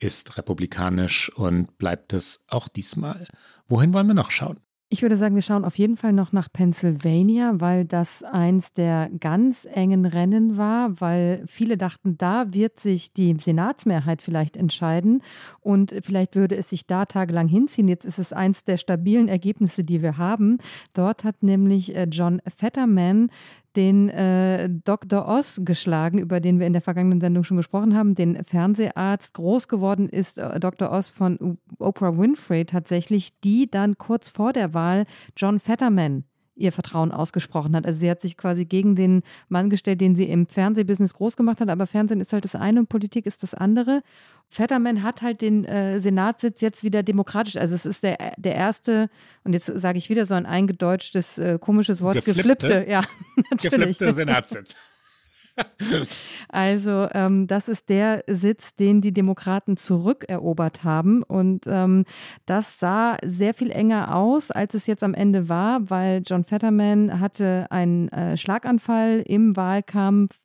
ist 0.00 0.36
republikanisch 0.36 1.30
und 1.36 1.78
bleibt 1.78 2.12
es 2.12 2.44
auch 2.48 2.68
diesmal. 2.68 3.28
Wohin 3.68 3.94
wollen 3.94 4.08
wir 4.08 4.14
noch 4.14 4.30
schauen? 4.30 4.58
Ich 4.92 5.02
würde 5.02 5.16
sagen, 5.16 5.36
wir 5.36 5.42
schauen 5.42 5.64
auf 5.64 5.78
jeden 5.78 5.96
Fall 5.96 6.12
noch 6.12 6.32
nach 6.32 6.52
Pennsylvania, 6.52 7.52
weil 7.60 7.84
das 7.84 8.24
eins 8.24 8.72
der 8.72 9.08
ganz 9.20 9.64
engen 9.72 10.04
Rennen 10.04 10.56
war, 10.56 11.00
weil 11.00 11.44
viele 11.46 11.76
dachten, 11.76 12.18
da 12.18 12.52
wird 12.52 12.80
sich 12.80 13.12
die 13.12 13.36
Senatsmehrheit 13.38 14.20
vielleicht 14.20 14.56
entscheiden 14.56 15.22
und 15.60 15.94
vielleicht 16.02 16.34
würde 16.34 16.56
es 16.56 16.70
sich 16.70 16.88
da 16.88 17.06
tagelang 17.06 17.46
hinziehen. 17.46 17.86
Jetzt 17.86 18.04
ist 18.04 18.18
es 18.18 18.32
eins 18.32 18.64
der 18.64 18.78
stabilen 18.78 19.28
Ergebnisse, 19.28 19.84
die 19.84 20.02
wir 20.02 20.18
haben. 20.18 20.58
Dort 20.92 21.22
hat 21.22 21.44
nämlich 21.44 21.94
äh, 21.94 22.08
John 22.10 22.42
Fetterman 22.56 23.30
den 23.76 24.08
äh, 24.08 24.68
Dr. 24.84 25.28
Oz 25.28 25.60
geschlagen, 25.64 26.18
über 26.18 26.40
den 26.40 26.58
wir 26.58 26.66
in 26.66 26.72
der 26.72 26.82
vergangenen 26.82 27.20
Sendung 27.20 27.44
schon 27.44 27.56
gesprochen 27.56 27.96
haben, 27.96 28.14
den 28.14 28.42
Fernseharzt. 28.44 29.34
Groß 29.34 29.68
geworden 29.68 30.08
ist 30.08 30.38
äh, 30.38 30.58
Dr. 30.60 30.90
Oz 30.90 31.08
von 31.08 31.58
Oprah 31.78 32.16
Winfrey 32.16 32.64
tatsächlich, 32.64 33.38
die 33.40 33.70
dann 33.70 33.98
kurz 33.98 34.28
vor 34.28 34.52
der 34.52 34.74
Wahl 34.74 35.04
John 35.36 35.60
Fetterman 35.60 36.24
ihr 36.60 36.72
Vertrauen 36.72 37.10
ausgesprochen 37.10 37.74
hat. 37.74 37.86
Also 37.86 37.98
sie 37.98 38.10
hat 38.10 38.20
sich 38.20 38.36
quasi 38.36 38.64
gegen 38.64 38.94
den 38.94 39.22
Mann 39.48 39.70
gestellt, 39.70 40.00
den 40.00 40.14
sie 40.14 40.24
im 40.24 40.46
Fernsehbusiness 40.46 41.14
groß 41.14 41.36
gemacht 41.36 41.60
hat. 41.60 41.68
Aber 41.68 41.86
Fernsehen 41.86 42.20
ist 42.20 42.32
halt 42.32 42.44
das 42.44 42.54
eine 42.54 42.80
und 42.80 42.88
Politik 42.88 43.26
ist 43.26 43.42
das 43.42 43.54
andere. 43.54 44.02
Fetterman 44.48 45.02
hat 45.02 45.22
halt 45.22 45.42
den 45.42 45.64
äh, 45.64 46.00
Senatssitz 46.00 46.60
jetzt 46.60 46.84
wieder 46.84 47.02
demokratisch. 47.02 47.56
Also 47.56 47.74
es 47.74 47.86
ist 47.86 48.02
der, 48.02 48.34
der 48.36 48.54
erste, 48.54 49.08
und 49.44 49.52
jetzt 49.52 49.66
sage 49.66 49.98
ich 49.98 50.10
wieder 50.10 50.26
so 50.26 50.34
ein 50.34 50.44
eingedeutschtes, 50.44 51.38
äh, 51.38 51.58
komisches 51.60 52.02
Wort, 52.02 52.16
geflippte, 52.24 52.66
geflippte 52.66 52.90
ja, 52.90 53.02
natürlich. 53.50 53.98
Geflippte 53.98 54.12
Senatssitz. 54.12 54.74
Also 56.48 57.08
ähm, 57.12 57.46
das 57.46 57.68
ist 57.68 57.88
der 57.88 58.24
Sitz, 58.26 58.74
den 58.74 59.00
die 59.00 59.12
Demokraten 59.12 59.76
zurückerobert 59.76 60.82
haben. 60.82 61.22
Und 61.22 61.64
ähm, 61.66 62.04
das 62.46 62.78
sah 62.78 63.16
sehr 63.24 63.54
viel 63.54 63.70
enger 63.70 64.14
aus, 64.16 64.50
als 64.50 64.74
es 64.74 64.86
jetzt 64.86 65.02
am 65.02 65.14
Ende 65.14 65.48
war, 65.48 65.88
weil 65.90 66.22
John 66.26 66.44
Fetterman 66.44 67.20
hatte 67.20 67.66
einen 67.70 68.08
äh, 68.08 68.36
Schlaganfall 68.36 69.22
im 69.26 69.56
Wahlkampf. 69.56 70.36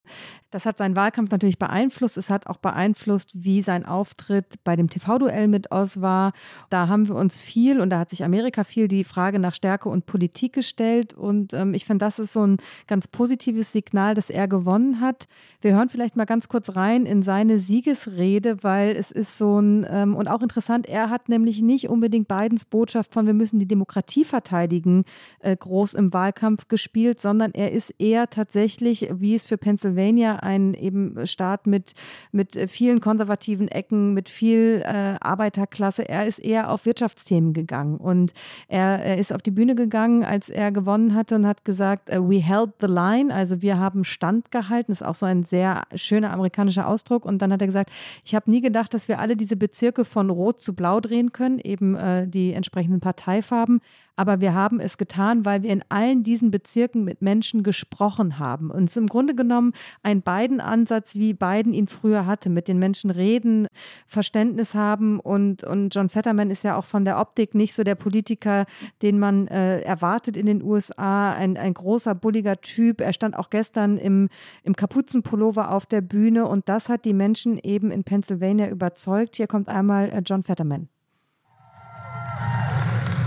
Das 0.56 0.66
hat 0.66 0.78
seinen 0.78 0.96
Wahlkampf 0.96 1.32
natürlich 1.32 1.60
beeinflusst. 1.60 2.18
Es 2.18 2.30
hat 2.30 2.48
auch 2.48 2.56
beeinflusst, 2.56 3.32
wie 3.34 3.62
sein 3.62 3.86
Auftritt 3.86 4.64
bei 4.64 4.78
dem 4.78 4.90
TV-Duell 4.90 5.50
mit 5.50 5.70
Oz 5.74 6.00
war. 6.00 6.32
Da 6.70 6.88
haben 6.88 7.10
wir 7.10 7.16
uns 7.16 7.42
viel 7.42 7.82
und 7.82 7.90
da 7.90 8.00
hat 8.00 8.10
sich 8.10 8.24
Amerika 8.24 8.64
viel 8.64 8.88
die 8.88 9.04
Frage 9.04 9.38
nach 9.38 9.54
Stärke 9.54 9.90
und 9.90 10.06
Politik 10.06 10.54
gestellt. 10.54 11.14
Und 11.14 11.52
ähm, 11.52 11.74
ich 11.74 11.84
finde, 11.84 12.06
das 12.06 12.20
ist 12.20 12.32
so 12.32 12.48
ein 12.48 12.56
ganz 12.88 13.10
positives 13.10 13.74
Signal, 13.74 14.16
dass 14.16 14.30
er 14.30 14.48
gewonnen 14.48 15.02
hat. 15.02 15.28
Wir 15.60 15.76
hören 15.76 15.90
vielleicht 15.90 16.16
mal 16.16 16.24
ganz 16.24 16.48
kurz 16.48 16.78
rein 16.78 17.06
in 17.06 17.22
seine 17.22 17.60
Siegesrede, 17.60 18.64
weil 18.64 18.96
es 18.96 19.12
ist 19.12 19.38
so 19.38 19.60
ein, 19.60 19.86
ähm, 19.90 20.16
und 20.16 20.30
auch 20.30 20.42
interessant, 20.42 20.88
er 20.88 21.10
hat 21.10 21.28
nämlich 21.28 21.62
nicht 21.62 21.90
unbedingt 21.90 22.30
Bidens 22.30 22.64
Botschaft 22.64 23.14
von 23.14 23.26
wir 23.26 23.34
müssen 23.34 23.60
die 23.60 23.68
Demokratie 23.68 24.24
verteidigen 24.24 25.04
äh, 25.40 25.58
groß 25.58 25.96
im 25.96 26.14
Wahlkampf 26.14 26.70
gespielt, 26.70 27.20
sondern 27.20 27.52
er 27.52 27.74
ist 27.74 27.94
eher 28.00 28.30
tatsächlich, 28.30 29.10
wie 29.12 29.36
es 29.36 29.44
für 29.44 29.58
Pennsylvania 29.58 30.45
ein 30.46 30.74
eben 30.74 31.28
Staat 31.28 31.68
mit, 31.68 31.94
mit 32.32 32.58
vielen 32.70 33.02
konservativen 33.02 33.68
Ecken, 33.68 34.14
mit 34.14 34.30
viel 34.30 34.82
äh, 34.86 35.16
Arbeiterklasse. 35.20 36.08
Er 36.08 36.26
ist 36.26 36.40
eher 36.40 36.70
auf 36.72 36.86
Wirtschaftsthemen 36.86 37.54
gegangen 37.54 37.98
und 37.98 38.34
er, 38.68 39.04
er, 39.04 39.18
ist 39.18 39.34
auf 39.34 39.42
die 39.42 39.52
Bühne 39.52 39.76
gegangen, 39.76 40.24
als 40.24 40.50
er 40.50 40.72
gewonnen 40.72 41.16
hatte 41.16 41.36
und 41.36 41.46
hat 41.46 41.66
gesagt, 41.66 42.10
uh, 42.10 42.30
we 42.30 42.42
held 42.42 42.72
the 42.80 42.88
line, 42.88 43.34
also 43.34 43.62
wir 43.62 43.78
haben 43.78 44.04
Stand 44.04 44.52
gehalten. 44.52 44.92
Das 44.92 45.02
ist 45.02 45.08
auch 45.08 45.16
so 45.16 45.26
ein 45.26 45.44
sehr 45.44 45.84
schöner 45.96 46.32
amerikanischer 46.32 46.88
Ausdruck. 46.88 47.26
Und 47.26 47.42
dann 47.42 47.52
hat 47.52 47.62
er 47.62 47.68
gesagt, 47.68 47.90
ich 48.24 48.36
habe 48.36 48.50
nie 48.50 48.62
gedacht, 48.62 48.94
dass 48.94 49.08
wir 49.08 49.20
alle 49.20 49.36
diese 49.36 49.56
Bezirke 49.56 50.06
von 50.06 50.30
Rot 50.30 50.62
zu 50.62 50.76
Blau 50.76 51.00
drehen 51.00 51.32
können, 51.32 51.60
eben 51.60 51.96
äh, 51.96 52.28
die 52.28 52.54
entsprechenden 52.54 53.00
Parteifarben. 53.00 53.82
Aber 54.16 54.40
wir 54.40 54.54
haben 54.54 54.80
es 54.80 54.98
getan, 54.98 55.46
weil 55.46 55.64
wir 55.64 55.72
in 55.72 55.84
allen 55.90 56.24
diesen 56.24 56.52
Bezirken 56.52 57.04
mit 57.04 57.22
Menschen 57.22 57.64
gesprochen 57.64 58.40
haben. 58.40 58.72
Und 58.72 58.86
es 58.86 58.92
ist 58.92 58.98
im 58.98 59.08
Grunde 59.08 59.36
genommen 59.36 59.74
ein 60.04 60.22
Biden-Ansatz, 60.22 61.16
wie 61.16 61.34
Biden 61.34 61.74
ihn 61.74 61.88
früher 61.88 62.26
hatte, 62.26 62.50
mit 62.50 62.68
den 62.68 62.80
Menschen 62.80 63.12
reden, 63.12 63.68
Verständnis 64.08 64.74
haben. 64.74 65.20
Und, 65.20 65.64
und 65.64 65.94
John 65.94 66.10
Fetterman 66.10 66.50
ist 66.50 66.64
ja 66.64 66.78
auch 66.78 66.86
von 66.86 67.04
der 67.04 67.20
Optik 67.20 67.56
nicht 67.56 67.74
so 67.74 67.84
der 67.84 67.96
Politiker, 67.96 68.66
den 69.02 69.20
man 69.20 69.48
äh, 69.48 69.82
erwartet 69.82 70.38
in 70.38 70.46
den 70.46 70.64
USA. 70.64 71.32
Ein, 71.32 71.58
ein 71.58 71.74
großer, 71.74 72.16
bulliger 72.16 72.62
Typ. 72.62 73.02
Er 73.02 73.14
stand 73.14 73.38
auch 73.38 73.50
gestern 73.50 73.98
im, 73.98 74.30
im 74.64 74.76
Kapuzenpullover 74.76 75.72
auf 75.72 75.86
der 75.86 76.02
Bühne. 76.02 76.48
Und 76.48 76.70
das 76.70 76.88
hat 76.88 77.04
die 77.06 77.14
Menschen 77.14 77.58
eben 77.58 77.92
in 77.92 78.04
Pennsylvania 78.04 78.70
überzeugt. 78.70 79.36
Hier 79.36 79.48
kommt 79.48 79.68
einmal 79.68 80.10
äh, 80.10 80.22
John 80.26 80.44
Fetterman. 80.44 80.88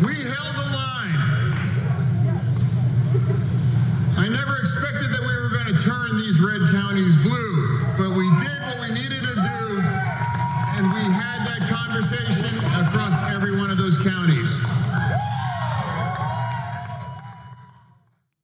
We 0.01 0.14
held 0.14 0.38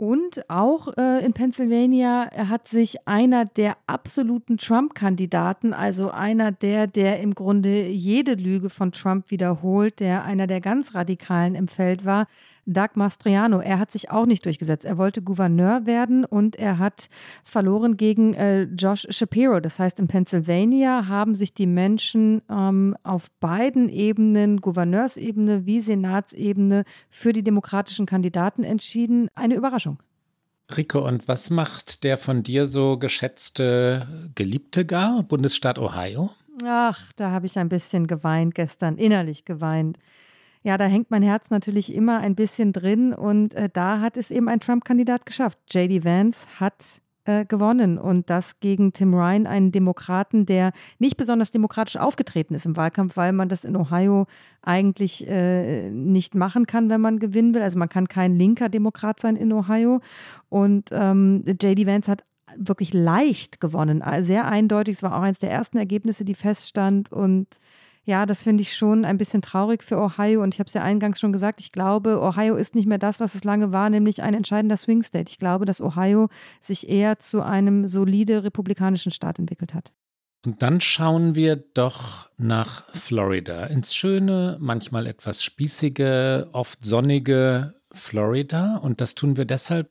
Und 0.05 0.51
auch 0.51 0.99
äh, 0.99 1.25
in 1.25 1.33
Pennsylvania 1.33 2.29
hat 2.31 2.69
sich 2.69 3.09
einer 3.09 3.47
der 3.47 3.79
absoluten 3.87 4.59
Trump-Kandidaten, 4.59 5.73
also 5.73 6.11
einer 6.11 6.53
der, 6.53 6.87
der 6.87 7.21
im 7.21 7.35
Grunde 7.35 7.87
jede 7.87 8.35
Lüge 8.35 8.69
von 8.69 8.93
Trump 8.93 9.31
wiederholt, 9.31 10.01
der 10.01 10.25
einer 10.25 10.47
der 10.47 10.61
ganz 10.61 10.95
Radikalen 10.95 11.55
im 11.55 11.69
Feld 11.69 12.05
war, 12.05 12.27
Doug 12.67 12.91
Mastriano. 12.95 13.61
Er 13.61 13.79
hat 13.79 13.91
sich 13.91 14.11
auch 14.11 14.27
nicht 14.27 14.45
durchgesetzt. 14.45 14.85
Er 14.85 14.99
wollte 14.99 15.23
Gouverneur 15.23 15.87
werden 15.87 16.25
und 16.25 16.57
er 16.57 16.79
hat 16.79 17.09
verloren 17.45 17.97
gegen 17.97 18.35
äh, 18.35 18.63
Josh 18.63 19.07
Shapiro. 19.11 19.61
Das 19.61 19.79
heißt, 19.79 19.99
in 20.01 20.09
Pennsylvania 20.09 21.07
haben 21.07 21.35
sich 21.35 21.55
die 21.55 21.67
Menschen 21.67 22.43
ähm, 22.51 22.97
auf 23.03 23.31
beiden 23.41 23.89
Ebenen, 23.89 24.61
Gouverneursebene 24.61 25.67
wie 25.67 25.81
Senatsebene, 25.81 26.85
für 27.11 27.33
die 27.33 27.45
demokratischen 27.45 28.07
Kandidaten 28.07 28.65
entschieden. 28.65 29.29
Eine 29.35 29.55
Überraschung. 29.55 29.99
Rico, 30.75 31.07
und 31.07 31.29
was 31.29 31.51
macht 31.51 32.05
der 32.05 32.17
von 32.17 32.43
dir 32.43 32.67
so 32.67 32.99
geschätzte 32.99 34.31
Geliebte 34.35 34.87
gar, 34.87 35.23
Bundesstaat 35.23 35.79
Ohio? 35.79 36.31
Ach, 36.65 37.13
da 37.17 37.31
habe 37.31 37.47
ich 37.47 37.59
ein 37.59 37.69
bisschen 37.69 38.07
geweint 38.07 38.55
gestern, 38.55 38.97
innerlich 38.97 39.45
geweint 39.45 39.99
ja, 40.65 40.79
da 40.79 40.87
hängt 40.87 41.11
mein 41.11 41.23
Herz 41.23 41.51
natürlich 41.51 41.95
immer 41.95 42.21
ein 42.21 42.35
bisschen 42.35 42.73
drin 42.73 43.13
und 43.13 43.55
äh, 43.55 43.69
da 43.71 44.01
hat 44.01 44.17
es 44.17 44.31
eben 44.31 44.49
ein 44.49 44.61
Trump-Kandidat 44.61 45.27
geschafft. 45.27 45.59
JD 45.71 46.05
Vance 46.05 46.47
hat 46.59 47.03
äh, 47.27 47.45
gewonnen 47.45 47.99
und 47.99 48.31
das 48.31 48.61
gegen 48.61 48.95
Tim 48.95 49.13
Ryan, 49.13 49.47
einen 49.47 49.73
Demokraten, 49.73 50.47
der 50.47 50.73
nicht 50.99 51.19
besonders 51.19 51.51
demokratisch 51.51 51.99
aufgetreten 51.99 52.55
ist 52.55 52.65
im 52.65 52.79
Wahlkampf, 52.79 53.19
weil 53.19 53.33
man 53.33 53.51
das 53.51 53.65
in 53.65 53.77
Ohio 53.77 54.27
eigentlich 54.63 55.29
äh, 55.29 55.91
nicht 55.91 56.35
machen 56.35 56.67
kann, 56.67 56.89
wenn 56.89 57.03
man 57.03 57.19
gewinnen 57.19 57.55
will. 57.55 57.63
Also 57.63 57.79
man 57.79 57.91
kann 57.91 58.09
kein 58.09 58.35
linker 58.35 58.71
Demokrat 58.71 59.21
sein 59.21 59.37
in 59.37 59.53
Ohio 59.53 60.01
und 60.49 60.89
ähm, 60.93 61.45
JD 61.47 61.87
Vance 61.87 62.11
hat 62.11 62.25
wirklich 62.57 62.95
leicht 62.95 63.61
gewonnen, 63.61 64.03
sehr 64.21 64.47
eindeutig. 64.47 64.97
Es 64.97 65.03
war 65.03 65.15
auch 65.17 65.23
eines 65.23 65.41
der 65.41 65.51
ersten 65.51 65.77
Ergebnisse, 65.77 66.25
die 66.25 66.35
feststand 66.35 67.13
und 67.13 67.49
ja, 68.05 68.27
das 68.27 68.43
finde 68.43 68.63
ich 68.63 68.77
schon 68.77 69.05
ein 69.05 69.17
bisschen 69.17 69.43
traurig 69.43 69.83
für 69.83 69.99
Ohio. 69.99 70.43
Und 70.43 70.55
ich 70.55 70.61
habe 70.61 70.69
es 70.69 70.75
ja 70.75 70.83
eingangs 70.83 71.19
schon 71.19 71.33
gesagt, 71.33 71.61
ich 71.61 71.73
glaube, 71.73 72.21
Ohio 72.21 72.57
ist 72.57 72.75
nicht 72.75 72.87
mehr 72.87 72.99
das, 72.99 73.21
was 73.21 73.35
es 73.35 73.45
lange 73.45 73.73
war, 73.73 73.89
nämlich 73.91 74.23
ein 74.23 74.35
entscheidender 74.35 74.77
Swing 74.77 75.03
State. 75.03 75.31
Ich 75.31 75.39
glaube, 75.39 75.65
dass 75.65 75.81
Ohio 75.81 76.29
sich 76.61 76.89
eher 76.89 77.19
zu 77.19 77.43
einem 77.43 77.87
solide 77.87 78.45
republikanischen 78.45 79.13
Staat 79.13 79.39
entwickelt 79.39 79.75
hat. 79.75 79.93
Und 80.45 80.63
dann 80.63 80.83
schauen 80.83 81.35
wir 81.35 81.57
doch 81.57 82.29
nach 82.37 82.85
Florida, 82.93 83.65
ins 83.65 83.95
schöne, 83.95 84.59
manchmal 84.61 85.07
etwas 85.07 85.43
spießige, 85.43 86.49
oft 86.53 86.85
sonnige 86.85 87.75
Florida. 87.93 88.77
Und 88.77 89.01
das 89.01 89.15
tun 89.15 89.39
wir 89.39 89.47
deshalb, 89.47 89.91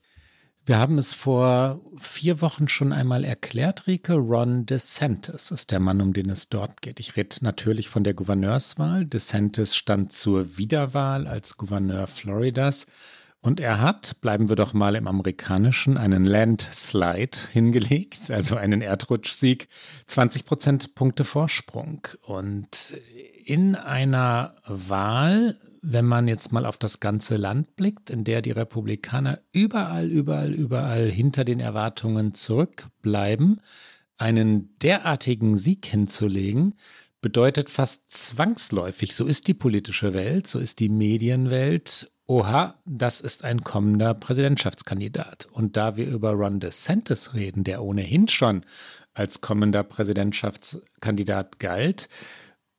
wir 0.66 0.80
haben 0.80 0.98
es 0.98 1.14
vor 1.14 1.82
vier 1.98 2.40
Wochen 2.42 2.70
schon 2.70 2.94
einmal 2.94 3.26
erklärt, 3.26 3.86
Rike. 3.88 4.14
Ron 4.14 4.66
DeSantis 4.66 5.52
ist 5.52 5.72
der 5.72 5.82
Mann, 5.82 6.00
um 6.00 6.14
den 6.14 6.30
es 6.30 6.48
dort 6.48 6.82
geht. 6.82 7.02
Ich 7.02 7.18
rede 7.18 7.36
natürlich 7.42 7.90
von 7.90 8.06
der 8.06 8.14
Gouverneurswahl. 8.14 9.06
DeSantis 9.06 9.76
stand 9.76 10.14
zur 10.14 10.58
Wiederwahl 10.58 11.28
als 11.28 11.58
Gouverneur 11.58 12.08
Floridas. 12.08 12.88
Und 13.42 13.60
er 13.60 13.82
hat, 13.82 14.22
bleiben 14.22 14.48
wir 14.48 14.56
doch 14.56 14.72
mal 14.72 14.96
im 14.96 15.06
Amerikanischen, 15.06 15.98
einen 15.98 16.24
Landslide 16.24 17.38
hingelegt, 17.52 18.32
also 18.32 18.56
einen 18.56 18.80
Erdrutschsieg, 18.80 19.68
20 20.08 20.46
Prozentpunkte 20.46 21.26
Vorsprung. 21.26 22.08
Und 22.22 22.98
in 23.44 23.76
einer 23.76 24.56
Wahl 24.66 25.58
wenn 25.86 26.06
man 26.06 26.30
jetzt 26.30 26.54
mal 26.54 26.66
auf 26.66 26.78
das 26.78 27.02
ganze 27.02 27.36
Land 27.36 27.76
blickt, 27.76 28.10
in 28.10 28.24
der 28.24 28.42
die 28.42 28.52
Republikaner 28.52 29.40
überall, 29.52 30.10
überall, 30.10 30.54
überall 30.54 31.12
hinter 31.12 31.44
den 31.44 31.60
Erwartungen 31.60 32.34
zurückbleiben, 32.34 33.60
einen 34.18 34.78
derartigen 34.80 35.58
Sieg 35.58 35.86
hinzulegen, 35.86 36.76
bedeutet 37.22 37.70
fast 37.70 38.10
zwangsläufig, 38.10 39.16
so 39.16 39.26
ist 39.26 39.48
die 39.48 39.54
politische 39.54 40.14
Welt, 40.14 40.48
so 40.48 40.60
ist 40.60 40.80
die 40.80 40.90
Medienwelt 40.90 42.10
Oha, 42.26 42.80
das 42.86 43.20
ist 43.20 43.44
ein 43.44 43.66
kommender 43.66 44.14
Präsidentschaftskandidat. 44.14 45.48
Und 45.52 45.76
da 45.76 45.98
wir 45.98 46.08
über 46.08 46.32
Ron 46.32 46.62
DeSantis 46.62 47.34
reden, 47.34 47.66
der 47.66 47.84
ohnehin 47.84 48.30
schon 48.30 48.64
als 49.14 49.42
kommender 49.42 49.84
Präsidentschaftskandidat 49.84 51.60
galt, 51.60 52.08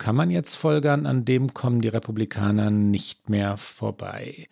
kann 0.05 0.17
man 0.17 0.29
jetzt 0.29 0.57
folgern, 0.57 1.07
an 1.07 1.25
dem 1.25 1.55
kommen 1.55 1.81
die 1.81 1.89
Republikaner 1.89 2.71
nicht 2.71 3.31
mehr 3.31 3.57
vorbei. 3.57 4.49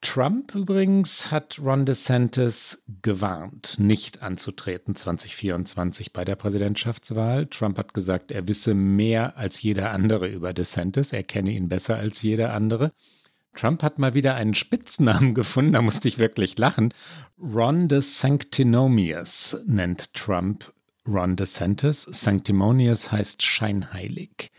Trump 0.00 0.56
übrigens 0.56 1.30
hat 1.30 1.60
Ron 1.62 1.86
DeSantis 1.86 2.82
gewarnt, 3.02 3.76
nicht 3.78 4.20
anzutreten 4.20 4.96
2024 4.96 6.12
bei 6.12 6.24
der 6.24 6.34
Präsidentschaftswahl. 6.34 7.46
Trump 7.46 7.78
hat 7.78 7.94
gesagt, 7.94 8.32
er 8.32 8.48
wisse 8.48 8.74
mehr 8.74 9.36
als 9.36 9.62
jeder 9.62 9.92
andere 9.92 10.26
über 10.26 10.52
DeSantis, 10.52 11.12
er 11.12 11.22
kenne 11.22 11.52
ihn 11.52 11.68
besser 11.68 11.98
als 11.98 12.20
jeder 12.20 12.52
andere. 12.52 12.90
Trump 13.54 13.84
hat 13.84 14.00
mal 14.00 14.14
wieder 14.14 14.34
einen 14.34 14.54
Spitznamen 14.54 15.34
gefunden, 15.36 15.74
da 15.74 15.82
musste 15.82 16.08
ich 16.08 16.18
wirklich 16.18 16.58
lachen. 16.58 16.92
Ron 17.40 17.86
DeSanctimonious 17.86 19.58
nennt 19.66 20.14
Trump 20.14 20.72
Ron 21.06 21.36
DeSantis. 21.36 22.02
Sanctimonious 22.02 23.12
heißt 23.12 23.42
scheinheilig. 23.42 24.50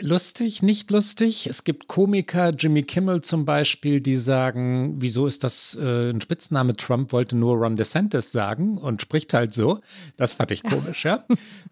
Lustig, 0.00 0.60
nicht 0.62 0.90
lustig. 0.90 1.46
Es 1.46 1.62
gibt 1.62 1.86
Komiker, 1.86 2.50
Jimmy 2.50 2.82
Kimmel 2.82 3.20
zum 3.20 3.44
Beispiel, 3.44 4.00
die 4.00 4.16
sagen, 4.16 5.00
wieso 5.00 5.28
ist 5.28 5.44
das 5.44 5.78
äh, 5.80 6.10
ein 6.10 6.20
Spitzname? 6.20 6.74
Trump 6.74 7.12
wollte 7.12 7.36
nur 7.36 7.56
Ron 7.56 7.76
DeSantis 7.76 8.32
sagen 8.32 8.76
und 8.76 9.02
spricht 9.02 9.32
halt 9.32 9.54
so. 9.54 9.80
Das 10.16 10.34
fand 10.34 10.50
ich 10.50 10.64
komisch, 10.64 11.04
ja. 11.04 11.24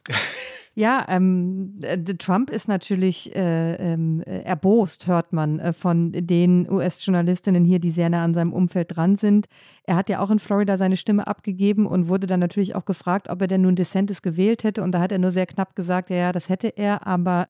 Ja, 0.75 1.05
ähm, 1.09 1.81
äh, 1.83 1.99
Trump 1.99 2.49
ist 2.49 2.67
natürlich 2.67 3.37
äh, 3.37 3.75
ähm, 3.75 4.23
erbost, 4.23 5.07
hört 5.07 5.35
man 5.35 5.59
äh, 5.59 5.75
von 5.75 6.13
den 6.13 6.71
US-Journalistinnen 6.71 7.63
hier, 7.65 7.79
die 7.79 7.91
sehr 7.91 8.09
nah 8.09 8.25
an 8.25 8.33
seinem 8.33 8.55
Umfeld 8.55 8.97
dran 8.97 9.17
sind. 9.17 9.49
Er 9.85 9.97
hat 9.97 10.09
ja 10.09 10.21
auch 10.21 10.31
in 10.31 10.39
Florida 10.39 10.79
seine 10.79 10.97
Stimme 10.97 11.27
abgegeben 11.27 11.87
und 11.87 12.09
wurde 12.09 12.27
dann 12.27 12.41
natürlich 12.41 12.75
auch 12.75 12.87
gefragt, 12.87 13.29
ob 13.29 13.43
er 13.43 13.49
denn 13.49 13.61
nun 13.63 13.77
DeSantis 13.77 14.23
gewählt 14.23 14.65
hätte. 14.65 14.83
Und 14.83 14.93
da 14.93 15.01
hat 15.01 15.13
er 15.13 15.19
nur 15.19 15.31
sehr 15.31 15.47
knapp 15.47 15.77
gesagt, 15.77 16.09
ja, 16.09 16.17
ja, 16.17 16.33
das 16.33 16.49
hätte 16.49 16.69
er, 16.69 17.07
aber 17.07 17.49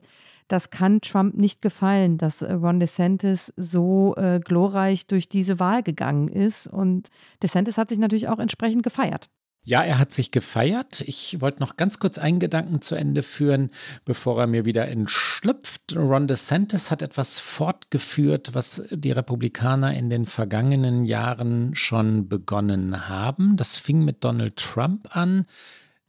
das 0.49 0.70
kann 0.70 1.01
Trump 1.01 1.37
nicht 1.37 1.62
gefallen, 1.62 2.18
dass 2.18 2.43
äh, 2.43 2.53
Ron 2.53 2.81
DeSantis 2.81 3.53
so 3.57 4.16
äh, 4.16 4.41
glorreich 4.41 5.07
durch 5.07 5.29
diese 5.29 5.61
Wahl 5.61 5.85
gegangen 5.85 6.27
ist. 6.27 6.66
Und 6.66 7.09
DeSantis 7.41 7.79
hat 7.79 7.89
sich 7.89 7.99
natürlich 7.99 8.27
auch 8.27 8.41
entsprechend 8.41 8.83
gefeiert. 8.83 9.31
Ja, 9.65 9.85
er 9.85 9.99
hat 9.99 10.13
sich 10.13 10.33
gefeiert. 10.33 11.03
Ich 11.03 11.41
wollte 11.41 11.61
noch 11.61 11.77
ganz 11.77 12.01
kurz 12.01 12.19
einen 12.19 12.41
Gedanken 12.41 12.81
zu 12.81 12.97
Ende 12.97 13.23
führen, 13.23 13.71
bevor 14.05 14.41
er 14.41 14.49
mir 14.49 14.65
wieder 14.65 14.89
entschlüpft. 14.89 15.95
Ron 15.95 16.27
DeSantis 16.27 16.91
hat 16.91 17.01
etwas 17.01 17.39
fortgeführt, 17.39 18.55
was 18.55 18.83
die 18.91 19.13
Republikaner 19.13 19.95
in 19.95 20.11
den 20.11 20.27
vergangenen 20.27 21.05
Jahren 21.05 21.77
schon 21.77 22.29
begonnen 22.29 23.09
haben. 23.09 23.57
Das 23.57 23.79
fing 23.79 24.05
mit 24.05 24.25
Donald 24.25 24.57
Trump 24.57 25.15
an, 25.17 25.47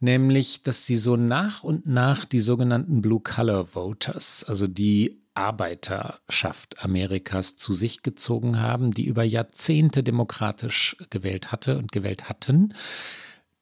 nämlich, 0.00 0.64
dass 0.64 0.84
sie 0.84 0.96
so 0.96 1.14
nach 1.14 1.62
und 1.62 1.86
nach 1.86 2.24
die 2.24 2.40
sogenannten 2.40 3.02
Blue-Collar 3.02 3.66
Voters, 3.76 4.44
also 4.48 4.66
die 4.66 5.22
Arbeiterschaft 5.34 6.82
Amerikas 6.82 7.54
zu 7.54 7.72
sich 7.72 8.02
gezogen 8.02 8.60
haben, 8.60 8.90
die 8.90 9.04
über 9.04 9.22
Jahrzehnte 9.22 10.02
demokratisch 10.02 10.96
gewählt 11.10 11.52
hatte 11.52 11.78
und 11.78 11.92
gewählt 11.92 12.28
hatten 12.28 12.74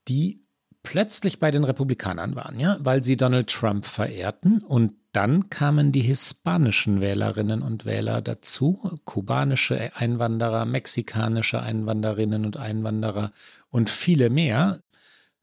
die 0.08 0.42
plötzlich 0.82 1.38
bei 1.38 1.50
den 1.50 1.64
Republikanern 1.64 2.34
waren, 2.34 2.58
ja, 2.58 2.76
weil 2.80 3.04
sie 3.04 3.16
Donald 3.16 3.48
Trump 3.48 3.86
verehrten. 3.86 4.62
Und 4.62 4.94
dann 5.12 5.48
kamen 5.50 5.92
die 5.92 6.00
hispanischen 6.00 7.00
Wählerinnen 7.00 7.62
und 7.62 7.84
Wähler 7.84 8.20
dazu, 8.20 8.98
kubanische 9.04 9.94
Einwanderer, 9.94 10.64
mexikanische 10.64 11.62
Einwanderinnen 11.62 12.44
und 12.44 12.56
Einwanderer 12.56 13.32
und 13.70 13.90
viele 13.90 14.30
mehr, 14.30 14.80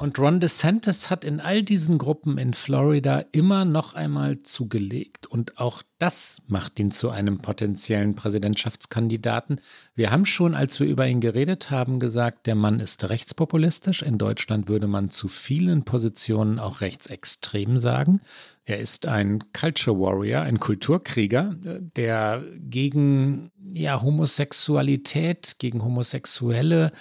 und 0.02 0.18
Ron 0.18 0.40
DeSantis 0.40 1.10
hat 1.10 1.26
in 1.26 1.42
all 1.42 1.62
diesen 1.62 1.98
Gruppen 1.98 2.38
in 2.38 2.54
Florida 2.54 3.26
immer 3.34 3.66
noch 3.66 3.96
einmal 3.96 4.42
zugelegt. 4.44 5.26
Und 5.26 5.60
auch 5.60 5.84
das 5.98 6.42
macht 6.48 6.80
ihn 6.80 6.92
zu 6.92 7.10
einem 7.10 7.40
potenziellen 7.40 8.16
Präsidentschaftskandidaten. 8.16 9.60
Wir 9.96 10.12
haben 10.12 10.24
schon, 10.24 10.56
als 10.56 10.80
wir 10.80 10.88
über 10.88 11.06
ihn 11.06 11.20
geredet 11.20 11.70
haben, 11.70 12.00
gesagt, 12.00 12.48
der 12.48 12.56
Mann 12.56 12.80
ist 12.80 13.10
rechtspopulistisch. 13.10 14.02
In 14.02 14.18
Deutschland 14.18 14.70
würde 14.70 14.88
man 14.88 15.10
zu 15.10 15.28
vielen 15.28 15.84
Positionen 15.84 16.60
auch 16.60 16.80
rechtsextrem 16.80 17.78
sagen. 17.78 18.22
Er 18.64 18.80
ist 18.80 19.06
ein 19.06 19.52
Culture 19.52 20.00
Warrior, 20.00 20.44
ein 20.44 20.62
Kulturkrieger, 20.62 21.58
der 21.60 22.42
gegen 22.58 23.52
ja, 23.74 24.02
Homosexualität, 24.02 25.58
gegen 25.60 25.84
Homosexuelle 25.84 26.94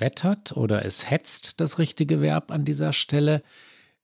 wettert 0.00 0.56
oder 0.56 0.84
es 0.84 1.10
hetzt, 1.10 1.60
das 1.60 1.78
richtige 1.78 2.20
Verb 2.20 2.50
an 2.50 2.64
dieser 2.64 2.92
Stelle. 2.92 3.42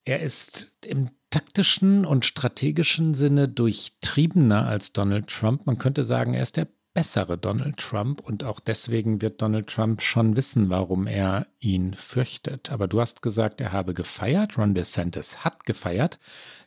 Er 0.05 0.20
ist 0.20 0.72
im 0.84 1.11
taktischen 1.30 2.05
und 2.05 2.24
strategischen 2.24 3.14
Sinne 3.14 3.49
durchtriebener 3.49 4.66
als 4.66 4.92
Donald 4.92 5.28
Trump. 5.28 5.66
Man 5.66 5.78
könnte 5.78 6.05
sagen, 6.05 6.34
er 6.34 6.42
ist 6.42 6.57
der 6.57 6.68
bessere 6.97 7.36
Donald 7.36 7.76
Trump 7.76 8.22
und 8.22 8.42
auch 8.42 8.59
deswegen 8.59 9.20
wird 9.20 9.42
Donald 9.42 9.66
Trump 9.66 10.01
schon 10.01 10.34
wissen, 10.34 10.70
warum 10.70 11.07
er 11.07 11.47
ihn 11.61 11.92
fürchtet. 11.92 12.72
Aber 12.72 12.88
du 12.88 13.03
hast 13.03 13.20
gesagt, 13.20 13.61
er 13.61 13.70
habe 13.72 13.92
gefeiert. 13.92 14.57
Ron 14.57 14.72
DeSantis 14.72 15.44
hat 15.44 15.66
gefeiert. 15.66 16.18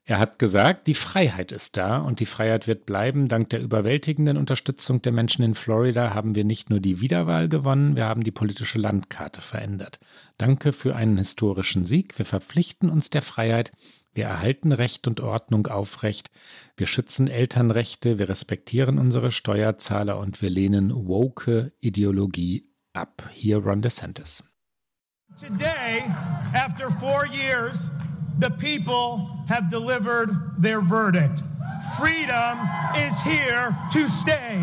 Er 0.05 0.19
hat 0.19 0.37
gesagt, 0.37 0.85
die 0.85 0.93
Freiheit 0.93 1.51
ist 1.51 1.77
da 1.77 1.97
und 1.97 2.19
die 2.19 2.27
Freiheit 2.27 2.67
wird 2.67 2.85
bleiben. 2.85 3.27
Dank 3.27 3.49
der 3.49 3.59
überwältigenden 3.59 4.37
Unterstützung 4.37 5.01
der 5.01 5.13
Menschen 5.13 5.43
in 5.43 5.55
Florida 5.55 6.13
haben 6.13 6.35
wir 6.35 6.43
nicht 6.43 6.69
nur 6.69 6.79
die 6.79 7.01
Wiederwahl 7.01 7.49
gewonnen, 7.49 7.95
wir 7.95 8.05
haben 8.05 8.23
die 8.23 8.31
politische 8.31 8.77
Landkarte 8.77 9.41
verändert. 9.41 9.99
Danke 10.37 10.73
für 10.73 10.95
einen 10.95 11.17
historischen 11.17 11.85
Sieg. 11.85 12.19
Wir 12.19 12.25
verpflichten 12.25 12.91
uns 12.91 13.09
der 13.09 13.23
Freiheit. 13.23 13.71
Wir 14.13 14.25
erhalten 14.25 14.71
Recht 14.71 15.07
und 15.07 15.19
Ordnung 15.21 15.67
aufrecht. 15.67 16.31
Wir 16.75 16.87
schützen 16.87 17.27
Elternrechte. 17.27 18.17
Wir 18.19 18.27
respektieren 18.29 18.97
unsere 18.97 19.31
Steuerzahler 19.31 20.17
und 20.17 20.41
wir 20.41 20.49
lehnen 20.49 20.91
woke 21.07 21.71
Ideologie 21.79 22.69
ab. 22.93 23.29
Hier 23.31 23.59
Ron 23.59 23.81
DeSantis. 23.81 24.43
Today, 25.39 26.03
after 26.53 26.89
four 26.89 27.27
years, 27.27 27.89
the 28.39 28.49
people 28.49 29.29
have 29.47 29.69
delivered 29.69 30.31
their 30.59 30.81
verdict. 30.81 31.43
Freedom 31.97 32.57
is 32.95 33.21
here 33.21 33.73
to 33.93 34.09
stay. 34.09 34.57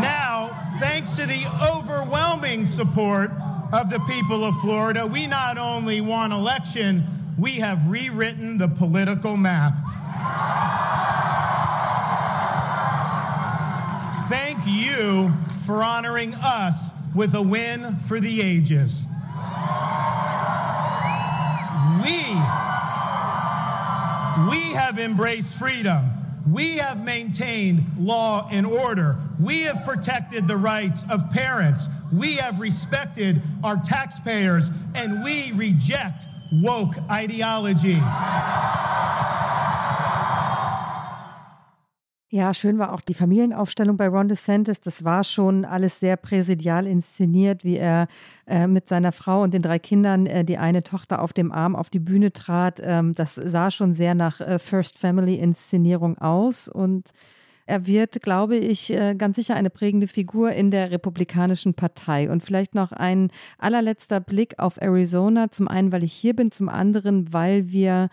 Now, 0.00 0.50
thanks 0.80 1.14
to 1.16 1.26
the 1.26 1.46
overwhelming 1.62 2.64
support 2.64 3.30
of 3.72 3.88
the 3.88 4.00
people 4.00 4.44
of 4.44 4.54
Florida, 4.60 5.06
we 5.06 5.26
not 5.26 5.56
only 5.56 6.00
won 6.02 6.30
election, 6.30 7.06
we 7.38 7.52
have 7.52 7.86
rewritten 7.86 8.58
the 8.58 8.68
political 8.68 9.36
map. 9.36 9.72
Thank 14.28 14.58
you 14.66 15.32
for 15.64 15.82
honoring 15.82 16.34
us 16.34 16.90
with 17.14 17.34
a 17.34 17.42
win 17.42 17.96
for 18.06 18.20
the 18.20 18.42
ages. 18.42 19.04
We, 22.02 22.18
we 24.50 24.72
have 24.74 24.98
embraced 24.98 25.54
freedom. 25.54 26.21
We 26.50 26.78
have 26.78 27.04
maintained 27.04 27.84
law 27.98 28.48
and 28.50 28.66
order. 28.66 29.16
We 29.40 29.62
have 29.62 29.84
protected 29.84 30.48
the 30.48 30.56
rights 30.56 31.04
of 31.08 31.30
parents. 31.30 31.88
We 32.12 32.34
have 32.36 32.58
respected 32.58 33.42
our 33.62 33.76
taxpayers, 33.76 34.70
and 34.94 35.22
we 35.22 35.52
reject 35.52 36.26
woke 36.52 36.94
ideology. 37.10 38.00
Ja, 42.34 42.54
schön 42.54 42.78
war 42.78 42.94
auch 42.94 43.02
die 43.02 43.12
Familienaufstellung 43.12 43.98
bei 43.98 44.08
Ron 44.08 44.26
DeSantis. 44.26 44.80
Das 44.80 45.04
war 45.04 45.22
schon 45.22 45.66
alles 45.66 46.00
sehr 46.00 46.16
präsidial 46.16 46.86
inszeniert, 46.86 47.62
wie 47.62 47.76
er 47.76 48.08
äh, 48.46 48.66
mit 48.66 48.88
seiner 48.88 49.12
Frau 49.12 49.42
und 49.42 49.52
den 49.52 49.60
drei 49.60 49.78
Kindern 49.78 50.24
äh, 50.24 50.42
die 50.42 50.56
eine 50.56 50.82
Tochter 50.82 51.20
auf 51.20 51.34
dem 51.34 51.52
Arm 51.52 51.76
auf 51.76 51.90
die 51.90 51.98
Bühne 51.98 52.32
trat. 52.32 52.80
Ähm, 52.82 53.12
das 53.12 53.34
sah 53.34 53.70
schon 53.70 53.92
sehr 53.92 54.14
nach 54.14 54.40
äh, 54.40 54.58
First 54.58 54.96
Family 54.96 55.34
Inszenierung 55.34 56.16
aus 56.16 56.68
und 56.68 57.10
er 57.66 57.86
wird, 57.86 58.22
glaube 58.22 58.56
ich, 58.56 58.90
äh, 58.90 59.14
ganz 59.14 59.36
sicher 59.36 59.54
eine 59.54 59.68
prägende 59.68 60.08
Figur 60.08 60.52
in 60.52 60.70
der 60.70 60.90
Republikanischen 60.90 61.74
Partei. 61.74 62.30
Und 62.30 62.42
vielleicht 62.42 62.74
noch 62.74 62.92
ein 62.92 63.30
allerletzter 63.58 64.20
Blick 64.20 64.58
auf 64.58 64.80
Arizona. 64.80 65.50
Zum 65.50 65.68
einen, 65.68 65.92
weil 65.92 66.02
ich 66.02 66.14
hier 66.14 66.34
bin, 66.34 66.50
zum 66.50 66.70
anderen, 66.70 67.30
weil 67.34 67.70
wir 67.70 68.08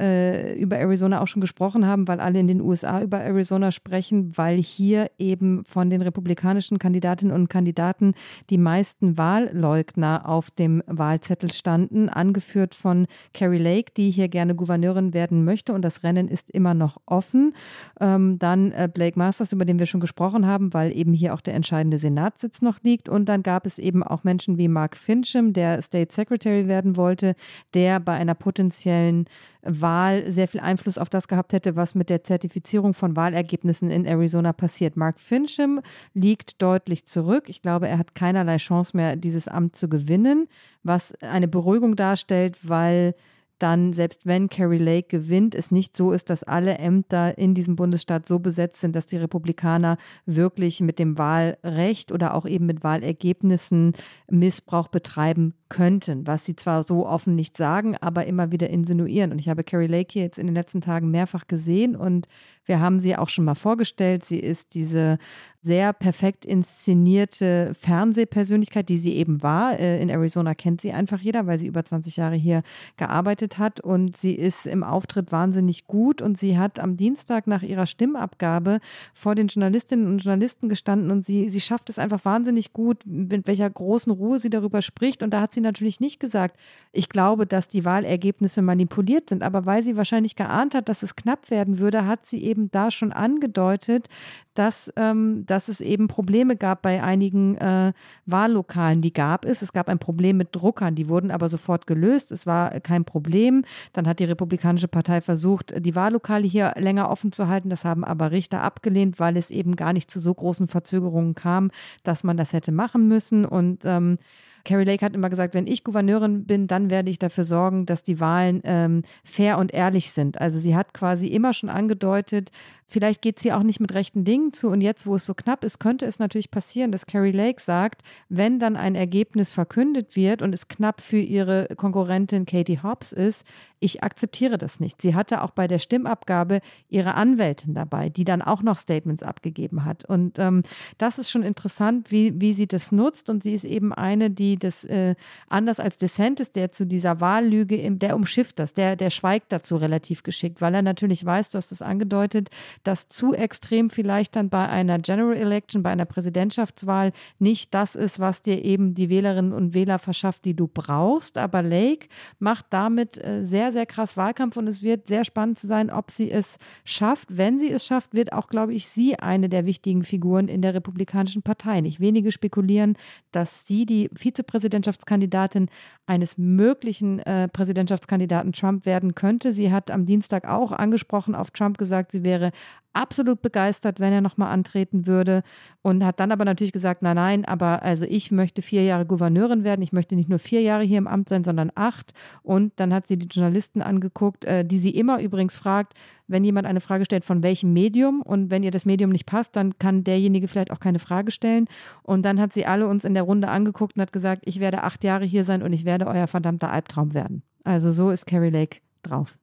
äh, 0.00 0.54
über 0.54 0.78
Arizona 0.78 1.20
auch 1.20 1.26
schon 1.26 1.40
gesprochen 1.40 1.86
haben, 1.86 2.08
weil 2.08 2.20
alle 2.20 2.40
in 2.40 2.48
den 2.48 2.60
USA 2.60 3.02
über 3.02 3.20
Arizona 3.20 3.70
sprechen, 3.70 4.36
weil 4.36 4.56
hier 4.56 5.10
eben 5.18 5.64
von 5.66 5.90
den 5.90 6.00
republikanischen 6.00 6.78
Kandidatinnen 6.78 7.34
und 7.34 7.48
Kandidaten 7.48 8.14
die 8.48 8.58
meisten 8.58 9.18
Wahlleugner 9.18 10.28
auf 10.28 10.50
dem 10.50 10.82
Wahlzettel 10.86 11.52
standen, 11.52 12.08
angeführt 12.08 12.74
von 12.74 13.06
Carrie 13.34 13.58
Lake, 13.58 13.92
die 13.96 14.10
hier 14.10 14.28
gerne 14.28 14.54
Gouverneurin 14.54 15.12
werden 15.12 15.44
möchte 15.44 15.72
und 15.72 15.82
das 15.82 16.02
Rennen 16.02 16.28
ist 16.28 16.50
immer 16.50 16.74
noch 16.74 16.96
offen. 17.06 17.54
Ähm, 18.00 18.38
dann 18.38 18.72
äh, 18.72 18.88
Blake 18.92 19.18
Masters, 19.18 19.52
über 19.52 19.64
den 19.64 19.78
wir 19.78 19.86
schon 19.86 20.00
gesprochen 20.00 20.46
haben, 20.46 20.72
weil 20.72 20.96
eben 20.96 21.12
hier 21.12 21.34
auch 21.34 21.40
der 21.40 21.54
entscheidende 21.54 21.98
Senatssitz 21.98 22.62
noch 22.62 22.78
liegt 22.82 23.08
und 23.08 23.26
dann 23.26 23.42
gab 23.42 23.66
es 23.66 23.78
eben 23.78 24.02
auch 24.02 24.24
Menschen 24.24 24.56
wie 24.56 24.68
Mark 24.68 24.96
Fincham, 24.96 25.52
der 25.52 25.82
State 25.82 26.14
Secretary 26.14 26.68
werden 26.68 26.96
wollte, 26.96 27.34
der 27.74 28.00
bei 28.00 28.14
einer 28.14 28.34
potenziellen 28.34 29.26
Wahl 29.62 30.30
sehr 30.30 30.48
viel 30.48 30.60
Einfluss 30.60 30.98
auf 30.98 31.10
das 31.10 31.28
gehabt 31.28 31.52
hätte, 31.52 31.76
was 31.76 31.94
mit 31.94 32.08
der 32.08 32.24
Zertifizierung 32.24 32.94
von 32.94 33.16
Wahlergebnissen 33.16 33.90
in 33.90 34.04
Arizona 34.04 34.52
passiert. 34.52 34.96
Mark 34.96 35.20
Fincham 35.20 35.80
liegt 36.14 36.62
deutlich 36.62 37.06
zurück. 37.06 37.48
Ich 37.48 37.62
glaube, 37.62 37.88
er 37.88 37.98
hat 37.98 38.14
keinerlei 38.14 38.56
Chance 38.56 38.96
mehr, 38.96 39.16
dieses 39.16 39.48
Amt 39.48 39.76
zu 39.76 39.88
gewinnen, 39.88 40.48
was 40.82 41.14
eine 41.22 41.48
Beruhigung 41.48 41.96
darstellt, 41.96 42.58
weil 42.62 43.14
dann, 43.58 43.92
selbst 43.92 44.26
wenn 44.26 44.48
Carrie 44.48 44.78
Lake 44.78 45.08
gewinnt, 45.08 45.54
es 45.54 45.70
nicht 45.70 45.96
so 45.96 46.12
ist, 46.12 46.30
dass 46.30 46.42
alle 46.42 46.78
Ämter 46.78 47.36
in 47.36 47.54
diesem 47.54 47.76
Bundesstaat 47.76 48.26
so 48.26 48.38
besetzt 48.38 48.80
sind, 48.80 48.96
dass 48.96 49.06
die 49.06 49.18
Republikaner 49.18 49.98
wirklich 50.24 50.80
mit 50.80 50.98
dem 50.98 51.18
Wahlrecht 51.18 52.10
oder 52.10 52.34
auch 52.34 52.46
eben 52.46 52.66
mit 52.66 52.82
Wahlergebnissen 52.82 53.92
Missbrauch 54.30 54.88
betreiben 54.88 55.54
könnten, 55.70 56.26
was 56.26 56.44
sie 56.44 56.54
zwar 56.54 56.82
so 56.82 57.06
offen 57.06 57.34
nicht 57.34 57.56
sagen, 57.56 57.96
aber 57.96 58.26
immer 58.26 58.52
wieder 58.52 58.68
insinuieren. 58.68 59.32
Und 59.32 59.38
ich 59.38 59.48
habe 59.48 59.64
Carrie 59.64 59.86
Lake 59.86 60.18
jetzt 60.18 60.38
in 60.38 60.46
den 60.46 60.54
letzten 60.54 60.82
Tagen 60.82 61.10
mehrfach 61.10 61.46
gesehen 61.46 61.96
und 61.96 62.28
wir 62.66 62.80
haben 62.80 63.00
sie 63.00 63.16
auch 63.16 63.30
schon 63.30 63.46
mal 63.46 63.54
vorgestellt. 63.54 64.24
Sie 64.24 64.38
ist 64.38 64.74
diese 64.74 65.18
sehr 65.62 65.92
perfekt 65.92 66.46
inszenierte 66.46 67.72
Fernsehpersönlichkeit, 67.78 68.88
die 68.88 68.96
sie 68.96 69.14
eben 69.14 69.42
war. 69.42 69.78
Äh, 69.78 70.00
in 70.00 70.08
Arizona 70.08 70.54
kennt 70.54 70.80
sie 70.80 70.92
einfach 70.92 71.20
jeder, 71.20 71.46
weil 71.46 71.58
sie 71.58 71.66
über 71.66 71.84
20 71.84 72.16
Jahre 72.16 72.36
hier 72.36 72.62
gearbeitet 72.96 73.58
hat 73.58 73.80
und 73.80 74.16
sie 74.16 74.34
ist 74.34 74.66
im 74.66 74.82
Auftritt 74.82 75.32
wahnsinnig 75.32 75.86
gut 75.86 76.22
und 76.22 76.38
sie 76.38 76.56
hat 76.56 76.78
am 76.78 76.96
Dienstag 76.96 77.46
nach 77.46 77.62
ihrer 77.62 77.84
Stimmabgabe 77.84 78.80
vor 79.12 79.34
den 79.34 79.48
Journalistinnen 79.48 80.06
und 80.06 80.24
Journalisten 80.24 80.70
gestanden 80.70 81.10
und 81.10 81.26
sie, 81.26 81.50
sie 81.50 81.60
schafft 81.60 81.90
es 81.90 81.98
einfach 81.98 82.24
wahnsinnig 82.24 82.72
gut, 82.72 83.04
mit 83.04 83.46
welcher 83.46 83.68
großen 83.68 84.12
Ruhe 84.12 84.38
sie 84.38 84.50
darüber 84.50 84.80
spricht 84.80 85.22
und 85.22 85.30
da 85.30 85.42
hat 85.42 85.52
sie 85.52 85.59
natürlich 85.60 86.00
nicht 86.00 86.20
gesagt, 86.20 86.56
ich 86.92 87.08
glaube, 87.08 87.46
dass 87.46 87.68
die 87.68 87.84
Wahlergebnisse 87.84 88.62
manipuliert 88.62 89.28
sind, 89.28 89.42
aber 89.42 89.64
weil 89.66 89.82
sie 89.82 89.96
wahrscheinlich 89.96 90.34
geahnt 90.34 90.74
hat, 90.74 90.88
dass 90.88 91.02
es 91.02 91.14
knapp 91.14 91.50
werden 91.50 91.78
würde, 91.78 92.06
hat 92.06 92.26
sie 92.26 92.42
eben 92.42 92.70
da 92.70 92.90
schon 92.90 93.12
angedeutet, 93.12 94.08
dass, 94.54 94.92
ähm, 94.96 95.46
dass 95.46 95.68
es 95.68 95.80
eben 95.80 96.08
Probleme 96.08 96.56
gab 96.56 96.82
bei 96.82 97.02
einigen 97.02 97.56
äh, 97.58 97.92
Wahllokalen. 98.26 99.00
Die 99.00 99.12
gab 99.12 99.44
es. 99.44 99.62
Es 99.62 99.72
gab 99.72 99.88
ein 99.88 100.00
Problem 100.00 100.36
mit 100.36 100.48
Druckern, 100.52 100.96
die 100.96 101.08
wurden 101.08 101.30
aber 101.30 101.48
sofort 101.48 101.86
gelöst. 101.86 102.32
Es 102.32 102.46
war 102.46 102.80
kein 102.80 103.04
Problem. 103.04 103.64
Dann 103.92 104.08
hat 104.08 104.18
die 104.18 104.24
Republikanische 104.24 104.88
Partei 104.88 105.20
versucht, 105.20 105.72
die 105.78 105.94
Wahllokale 105.94 106.46
hier 106.46 106.74
länger 106.76 107.10
offen 107.10 107.30
zu 107.30 107.46
halten. 107.46 107.70
Das 107.70 107.84
haben 107.84 108.04
aber 108.04 108.32
Richter 108.32 108.62
abgelehnt, 108.62 109.20
weil 109.20 109.36
es 109.36 109.50
eben 109.50 109.76
gar 109.76 109.92
nicht 109.92 110.10
zu 110.10 110.18
so 110.18 110.34
großen 110.34 110.66
Verzögerungen 110.66 111.34
kam, 111.34 111.70
dass 112.02 112.24
man 112.24 112.36
das 112.36 112.52
hätte 112.52 112.72
machen 112.72 113.06
müssen. 113.06 113.44
Und 113.44 113.84
ähm, 113.84 114.18
Carrie 114.64 114.84
Lake 114.84 115.04
hat 115.04 115.14
immer 115.14 115.30
gesagt, 115.30 115.54
wenn 115.54 115.66
ich 115.66 115.84
Gouverneurin 115.84 116.44
bin, 116.44 116.66
dann 116.66 116.90
werde 116.90 117.10
ich 117.10 117.18
dafür 117.18 117.44
sorgen, 117.44 117.86
dass 117.86 118.02
die 118.02 118.20
Wahlen 118.20 118.60
ähm, 118.64 119.02
fair 119.24 119.58
und 119.58 119.72
ehrlich 119.72 120.12
sind. 120.12 120.40
Also 120.40 120.58
sie 120.58 120.76
hat 120.76 120.94
quasi 120.94 121.28
immer 121.28 121.52
schon 121.52 121.68
angedeutet, 121.68 122.50
Vielleicht 122.90 123.22
geht 123.22 123.36
es 123.36 123.44
hier 123.44 123.56
auch 123.56 123.62
nicht 123.62 123.78
mit 123.78 123.94
rechten 123.94 124.24
Dingen 124.24 124.52
zu. 124.52 124.68
Und 124.68 124.80
jetzt, 124.80 125.06
wo 125.06 125.14
es 125.14 125.24
so 125.24 125.32
knapp 125.32 125.62
ist, 125.62 125.78
könnte 125.78 126.06
es 126.06 126.18
natürlich 126.18 126.50
passieren, 126.50 126.90
dass 126.90 127.06
Carrie 127.06 127.30
Lake 127.30 127.62
sagt, 127.62 128.02
wenn 128.28 128.58
dann 128.58 128.76
ein 128.76 128.96
Ergebnis 128.96 129.52
verkündet 129.52 130.16
wird 130.16 130.42
und 130.42 130.52
es 130.52 130.66
knapp 130.66 131.00
für 131.00 131.20
ihre 131.20 131.68
Konkurrentin 131.76 132.46
Katie 132.46 132.80
Hobbs 132.82 133.12
ist, 133.12 133.46
ich 133.80 134.02
akzeptiere 134.02 134.58
das 134.58 134.78
nicht. 134.78 135.00
Sie 135.00 135.14
hatte 135.14 135.42
auch 135.42 135.50
bei 135.50 135.66
der 135.66 135.78
Stimmabgabe 135.78 136.60
ihre 136.88 137.14
Anwältin 137.14 137.74
dabei, 137.74 138.10
die 138.10 138.24
dann 138.24 138.42
auch 138.42 138.62
noch 138.62 138.76
Statements 138.76 139.22
abgegeben 139.22 139.86
hat. 139.86 140.04
Und 140.04 140.38
ähm, 140.38 140.62
das 140.98 141.18
ist 141.18 141.30
schon 141.30 141.42
interessant, 141.42 142.10
wie, 142.10 142.38
wie 142.40 142.52
sie 142.52 142.66
das 142.66 142.92
nutzt. 142.92 143.30
Und 143.30 143.42
sie 143.42 143.54
ist 143.54 143.64
eben 143.64 143.94
eine, 143.94 144.30
die 144.30 144.58
das 144.58 144.84
äh, 144.84 145.14
anders 145.48 145.80
als 145.80 145.96
DeSantis, 145.96 146.52
der 146.52 146.72
zu 146.72 146.86
dieser 146.86 147.20
Wahllüge, 147.20 147.90
der 147.92 148.16
umschifft 148.16 148.58
das, 148.58 148.74
der, 148.74 148.96
der 148.96 149.08
schweigt 149.10 149.50
dazu 149.50 149.76
relativ 149.76 150.22
geschickt, 150.22 150.60
weil 150.60 150.74
er 150.74 150.82
natürlich 150.82 151.24
weiß, 151.24 151.50
du 151.50 151.56
hast 151.56 151.72
es 151.72 151.80
angedeutet, 151.80 152.50
dass 152.82 153.08
zu 153.08 153.34
extrem 153.34 153.90
vielleicht 153.90 154.36
dann 154.36 154.48
bei 154.48 154.68
einer 154.68 154.98
General 154.98 155.36
Election, 155.36 155.82
bei 155.82 155.90
einer 155.90 156.04
Präsidentschaftswahl 156.04 157.12
nicht 157.38 157.74
das 157.74 157.94
ist, 157.94 158.20
was 158.20 158.42
dir 158.42 158.64
eben 158.64 158.94
die 158.94 159.10
Wählerinnen 159.10 159.52
und 159.52 159.74
Wähler 159.74 159.98
verschafft, 159.98 160.44
die 160.44 160.54
du 160.54 160.68
brauchst. 160.68 161.38
Aber 161.38 161.62
Lake 161.62 162.08
macht 162.38 162.66
damit 162.70 163.22
äh, 163.22 163.44
sehr, 163.44 163.72
sehr 163.72 163.86
krass 163.86 164.16
Wahlkampf 164.16 164.56
und 164.56 164.66
es 164.66 164.82
wird 164.82 165.06
sehr 165.06 165.24
spannend 165.24 165.58
zu 165.58 165.66
sein, 165.66 165.90
ob 165.90 166.10
sie 166.10 166.30
es 166.30 166.58
schafft. 166.84 167.28
Wenn 167.30 167.58
sie 167.58 167.70
es 167.70 167.84
schafft, 167.84 168.14
wird 168.14 168.32
auch, 168.32 168.48
glaube 168.48 168.74
ich, 168.74 168.88
sie 168.88 169.18
eine 169.18 169.48
der 169.48 169.66
wichtigen 169.66 170.02
Figuren 170.02 170.48
in 170.48 170.62
der 170.62 170.74
Republikanischen 170.74 171.42
Partei. 171.42 171.80
Nicht 171.80 172.00
wenige 172.00 172.32
spekulieren, 172.32 172.96
dass 173.32 173.66
sie 173.66 173.86
die 173.86 174.10
Vizepräsidentschaftskandidatin 174.14 175.68
eines 176.06 176.36
möglichen 176.38 177.20
äh, 177.20 177.48
Präsidentschaftskandidaten 177.48 178.52
Trump 178.52 178.84
werden 178.84 179.14
könnte. 179.14 179.52
Sie 179.52 179.70
hat 179.70 179.90
am 179.90 180.06
Dienstag 180.06 180.48
auch 180.48 180.72
angesprochen 180.72 181.34
auf 181.34 181.50
Trump 181.52 181.78
gesagt, 181.78 182.12
sie 182.12 182.24
wäre 182.24 182.50
absolut 182.92 183.40
begeistert, 183.42 184.00
wenn 184.00 184.12
er 184.12 184.20
nochmal 184.20 184.52
antreten 184.52 185.06
würde 185.06 185.42
und 185.82 186.04
hat 186.04 186.18
dann 186.18 186.32
aber 186.32 186.44
natürlich 186.44 186.72
gesagt, 186.72 187.02
nein, 187.02 187.16
nein, 187.16 187.44
aber 187.44 187.82
also 187.82 188.04
ich 188.08 188.30
möchte 188.30 188.62
vier 188.62 188.84
Jahre 188.84 189.06
Gouverneurin 189.06 189.64
werden, 189.64 189.82
ich 189.82 189.92
möchte 189.92 190.16
nicht 190.16 190.28
nur 190.28 190.38
vier 190.38 190.60
Jahre 190.60 190.82
hier 190.82 190.98
im 190.98 191.06
Amt 191.06 191.28
sein, 191.28 191.44
sondern 191.44 191.70
acht. 191.74 192.12
Und 192.42 192.72
dann 192.76 192.92
hat 192.92 193.06
sie 193.06 193.16
die 193.16 193.28
Journalisten 193.28 193.82
angeguckt, 193.82 194.44
äh, 194.44 194.64
die 194.64 194.78
sie 194.78 194.90
immer 194.90 195.20
übrigens 195.20 195.56
fragt, 195.56 195.94
wenn 196.26 196.44
jemand 196.44 196.66
eine 196.66 196.80
Frage 196.80 197.04
stellt, 197.04 197.24
von 197.24 197.42
welchem 197.42 197.72
Medium 197.72 198.22
und 198.22 198.50
wenn 198.50 198.62
ihr 198.62 198.70
das 198.70 198.86
Medium 198.86 199.10
nicht 199.10 199.26
passt, 199.26 199.56
dann 199.56 199.78
kann 199.78 200.04
derjenige 200.04 200.48
vielleicht 200.48 200.70
auch 200.70 200.80
keine 200.80 200.98
Frage 200.98 201.30
stellen. 201.30 201.66
Und 202.02 202.22
dann 202.24 202.40
hat 202.40 202.52
sie 202.52 202.66
alle 202.66 202.88
uns 202.88 203.04
in 203.04 203.14
der 203.14 203.24
Runde 203.24 203.48
angeguckt 203.48 203.96
und 203.96 204.02
hat 204.02 204.12
gesagt, 204.12 204.42
ich 204.44 204.60
werde 204.60 204.82
acht 204.82 205.04
Jahre 205.04 205.24
hier 205.24 205.44
sein 205.44 205.62
und 205.62 205.72
ich 205.72 205.84
werde 205.84 206.06
euer 206.06 206.26
verdammter 206.26 206.70
Albtraum 206.70 207.14
werden. 207.14 207.42
Also 207.64 207.90
so 207.90 208.10
ist 208.10 208.26
Carrie 208.26 208.50
Lake 208.50 208.78
drauf. 209.02 209.38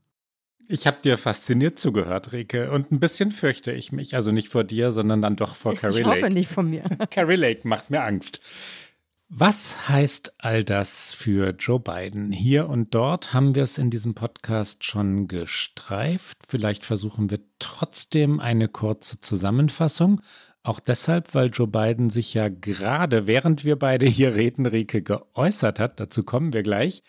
Ich 0.69 0.85
habe 0.85 0.97
dir 1.03 1.17
fasziniert 1.17 1.79
zugehört, 1.79 2.33
Rike, 2.33 2.71
und 2.71 2.91
ein 2.91 2.99
bisschen 2.99 3.31
fürchte 3.31 3.71
ich 3.71 3.91
mich. 3.91 4.15
Also 4.15 4.31
nicht 4.31 4.49
vor 4.49 4.63
dir, 4.63 4.91
sondern 4.91 5.21
dann 5.21 5.35
doch 5.35 5.55
vor 5.55 5.75
Carrie 5.75 6.01
Lake. 6.01 6.17
Ich 6.17 6.23
hoffe 6.23 6.33
nicht 6.33 6.49
von 6.49 6.69
mir. 6.69 6.83
Carrie 7.09 7.35
Lake 7.35 7.67
macht 7.67 7.89
mir 7.89 8.03
Angst. 8.03 8.41
Was 9.29 9.89
heißt 9.89 10.35
all 10.37 10.63
das 10.63 11.13
für 11.13 11.49
Joe 11.49 11.81
Biden? 11.81 12.31
Hier 12.31 12.69
und 12.69 12.95
dort 12.95 13.33
haben 13.33 13.55
wir 13.55 13.63
es 13.63 13.77
in 13.77 13.89
diesem 13.89 14.13
Podcast 14.15 14.85
schon 14.85 15.27
gestreift. 15.27 16.37
Vielleicht 16.47 16.85
versuchen 16.85 17.29
wir 17.29 17.39
trotzdem 17.59 18.39
eine 18.39 18.69
kurze 18.69 19.19
Zusammenfassung. 19.19 20.21
Auch 20.63 20.79
deshalb, 20.79 21.35
weil 21.35 21.49
Joe 21.49 21.67
Biden 21.67 22.09
sich 22.09 22.33
ja 22.33 22.47
gerade, 22.49 23.27
während 23.27 23.65
wir 23.65 23.77
beide 23.77 24.05
hier 24.05 24.35
reden, 24.35 24.65
Rike, 24.65 25.01
geäußert 25.01 25.79
hat. 25.79 25.99
Dazu 25.99 26.23
kommen 26.23 26.53
wir 26.53 26.63
gleich. 26.63 27.03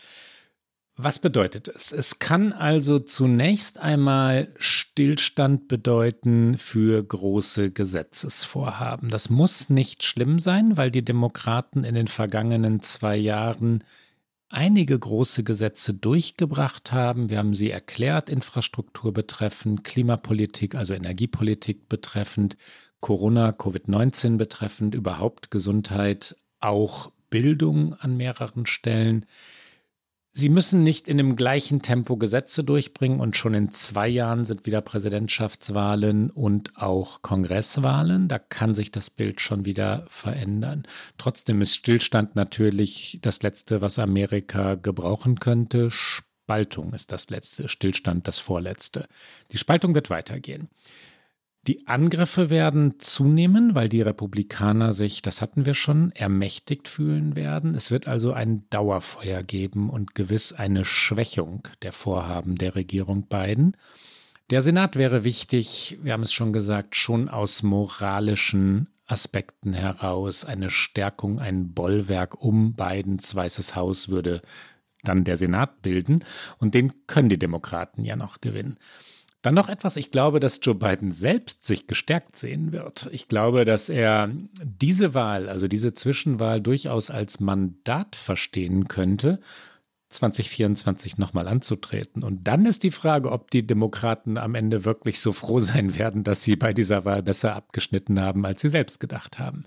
Was 1.00 1.20
bedeutet 1.20 1.68
es? 1.68 1.92
Es 1.92 2.18
kann 2.18 2.52
also 2.52 2.98
zunächst 2.98 3.78
einmal 3.78 4.52
Stillstand 4.56 5.68
bedeuten 5.68 6.58
für 6.58 7.00
große 7.00 7.70
Gesetzesvorhaben. 7.70 9.08
Das 9.08 9.30
muss 9.30 9.70
nicht 9.70 10.02
schlimm 10.02 10.40
sein, 10.40 10.76
weil 10.76 10.90
die 10.90 11.04
Demokraten 11.04 11.84
in 11.84 11.94
den 11.94 12.08
vergangenen 12.08 12.82
zwei 12.82 13.16
Jahren 13.16 13.84
einige 14.48 14.98
große 14.98 15.44
Gesetze 15.44 15.94
durchgebracht 15.94 16.90
haben. 16.90 17.30
Wir 17.30 17.38
haben 17.38 17.54
sie 17.54 17.70
erklärt, 17.70 18.28
Infrastruktur 18.28 19.12
betreffend, 19.12 19.84
Klimapolitik, 19.84 20.74
also 20.74 20.94
Energiepolitik 20.94 21.88
betreffend, 21.88 22.56
Corona, 22.98 23.50
Covid-19 23.50 24.36
betreffend, 24.36 24.96
überhaupt 24.96 25.52
Gesundheit, 25.52 26.34
auch 26.58 27.12
Bildung 27.30 27.94
an 27.94 28.16
mehreren 28.16 28.66
Stellen. 28.66 29.26
Sie 30.32 30.48
müssen 30.48 30.84
nicht 30.84 31.08
in 31.08 31.18
dem 31.18 31.34
gleichen 31.34 31.82
Tempo 31.82 32.16
Gesetze 32.16 32.62
durchbringen 32.62 33.18
und 33.18 33.36
schon 33.36 33.54
in 33.54 33.70
zwei 33.70 34.06
Jahren 34.06 34.44
sind 34.44 34.66
wieder 34.66 34.80
Präsidentschaftswahlen 34.80 36.30
und 36.30 36.76
auch 36.76 37.22
Kongresswahlen. 37.22 38.28
Da 38.28 38.38
kann 38.38 38.74
sich 38.74 38.92
das 38.92 39.10
Bild 39.10 39.40
schon 39.40 39.64
wieder 39.64 40.06
verändern. 40.08 40.84
Trotzdem 41.16 41.60
ist 41.60 41.74
Stillstand 41.74 42.36
natürlich 42.36 43.18
das 43.20 43.42
Letzte, 43.42 43.80
was 43.80 43.98
Amerika 43.98 44.76
gebrauchen 44.76 45.40
könnte. 45.40 45.90
Spaltung 45.90 46.92
ist 46.92 47.10
das 47.10 47.30
Letzte, 47.30 47.68
Stillstand 47.68 48.28
das 48.28 48.38
Vorletzte. 48.38 49.08
Die 49.52 49.58
Spaltung 49.58 49.94
wird 49.94 50.08
weitergehen. 50.08 50.68
Die 51.68 51.86
Angriffe 51.86 52.48
werden 52.48 52.98
zunehmen, 52.98 53.74
weil 53.74 53.90
die 53.90 54.00
Republikaner 54.00 54.94
sich, 54.94 55.20
das 55.20 55.42
hatten 55.42 55.66
wir 55.66 55.74
schon, 55.74 56.12
ermächtigt 56.12 56.88
fühlen 56.88 57.36
werden. 57.36 57.74
Es 57.74 57.90
wird 57.90 58.08
also 58.08 58.32
ein 58.32 58.64
Dauerfeuer 58.70 59.42
geben 59.42 59.90
und 59.90 60.14
gewiss 60.14 60.54
eine 60.54 60.86
Schwächung 60.86 61.68
der 61.82 61.92
Vorhaben 61.92 62.56
der 62.56 62.74
Regierung 62.74 63.24
Biden. 63.24 63.76
Der 64.48 64.62
Senat 64.62 64.96
wäre 64.96 65.24
wichtig, 65.24 65.98
wir 66.02 66.14
haben 66.14 66.22
es 66.22 66.32
schon 66.32 66.54
gesagt, 66.54 66.96
schon 66.96 67.28
aus 67.28 67.62
moralischen 67.62 68.88
Aspekten 69.06 69.74
heraus. 69.74 70.46
Eine 70.46 70.70
Stärkung, 70.70 71.38
ein 71.38 71.74
Bollwerk 71.74 72.42
um 72.42 72.76
Bidens 72.76 73.34
Weißes 73.34 73.76
Haus 73.76 74.08
würde 74.08 74.40
dann 75.02 75.24
der 75.24 75.36
Senat 75.36 75.82
bilden. 75.82 76.24
Und 76.56 76.72
den 76.72 77.06
können 77.06 77.28
die 77.28 77.38
Demokraten 77.38 78.04
ja 78.04 78.16
noch 78.16 78.40
gewinnen. 78.40 78.78
Dann 79.42 79.54
noch 79.54 79.68
etwas, 79.68 79.96
ich 79.96 80.10
glaube, 80.10 80.40
dass 80.40 80.60
Joe 80.62 80.74
Biden 80.74 81.12
selbst 81.12 81.64
sich 81.64 81.86
gestärkt 81.86 82.36
sehen 82.36 82.72
wird. 82.72 83.08
Ich 83.12 83.28
glaube, 83.28 83.64
dass 83.64 83.88
er 83.88 84.30
diese 84.64 85.14
Wahl, 85.14 85.48
also 85.48 85.68
diese 85.68 85.94
Zwischenwahl 85.94 86.60
durchaus 86.60 87.10
als 87.10 87.38
Mandat 87.38 88.16
verstehen 88.16 88.88
könnte, 88.88 89.40
2024 90.10 91.18
nochmal 91.18 91.46
anzutreten. 91.46 92.24
Und 92.24 92.44
dann 92.48 92.66
ist 92.66 92.82
die 92.82 92.90
Frage, 92.90 93.30
ob 93.30 93.50
die 93.50 93.66
Demokraten 93.66 94.38
am 94.38 94.54
Ende 94.54 94.84
wirklich 94.84 95.20
so 95.20 95.32
froh 95.32 95.60
sein 95.60 95.94
werden, 95.96 96.24
dass 96.24 96.42
sie 96.42 96.56
bei 96.56 96.72
dieser 96.72 97.04
Wahl 97.04 97.22
besser 97.22 97.54
abgeschnitten 97.54 98.20
haben, 98.20 98.44
als 98.44 98.60
sie 98.60 98.70
selbst 98.70 98.98
gedacht 99.00 99.38
haben. 99.38 99.64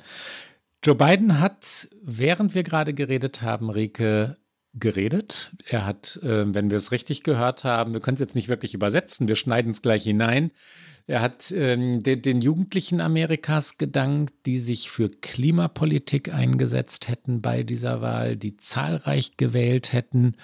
Joe 0.84 0.96
Biden 0.96 1.40
hat, 1.40 1.88
während 2.02 2.56
wir 2.56 2.64
gerade 2.64 2.94
geredet 2.94 3.44
haben, 3.44 3.70
Rike, 3.70 4.38
geredet. 4.74 5.52
Er 5.68 5.86
hat, 5.86 6.20
äh, 6.24 6.54
wenn 6.54 6.70
wir 6.70 6.78
es 6.78 6.92
richtig 6.92 7.24
gehört 7.24 7.64
haben, 7.64 7.94
wir 7.94 8.00
können 8.00 8.16
es 8.16 8.22
jetzt 8.22 8.36
nicht 8.36 8.48
wirklich 8.48 8.74
übersetzen, 8.74 9.28
wir 9.28 9.36
schneiden 9.36 9.72
es 9.72 9.82
gleich 9.82 10.04
hinein. 10.04 10.52
Er 11.08 11.22
hat 11.22 11.52
ähm, 11.52 12.04
den, 12.04 12.22
den, 12.22 12.42
Jugendlichen 12.42 13.02
Amerikas 13.02 13.78
gedankt, 13.78 14.34
die 14.46 14.60
sich 14.60 14.90
für 14.90 15.10
Klimapolitik 15.10 16.34
eingesetzt 16.34 17.08
hätten 17.08 17.42
bei 17.42 17.64
dieser 17.64 18.02
Wahl, 18.02 18.38
die 18.38 18.56
zahlreich 18.56 19.36
gewählt 19.36 19.94
hätten. 19.94 20.38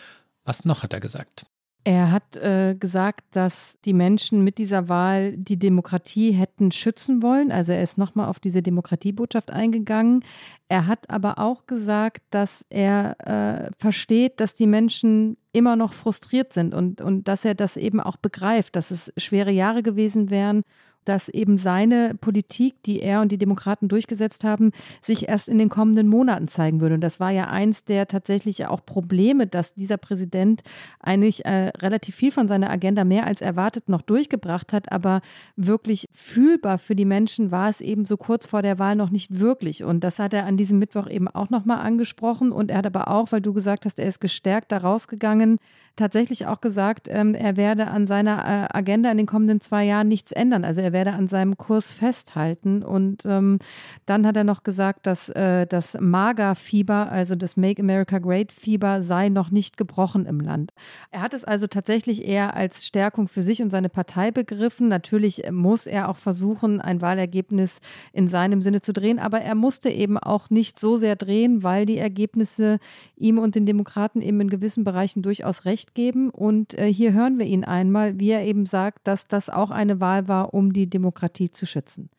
Was 0.43 0.65
noch 0.65 0.83
hat 0.83 0.93
er 0.93 0.99
gesagt? 0.99 1.45
Er 1.87 2.11
hat 2.11 2.35
äh, 2.35 2.75
gesagt, 2.77 3.23
dass 3.31 3.77
die 3.85 3.93
Menschen 3.93 4.43
mit 4.43 4.57
dieser 4.57 4.89
Wahl 4.89 5.37
die 5.37 5.57
Demokratie 5.57 6.33
hätten 6.33 6.73
schützen 6.73 7.23
wollen. 7.23 7.49
Also 7.49 7.71
er 7.71 7.81
ist 7.81 7.97
nochmal 7.97 8.27
auf 8.27 8.41
diese 8.41 8.61
Demokratiebotschaft 8.61 9.51
eingegangen. 9.51 10.25
Er 10.67 10.85
hat 10.85 11.09
aber 11.09 11.39
auch 11.39 11.65
gesagt, 11.65 12.23
dass 12.29 12.65
er 12.69 13.15
äh, 13.25 13.71
versteht, 13.79 14.41
dass 14.41 14.53
die 14.53 14.67
Menschen 14.67 15.37
immer 15.53 15.77
noch 15.77 15.93
frustriert 15.93 16.51
sind 16.51 16.73
und, 16.73 16.99
und 16.99 17.29
dass 17.29 17.45
er 17.45 17.55
das 17.55 17.77
eben 17.77 18.01
auch 18.01 18.17
begreift, 18.17 18.75
dass 18.75 18.91
es 18.91 19.13
schwere 19.15 19.51
Jahre 19.51 19.81
gewesen 19.81 20.29
wären 20.29 20.63
dass 21.07 21.29
eben 21.29 21.57
seine 21.57 22.15
Politik, 22.19 22.83
die 22.83 23.01
er 23.01 23.21
und 23.21 23.31
die 23.31 23.37
Demokraten 23.37 23.87
durchgesetzt 23.87 24.43
haben, 24.43 24.71
sich 25.01 25.29
erst 25.29 25.49
in 25.49 25.57
den 25.57 25.69
kommenden 25.69 26.07
Monaten 26.07 26.47
zeigen 26.47 26.81
würde. 26.81 26.95
Und 26.95 27.01
das 27.01 27.19
war 27.19 27.31
ja 27.31 27.47
eins 27.47 27.85
der 27.85 28.07
tatsächlich 28.07 28.65
auch 28.65 28.85
Probleme, 28.85 29.47
dass 29.47 29.73
dieser 29.73 29.97
Präsident 29.97 30.63
eigentlich 30.99 31.45
äh, 31.45 31.71
relativ 31.77 32.15
viel 32.15 32.31
von 32.31 32.47
seiner 32.47 32.69
Agenda 32.69 33.03
mehr 33.03 33.25
als 33.25 33.41
erwartet 33.41 33.89
noch 33.89 34.01
durchgebracht 34.01 34.73
hat, 34.73 34.91
aber 34.91 35.21
wirklich 35.55 36.09
fühlbar 36.11 36.77
für 36.77 36.95
die 36.95 37.05
Menschen 37.05 37.51
war 37.51 37.69
es 37.69 37.81
eben 37.81 38.05
so 38.05 38.17
kurz 38.17 38.45
vor 38.45 38.61
der 38.61 38.79
Wahl 38.79 38.95
noch 38.95 39.09
nicht 39.09 39.39
wirklich. 39.39 39.83
Und 39.83 40.03
das 40.03 40.19
hat 40.19 40.33
er 40.33 40.45
an 40.45 40.57
diesem 40.57 40.79
Mittwoch 40.79 41.07
eben 41.07 41.27
auch 41.27 41.49
nochmal 41.49 41.79
angesprochen. 41.79 42.51
Und 42.51 42.71
er 42.71 42.79
hat 42.79 42.85
aber 42.85 43.07
auch, 43.07 43.31
weil 43.31 43.41
du 43.41 43.53
gesagt 43.53 43.85
hast, 43.85 43.99
er 43.99 44.07
ist 44.07 44.19
gestärkt 44.19 44.71
da 44.71 44.77
rausgegangen, 44.77 45.59
tatsächlich 45.97 46.45
auch 46.45 46.61
gesagt, 46.61 47.07
ähm, 47.11 47.35
er 47.35 47.57
werde 47.57 47.87
an 47.87 48.07
seiner 48.07 48.37
äh, 48.45 48.77
Agenda 48.77 49.11
in 49.11 49.17
den 49.17 49.25
kommenden 49.25 49.59
zwei 49.59 49.83
Jahren 49.83 50.07
nichts 50.07 50.31
ändern. 50.31 50.63
Also 50.63 50.79
er 50.81 50.93
werde 50.93 51.11
an 51.11 51.27
seinem 51.27 51.57
Kurs 51.57 51.91
festhalten. 51.91 52.83
Und 52.83 53.25
ähm, 53.25 53.59
dann 54.05 54.25
hat 54.25 54.37
er 54.37 54.45
noch 54.45 54.63
gesagt, 54.63 55.05
dass 55.07 55.29
äh, 55.29 55.67
das 55.67 55.97
MAGA-Fieber, 55.99 57.11
also 57.11 57.35
das 57.35 57.57
Make 57.57 57.81
America 57.81 58.19
Great-Fieber, 58.19 59.03
sei 59.03 59.29
noch 59.29 59.51
nicht 59.51 59.77
gebrochen 59.77 60.25
im 60.25 60.39
Land. 60.39 60.71
Er 61.11 61.21
hat 61.21 61.33
es 61.33 61.43
also 61.43 61.67
tatsächlich 61.67 62.25
eher 62.25 62.55
als 62.55 62.85
Stärkung 62.85 63.27
für 63.27 63.41
sich 63.41 63.61
und 63.61 63.69
seine 63.69 63.89
Partei 63.89 64.31
begriffen. 64.31 64.87
Natürlich 64.87 65.43
muss 65.51 65.87
er 65.87 66.09
auch 66.09 66.17
versuchen, 66.17 66.79
ein 66.79 67.01
Wahlergebnis 67.01 67.79
in 68.13 68.27
seinem 68.27 68.61
Sinne 68.61 68.81
zu 68.81 68.93
drehen, 68.93 69.19
aber 69.19 69.41
er 69.41 69.55
musste 69.55 69.89
eben 69.89 70.17
auch 70.17 70.49
nicht 70.49 70.79
so 70.79 70.95
sehr 70.95 71.15
drehen, 71.15 71.63
weil 71.63 71.85
die 71.85 71.97
Ergebnisse 71.97 72.79
ihm 73.15 73.39
und 73.39 73.55
den 73.55 73.65
Demokraten 73.65 74.21
eben 74.21 74.39
in 74.41 74.49
gewissen 74.49 74.83
Bereichen 74.83 75.21
durchaus 75.21 75.65
recht 75.65 75.86
Recht 75.87 75.95
geben. 75.95 76.29
Und 76.29 76.77
äh, 76.77 76.91
hier 76.91 77.13
hören 77.13 77.37
wir 77.37 77.45
ihn 77.45 77.63
einmal, 77.63 78.19
wie 78.19 78.31
er 78.31 78.45
eben 78.45 78.65
sagt, 78.65 79.07
dass 79.07 79.27
das 79.27 79.49
auch 79.49 79.71
eine 79.71 79.99
Wahl 79.99 80.27
war, 80.27 80.53
um 80.53 80.73
die 80.73 80.89
Demokratie 80.89 81.51
zu 81.51 81.65
schützen. 81.65 82.09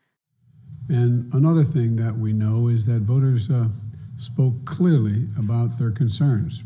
And 0.89 1.31
another 1.33 1.63
thing 1.63 1.97
that 1.97 2.15
we 2.19 2.33
know 2.33 2.67
is 2.67 2.85
that 2.85 3.03
voters 3.03 3.49
uh, 3.49 3.67
spoke 4.17 4.65
clearly 4.65 5.27
about 5.37 5.77
their 5.77 5.91
concerns 5.91 6.63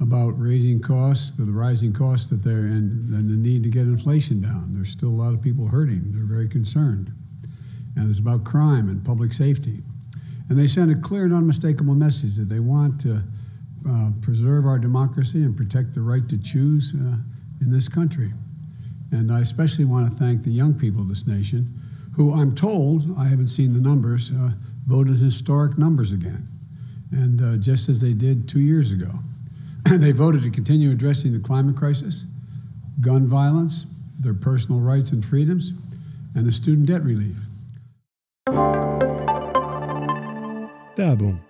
about 0.00 0.30
raising 0.40 0.80
costs, 0.80 1.32
the 1.36 1.44
rising 1.44 1.92
costs 1.92 2.28
that 2.28 2.42
they're 2.42 2.70
and, 2.72 3.12
and 3.12 3.28
the 3.28 3.36
need 3.36 3.62
to 3.62 3.68
get 3.68 3.82
inflation 3.82 4.40
down. 4.40 4.72
There's 4.72 4.90
still 4.90 5.10
a 5.10 5.20
lot 5.24 5.34
of 5.34 5.42
people 5.42 5.66
hurting. 5.66 6.12
They're 6.14 6.24
very 6.24 6.48
concerned. 6.48 7.12
And 7.96 8.08
it's 8.08 8.18
about 8.18 8.42
crime 8.44 8.88
and 8.88 9.04
public 9.04 9.34
safety. 9.34 9.82
And 10.48 10.58
they 10.58 10.68
sent 10.68 10.90
a 10.90 10.94
clear 10.94 11.24
and 11.24 11.34
unmistakable 11.34 11.94
message 11.94 12.36
that 12.36 12.48
they 12.48 12.60
want 12.60 12.98
to 13.02 13.22
uh, 13.88 14.10
preserve 14.20 14.66
our 14.66 14.78
democracy 14.78 15.42
and 15.42 15.56
protect 15.56 15.94
the 15.94 16.00
right 16.00 16.28
to 16.28 16.38
choose 16.38 16.92
uh, 16.94 17.16
in 17.60 17.70
this 17.70 17.88
country. 17.88 18.32
And 19.12 19.32
I 19.32 19.40
especially 19.40 19.84
want 19.84 20.10
to 20.10 20.16
thank 20.16 20.42
the 20.42 20.50
young 20.50 20.74
people 20.74 21.02
of 21.02 21.08
this 21.08 21.26
nation 21.26 21.72
who 22.14 22.34
I'm 22.34 22.54
told, 22.54 23.14
I 23.18 23.24
haven't 23.24 23.48
seen 23.48 23.72
the 23.72 23.80
numbers, 23.80 24.30
uh, 24.30 24.50
voted 24.86 25.16
historic 25.16 25.78
numbers 25.78 26.12
again. 26.12 26.46
And 27.12 27.42
uh, 27.42 27.56
just 27.56 27.88
as 27.88 28.00
they 28.00 28.12
did 28.12 28.48
two 28.48 28.60
years 28.60 28.90
ago. 28.90 29.10
And 29.86 30.02
they 30.02 30.12
voted 30.12 30.42
to 30.42 30.50
continue 30.50 30.90
addressing 30.90 31.32
the 31.32 31.40
climate 31.40 31.76
crisis, 31.76 32.24
gun 33.00 33.26
violence, 33.26 33.86
their 34.18 34.34
personal 34.34 34.80
rights 34.80 35.12
and 35.12 35.24
freedoms, 35.24 35.72
and 36.34 36.46
the 36.46 36.52
student 36.52 36.86
debt 36.86 37.02
relief. 37.02 37.36
Werbung 40.96 41.49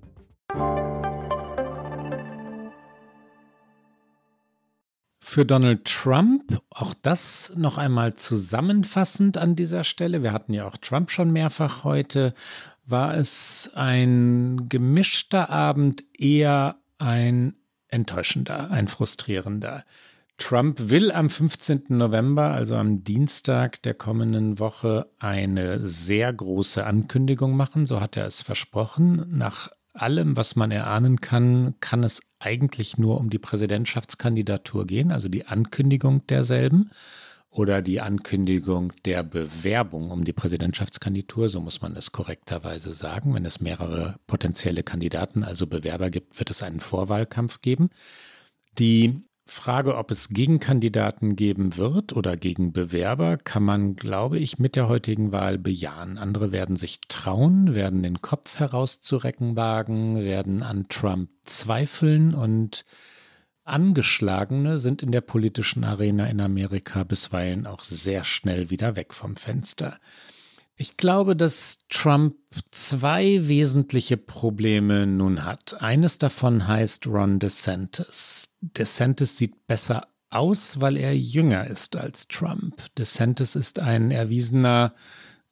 für 5.31 5.45
Donald 5.45 5.85
Trump, 5.85 6.61
auch 6.69 6.93
das 6.93 7.53
noch 7.55 7.77
einmal 7.77 8.15
zusammenfassend 8.15 9.37
an 9.37 9.55
dieser 9.55 9.85
Stelle, 9.85 10.23
wir 10.23 10.33
hatten 10.33 10.53
ja 10.53 10.67
auch 10.67 10.75
Trump 10.75 11.09
schon 11.09 11.31
mehrfach 11.31 11.85
heute, 11.85 12.33
war 12.85 13.15
es 13.15 13.71
ein 13.73 14.67
gemischter 14.67 15.49
Abend, 15.49 16.03
eher 16.17 16.81
ein 16.97 17.55
enttäuschender, 17.87 18.71
ein 18.71 18.89
frustrierender. 18.89 19.85
Trump 20.37 20.89
will 20.89 21.13
am 21.13 21.29
15. 21.29 21.83
November, 21.87 22.51
also 22.51 22.75
am 22.75 23.05
Dienstag 23.05 23.81
der 23.83 23.93
kommenden 23.93 24.59
Woche, 24.59 25.07
eine 25.17 25.87
sehr 25.87 26.33
große 26.33 26.85
Ankündigung 26.85 27.55
machen, 27.55 27.85
so 27.85 28.01
hat 28.01 28.17
er 28.17 28.25
es 28.25 28.41
versprochen. 28.41 29.25
Nach 29.29 29.69
allem, 30.01 30.35
was 30.35 30.55
man 30.55 30.71
erahnen 30.71 31.21
kann, 31.21 31.75
kann 31.79 32.03
es 32.03 32.21
eigentlich 32.39 32.97
nur 32.97 33.19
um 33.19 33.29
die 33.29 33.39
Präsidentschaftskandidatur 33.39 34.87
gehen, 34.87 35.11
also 35.11 35.29
die 35.29 35.45
Ankündigung 35.45 36.25
derselben 36.27 36.91
oder 37.49 37.81
die 37.81 37.99
Ankündigung 37.99 38.93
der 39.03 39.23
Bewerbung 39.23 40.09
um 40.09 40.23
die 40.23 40.33
Präsidentschaftskandidatur, 40.33 41.49
so 41.49 41.59
muss 41.59 41.81
man 41.81 41.95
es 41.97 42.13
korrekterweise 42.13 42.93
sagen. 42.93 43.33
Wenn 43.33 43.45
es 43.45 43.59
mehrere 43.59 44.15
potenzielle 44.25 44.83
Kandidaten, 44.83 45.43
also 45.43 45.67
Bewerber 45.67 46.09
gibt, 46.09 46.39
wird 46.39 46.49
es 46.49 46.63
einen 46.63 46.79
Vorwahlkampf 46.79 47.61
geben. 47.61 47.89
Die 48.79 49.21
Frage, 49.51 49.97
ob 49.97 50.11
es 50.11 50.29
Gegenkandidaten 50.29 51.35
geben 51.35 51.75
wird 51.75 52.13
oder 52.13 52.37
Gegenbewerber, 52.37 53.37
kann 53.37 53.63
man, 53.63 53.97
glaube 53.97 54.39
ich, 54.39 54.59
mit 54.59 54.77
der 54.77 54.87
heutigen 54.87 55.33
Wahl 55.33 55.57
bejahen. 55.57 56.17
Andere 56.17 56.53
werden 56.53 56.77
sich 56.77 57.01
trauen, 57.09 57.75
werden 57.75 58.01
den 58.01 58.21
Kopf 58.21 58.59
herauszurecken 58.59 59.57
wagen, 59.57 60.15
werden 60.15 60.63
an 60.63 60.87
Trump 60.87 61.29
zweifeln 61.43 62.33
und 62.33 62.85
Angeschlagene 63.63 64.77
sind 64.77 65.03
in 65.03 65.11
der 65.11 65.21
politischen 65.21 65.83
Arena 65.83 66.25
in 66.27 66.41
Amerika 66.41 67.03
bisweilen 67.03 67.67
auch 67.67 67.83
sehr 67.83 68.23
schnell 68.23 68.69
wieder 68.69 68.95
weg 68.95 69.13
vom 69.13 69.35
Fenster. 69.35 69.99
Ich 70.75 70.97
glaube, 70.97 71.35
dass 71.35 71.79
Trump 71.89 72.35
zwei 72.71 73.47
wesentliche 73.47 74.17
Probleme 74.17 75.05
nun 75.05 75.45
hat. 75.45 75.81
Eines 75.81 76.17
davon 76.17 76.67
heißt 76.67 77.05
Ron 77.07 77.39
DeSantis. 77.39 78.49
DeSantis 78.61 79.37
sieht 79.37 79.67
besser 79.67 80.07
aus, 80.31 80.81
weil 80.81 80.97
er 80.97 81.15
jünger 81.15 81.67
ist 81.67 81.95
als 81.95 82.27
Trump. 82.27 82.83
DeSantis 82.97 83.55
ist 83.55 83.79
ein 83.79 84.11
erwiesener 84.11 84.93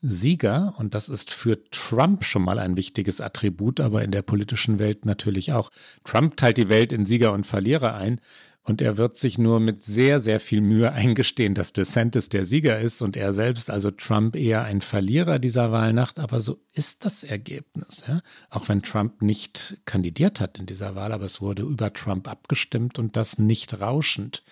Sieger 0.01 0.75
und 0.77 0.95
das 0.95 1.09
ist 1.09 1.31
für 1.31 1.61
Trump 1.71 2.23
schon 2.23 2.43
mal 2.43 2.57
ein 2.57 2.77
wichtiges 2.77 3.19
Attribut, 3.19 3.81
aber 3.81 4.01
in 4.01 4.11
der 4.11 4.21
politischen 4.21 4.79
Welt 4.79 5.05
natürlich 5.05 5.51
auch. 5.51 5.69
Trump 6.05 6.37
teilt 6.37 6.57
die 6.57 6.69
Welt 6.69 6.93
in 6.93 7.05
Sieger 7.05 7.33
und 7.33 7.45
Verlierer 7.45 7.95
ein. 7.95 8.21
Und 8.63 8.81
er 8.81 8.97
wird 8.97 9.17
sich 9.17 9.37
nur 9.37 9.59
mit 9.59 9.81
sehr, 9.81 10.19
sehr 10.19 10.39
viel 10.39 10.61
Mühe 10.61 10.91
eingestehen, 10.91 11.55
dass 11.55 11.73
DeSantis 11.73 12.29
der 12.29 12.45
Sieger 12.45 12.79
ist 12.79 13.01
und 13.01 13.17
er 13.17 13.33
selbst, 13.33 13.69
also 13.69 13.89
Trump, 13.89 14.35
eher 14.35 14.63
ein 14.63 14.81
Verlierer 14.81 15.39
dieser 15.39 15.71
Wahlnacht. 15.71 16.19
Aber 16.19 16.39
so 16.39 16.59
ist 16.73 17.05
das 17.05 17.23
Ergebnis. 17.23 18.03
Ja? 18.07 18.21
Auch 18.49 18.69
wenn 18.69 18.83
Trump 18.83 19.21
nicht 19.21 19.77
kandidiert 19.85 20.39
hat 20.39 20.57
in 20.57 20.65
dieser 20.65 20.95
Wahl, 20.95 21.13
aber 21.13 21.25
es 21.25 21.41
wurde 21.41 21.63
über 21.63 21.93
Trump 21.93 22.27
abgestimmt 22.27 22.99
und 22.99 23.15
das 23.15 23.39
nicht 23.39 23.79
rauschend. 23.79 24.43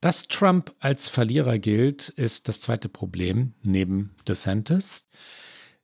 Dass 0.00 0.26
Trump 0.26 0.74
als 0.80 1.08
Verlierer 1.08 1.58
gilt, 1.58 2.08
ist 2.08 2.48
das 2.48 2.60
zweite 2.60 2.88
Problem 2.88 3.54
neben 3.62 4.16
DeSantis. 4.26 5.08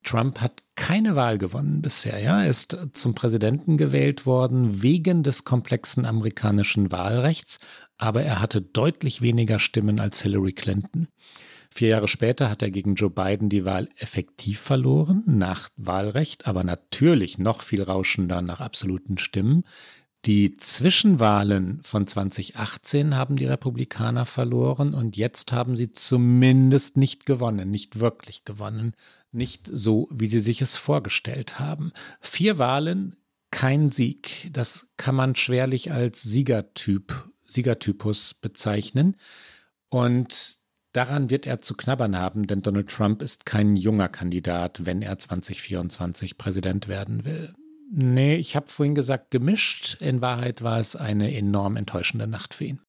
Trump 0.05 0.41
hat 0.41 0.63
keine 0.77 1.17
Wahl 1.17 1.39
gewonnen 1.39 1.83
bisher. 1.83 2.19
Ja? 2.21 2.43
Er 2.43 2.51
ist 2.51 2.79
zum 2.93 3.15
Präsidenten 3.15 3.77
gewählt 3.77 4.27
worden 4.27 4.83
wegen 4.83 5.23
des 5.23 5.45
komplexen 5.45 6.07
amerikanischen 6.07 6.93
Wahlrechts, 6.93 7.59
aber 7.97 8.23
er 8.23 8.41
hatte 8.41 8.63
deutlich 8.63 9.21
weniger 9.23 9.59
Stimmen 9.59 10.01
als 10.01 10.23
Hillary 10.23 10.53
Clinton. 10.53 11.09
Vier 11.71 11.89
Jahre 11.89 12.09
später 12.09 12.49
hat 12.49 12.63
er 12.63 12.71
gegen 12.71 12.95
Joe 12.95 13.11
Biden 13.11 13.49
die 13.49 13.65
Wahl 13.65 13.89
effektiv 13.97 14.59
verloren, 14.59 15.23
nach 15.27 15.69
Wahlrecht, 15.77 16.47
aber 16.47 16.65
natürlich 16.65 17.39
noch 17.39 17.61
viel 17.63 17.83
rauschender 17.83 18.41
nach 18.41 18.61
absoluten 18.61 19.19
Stimmen. 19.19 19.65
Die 20.25 20.57
Zwischenwahlen 20.57 21.81
von 21.83 22.07
2018 22.07 23.15
haben 23.15 23.37
die 23.37 23.47
Republikaner 23.47 24.27
verloren 24.27 24.93
und 24.93 25.17
jetzt 25.17 25.53
haben 25.53 25.77
sie 25.77 25.93
zumindest 25.93 26.97
nicht 26.97 27.25
gewonnen, 27.25 27.71
nicht 27.71 28.01
wirklich 28.01 28.45
gewonnen, 28.45 28.95
nicht 29.31 29.71
so, 29.73 30.09
wie 30.11 30.27
sie 30.27 30.41
sich 30.41 30.61
es 30.61 30.77
vorgestellt 30.77 31.61
haben. 31.61 31.93
Vier 32.21 32.59
Wahlen, 32.59 33.17
kein 33.51 33.89
Sieg. 33.89 34.51
Das 34.53 34.89
kann 34.97 35.15
man 35.15 35.37
schwerlich 35.37 35.93
als 35.93 36.23
Siegertyp, 36.23 37.31
Siegertypus 37.47 38.35
bezeichnen. 38.35 39.17
Und 39.89 40.59
daran 40.93 41.31
wird 41.31 41.47
er 41.47 41.63
zu 41.63 41.75
knabbern 41.75 42.17
haben, 42.17 42.47
denn 42.47 42.61
Donald 42.63 42.91
Trump 42.91 43.23
ist 43.23 43.47
kein 43.47 43.77
junger 43.77 44.09
Kandidat, 44.09 44.85
wenn 44.85 45.01
er 45.01 45.17
2024 45.17 46.39
Präsident 46.39 46.89
werden 46.89 47.25
will. 47.25 47.55
Nee, 47.91 48.37
ich 48.37 48.55
habe 48.55 48.69
vorhin 48.69 48.95
gesagt 48.95 49.31
gemischt. 49.31 49.97
In 50.01 50.21
Wahrheit 50.21 50.63
war 50.63 50.79
es 50.79 50.95
eine 50.95 51.35
enorm 51.35 51.77
enttäuschende 51.77 52.27
Nacht 52.27 52.53
für 52.53 52.65
ihn. 52.65 52.81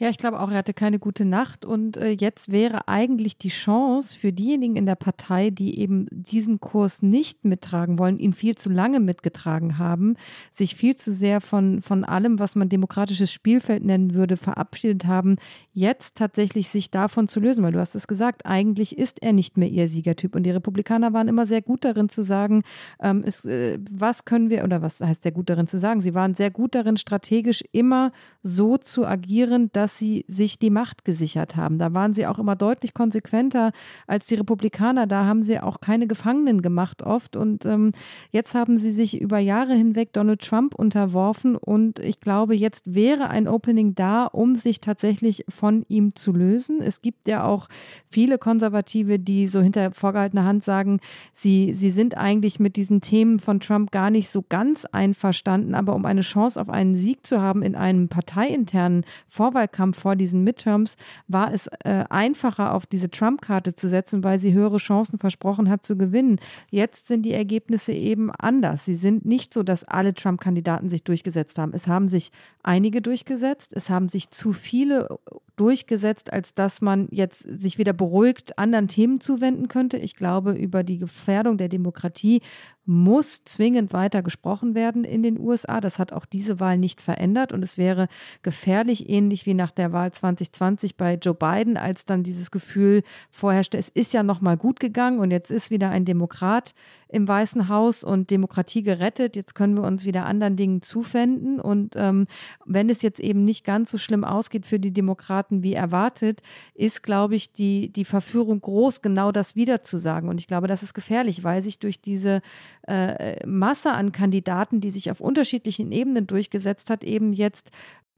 Ja, 0.00 0.10
ich 0.10 0.16
glaube 0.18 0.38
auch, 0.38 0.48
er 0.52 0.58
hatte 0.58 0.74
keine 0.74 1.00
gute 1.00 1.24
Nacht 1.24 1.64
und 1.64 1.96
äh, 1.96 2.10
jetzt 2.10 2.52
wäre 2.52 2.86
eigentlich 2.86 3.36
die 3.36 3.48
Chance 3.48 4.16
für 4.16 4.32
diejenigen 4.32 4.76
in 4.76 4.86
der 4.86 4.94
Partei, 4.94 5.50
die 5.50 5.80
eben 5.80 6.06
diesen 6.12 6.60
Kurs 6.60 7.02
nicht 7.02 7.44
mittragen 7.44 7.98
wollen, 7.98 8.16
ihn 8.20 8.32
viel 8.32 8.54
zu 8.54 8.70
lange 8.70 9.00
mitgetragen 9.00 9.76
haben, 9.76 10.14
sich 10.52 10.76
viel 10.76 10.94
zu 10.94 11.12
sehr 11.12 11.40
von, 11.40 11.82
von 11.82 12.04
allem, 12.04 12.38
was 12.38 12.54
man 12.54 12.68
demokratisches 12.68 13.32
Spielfeld 13.32 13.84
nennen 13.84 14.14
würde, 14.14 14.36
verabschiedet 14.36 15.06
haben, 15.06 15.34
jetzt 15.72 16.16
tatsächlich 16.16 16.68
sich 16.68 16.92
davon 16.92 17.26
zu 17.26 17.40
lösen, 17.40 17.64
weil 17.64 17.72
du 17.72 17.80
hast 17.80 17.96
es 17.96 18.06
gesagt, 18.06 18.46
eigentlich 18.46 18.96
ist 18.96 19.20
er 19.20 19.32
nicht 19.32 19.56
mehr 19.56 19.68
ihr 19.68 19.88
Siegertyp. 19.88 20.36
Und 20.36 20.44
die 20.44 20.50
Republikaner 20.50 21.12
waren 21.12 21.26
immer 21.26 21.44
sehr 21.44 21.62
gut 21.62 21.84
darin 21.84 22.08
zu 22.08 22.22
sagen, 22.22 22.62
ähm, 23.02 23.24
ist, 23.24 23.46
äh, 23.46 23.80
was 23.90 24.24
können 24.24 24.48
wir, 24.48 24.62
oder 24.62 24.80
was 24.80 25.00
heißt 25.00 25.24
sehr 25.24 25.32
gut 25.32 25.50
darin 25.50 25.66
zu 25.66 25.80
sagen, 25.80 26.00
sie 26.00 26.14
waren 26.14 26.36
sehr 26.36 26.52
gut 26.52 26.76
darin, 26.76 26.96
strategisch 26.98 27.64
immer 27.72 28.12
so 28.44 28.76
zu 28.76 29.04
agieren, 29.04 29.70
dass 29.72 29.87
dass 29.88 29.96
sie 29.96 30.26
sich 30.28 30.58
die 30.58 30.68
Macht 30.68 31.06
gesichert 31.06 31.56
haben. 31.56 31.78
Da 31.78 31.94
waren 31.94 32.12
sie 32.12 32.26
auch 32.26 32.38
immer 32.38 32.56
deutlich 32.56 32.92
konsequenter 32.92 33.72
als 34.06 34.26
die 34.26 34.34
Republikaner. 34.34 35.06
Da 35.06 35.24
haben 35.24 35.42
sie 35.42 35.58
auch 35.60 35.80
keine 35.80 36.06
Gefangenen 36.06 36.60
gemacht 36.60 37.02
oft. 37.02 37.36
Und 37.36 37.64
ähm, 37.64 37.92
jetzt 38.30 38.54
haben 38.54 38.76
sie 38.76 38.90
sich 38.90 39.18
über 39.18 39.38
Jahre 39.38 39.72
hinweg 39.72 40.12
Donald 40.12 40.42
Trump 40.42 40.74
unterworfen. 40.74 41.56
Und 41.56 42.00
ich 42.00 42.20
glaube, 42.20 42.54
jetzt 42.54 42.94
wäre 42.94 43.30
ein 43.30 43.48
Opening 43.48 43.94
da, 43.94 44.26
um 44.26 44.56
sich 44.56 44.82
tatsächlich 44.82 45.46
von 45.48 45.86
ihm 45.88 46.14
zu 46.14 46.32
lösen. 46.32 46.82
Es 46.82 47.00
gibt 47.00 47.26
ja 47.26 47.44
auch 47.44 47.68
viele 48.10 48.36
Konservative, 48.36 49.18
die 49.18 49.46
so 49.46 49.62
hinter 49.62 49.92
vorgehaltener 49.92 50.44
Hand 50.44 50.64
sagen, 50.64 51.00
sie, 51.32 51.72
sie 51.72 51.90
sind 51.90 52.14
eigentlich 52.14 52.60
mit 52.60 52.76
diesen 52.76 53.00
Themen 53.00 53.38
von 53.38 53.58
Trump 53.58 53.90
gar 53.90 54.10
nicht 54.10 54.28
so 54.28 54.44
ganz 54.46 54.84
einverstanden. 54.84 55.74
Aber 55.74 55.94
um 55.94 56.04
eine 56.04 56.20
Chance 56.20 56.60
auf 56.60 56.68
einen 56.68 56.94
Sieg 56.94 57.26
zu 57.26 57.40
haben 57.40 57.62
in 57.62 57.74
einem 57.74 58.08
parteiinternen 58.08 59.06
Vorwahlkampf, 59.28 59.77
Wahlkampf 59.78 59.98
vor 59.98 60.16
diesen 60.16 60.44
Midterms 60.44 60.96
war 61.28 61.52
es 61.52 61.68
äh, 61.84 62.04
einfacher, 62.10 62.74
auf 62.74 62.86
diese 62.86 63.10
Trump-Karte 63.10 63.74
zu 63.74 63.88
setzen, 63.88 64.24
weil 64.24 64.40
sie 64.40 64.52
höhere 64.52 64.78
Chancen 64.78 65.18
versprochen 65.18 65.70
hat 65.70 65.86
zu 65.86 65.96
gewinnen. 65.96 66.40
Jetzt 66.70 67.06
sind 67.08 67.22
die 67.22 67.32
Ergebnisse 67.32 67.92
eben 67.92 68.30
anders. 68.30 68.84
Sie 68.84 68.96
sind 68.96 69.24
nicht 69.24 69.54
so, 69.54 69.62
dass 69.62 69.84
alle 69.84 70.14
Trump-Kandidaten 70.14 70.88
sich 70.88 71.04
durchgesetzt 71.04 71.58
haben. 71.58 71.72
Es 71.74 71.86
haben 71.86 72.08
sich 72.08 72.32
einige 72.62 73.00
durchgesetzt. 73.00 73.72
Es 73.74 73.88
haben 73.88 74.08
sich 74.08 74.30
zu 74.30 74.52
viele 74.52 75.08
durchgesetzt, 75.56 76.32
als 76.32 76.54
dass 76.54 76.80
man 76.80 77.08
jetzt 77.10 77.40
sich 77.40 77.78
wieder 77.78 77.92
beruhigt 77.92 78.58
anderen 78.58 78.88
Themen 78.88 79.20
zuwenden 79.20 79.68
könnte. 79.68 79.96
Ich 79.98 80.14
glaube, 80.16 80.52
über 80.52 80.82
die 80.82 80.98
Gefährdung 80.98 81.58
der 81.58 81.68
Demokratie 81.68 82.42
muss 82.88 83.44
zwingend 83.44 83.92
weiter 83.92 84.22
gesprochen 84.22 84.74
werden 84.74 85.04
in 85.04 85.22
den 85.22 85.38
USA. 85.38 85.82
Das 85.82 85.98
hat 85.98 86.14
auch 86.14 86.24
diese 86.24 86.58
Wahl 86.58 86.78
nicht 86.78 87.02
verändert 87.02 87.52
und 87.52 87.62
es 87.62 87.76
wäre 87.76 88.08
gefährlich, 88.42 89.10
ähnlich 89.10 89.44
wie 89.44 89.52
nach 89.52 89.70
der 89.70 89.92
Wahl 89.92 90.10
2020 90.10 90.96
bei 90.96 91.14
Joe 91.14 91.34
Biden, 91.34 91.76
als 91.76 92.06
dann 92.06 92.22
dieses 92.22 92.50
Gefühl 92.50 93.02
vorherrschte, 93.30 93.76
es 93.76 93.90
ist 93.90 94.14
ja 94.14 94.22
noch 94.22 94.40
mal 94.40 94.56
gut 94.56 94.80
gegangen 94.80 95.18
und 95.18 95.30
jetzt 95.30 95.50
ist 95.50 95.70
wieder 95.70 95.90
ein 95.90 96.06
Demokrat 96.06 96.74
im 97.08 97.26
Weißen 97.26 97.68
Haus 97.68 98.04
und 98.04 98.30
Demokratie 98.30 98.82
gerettet. 98.82 99.34
Jetzt 99.34 99.54
können 99.54 99.74
wir 99.74 99.82
uns 99.82 100.04
wieder 100.04 100.26
anderen 100.26 100.56
Dingen 100.56 100.82
zuwenden. 100.82 101.58
Und 101.58 101.94
ähm, 101.96 102.26
wenn 102.66 102.90
es 102.90 103.02
jetzt 103.02 103.20
eben 103.20 103.44
nicht 103.44 103.64
ganz 103.64 103.90
so 103.90 103.98
schlimm 103.98 104.24
ausgeht 104.24 104.66
für 104.66 104.78
die 104.78 104.92
Demokraten 104.92 105.62
wie 105.62 105.72
erwartet, 105.72 106.42
ist, 106.74 107.02
glaube 107.02 107.34
ich, 107.34 107.52
die, 107.52 107.90
die 107.90 108.04
Verführung 108.04 108.60
groß, 108.60 109.00
genau 109.00 109.32
das 109.32 109.56
wieder 109.56 109.82
zu 109.82 109.98
sagen. 109.98 110.28
Und 110.28 110.38
ich 110.38 110.46
glaube, 110.46 110.68
das 110.68 110.82
ist 110.82 110.94
gefährlich, 110.94 111.44
weil 111.44 111.62
sich 111.62 111.78
durch 111.78 112.00
diese 112.00 112.42
äh, 112.88 113.46
Masse 113.46 113.92
an 113.92 114.12
Kandidaten, 114.12 114.80
die 114.80 114.90
sich 114.90 115.10
auf 115.10 115.20
unterschiedlichen 115.20 115.92
Ebenen 115.92 116.26
durchgesetzt 116.26 116.90
hat, 116.90 117.04
eben 117.04 117.32
jetzt 117.32 117.70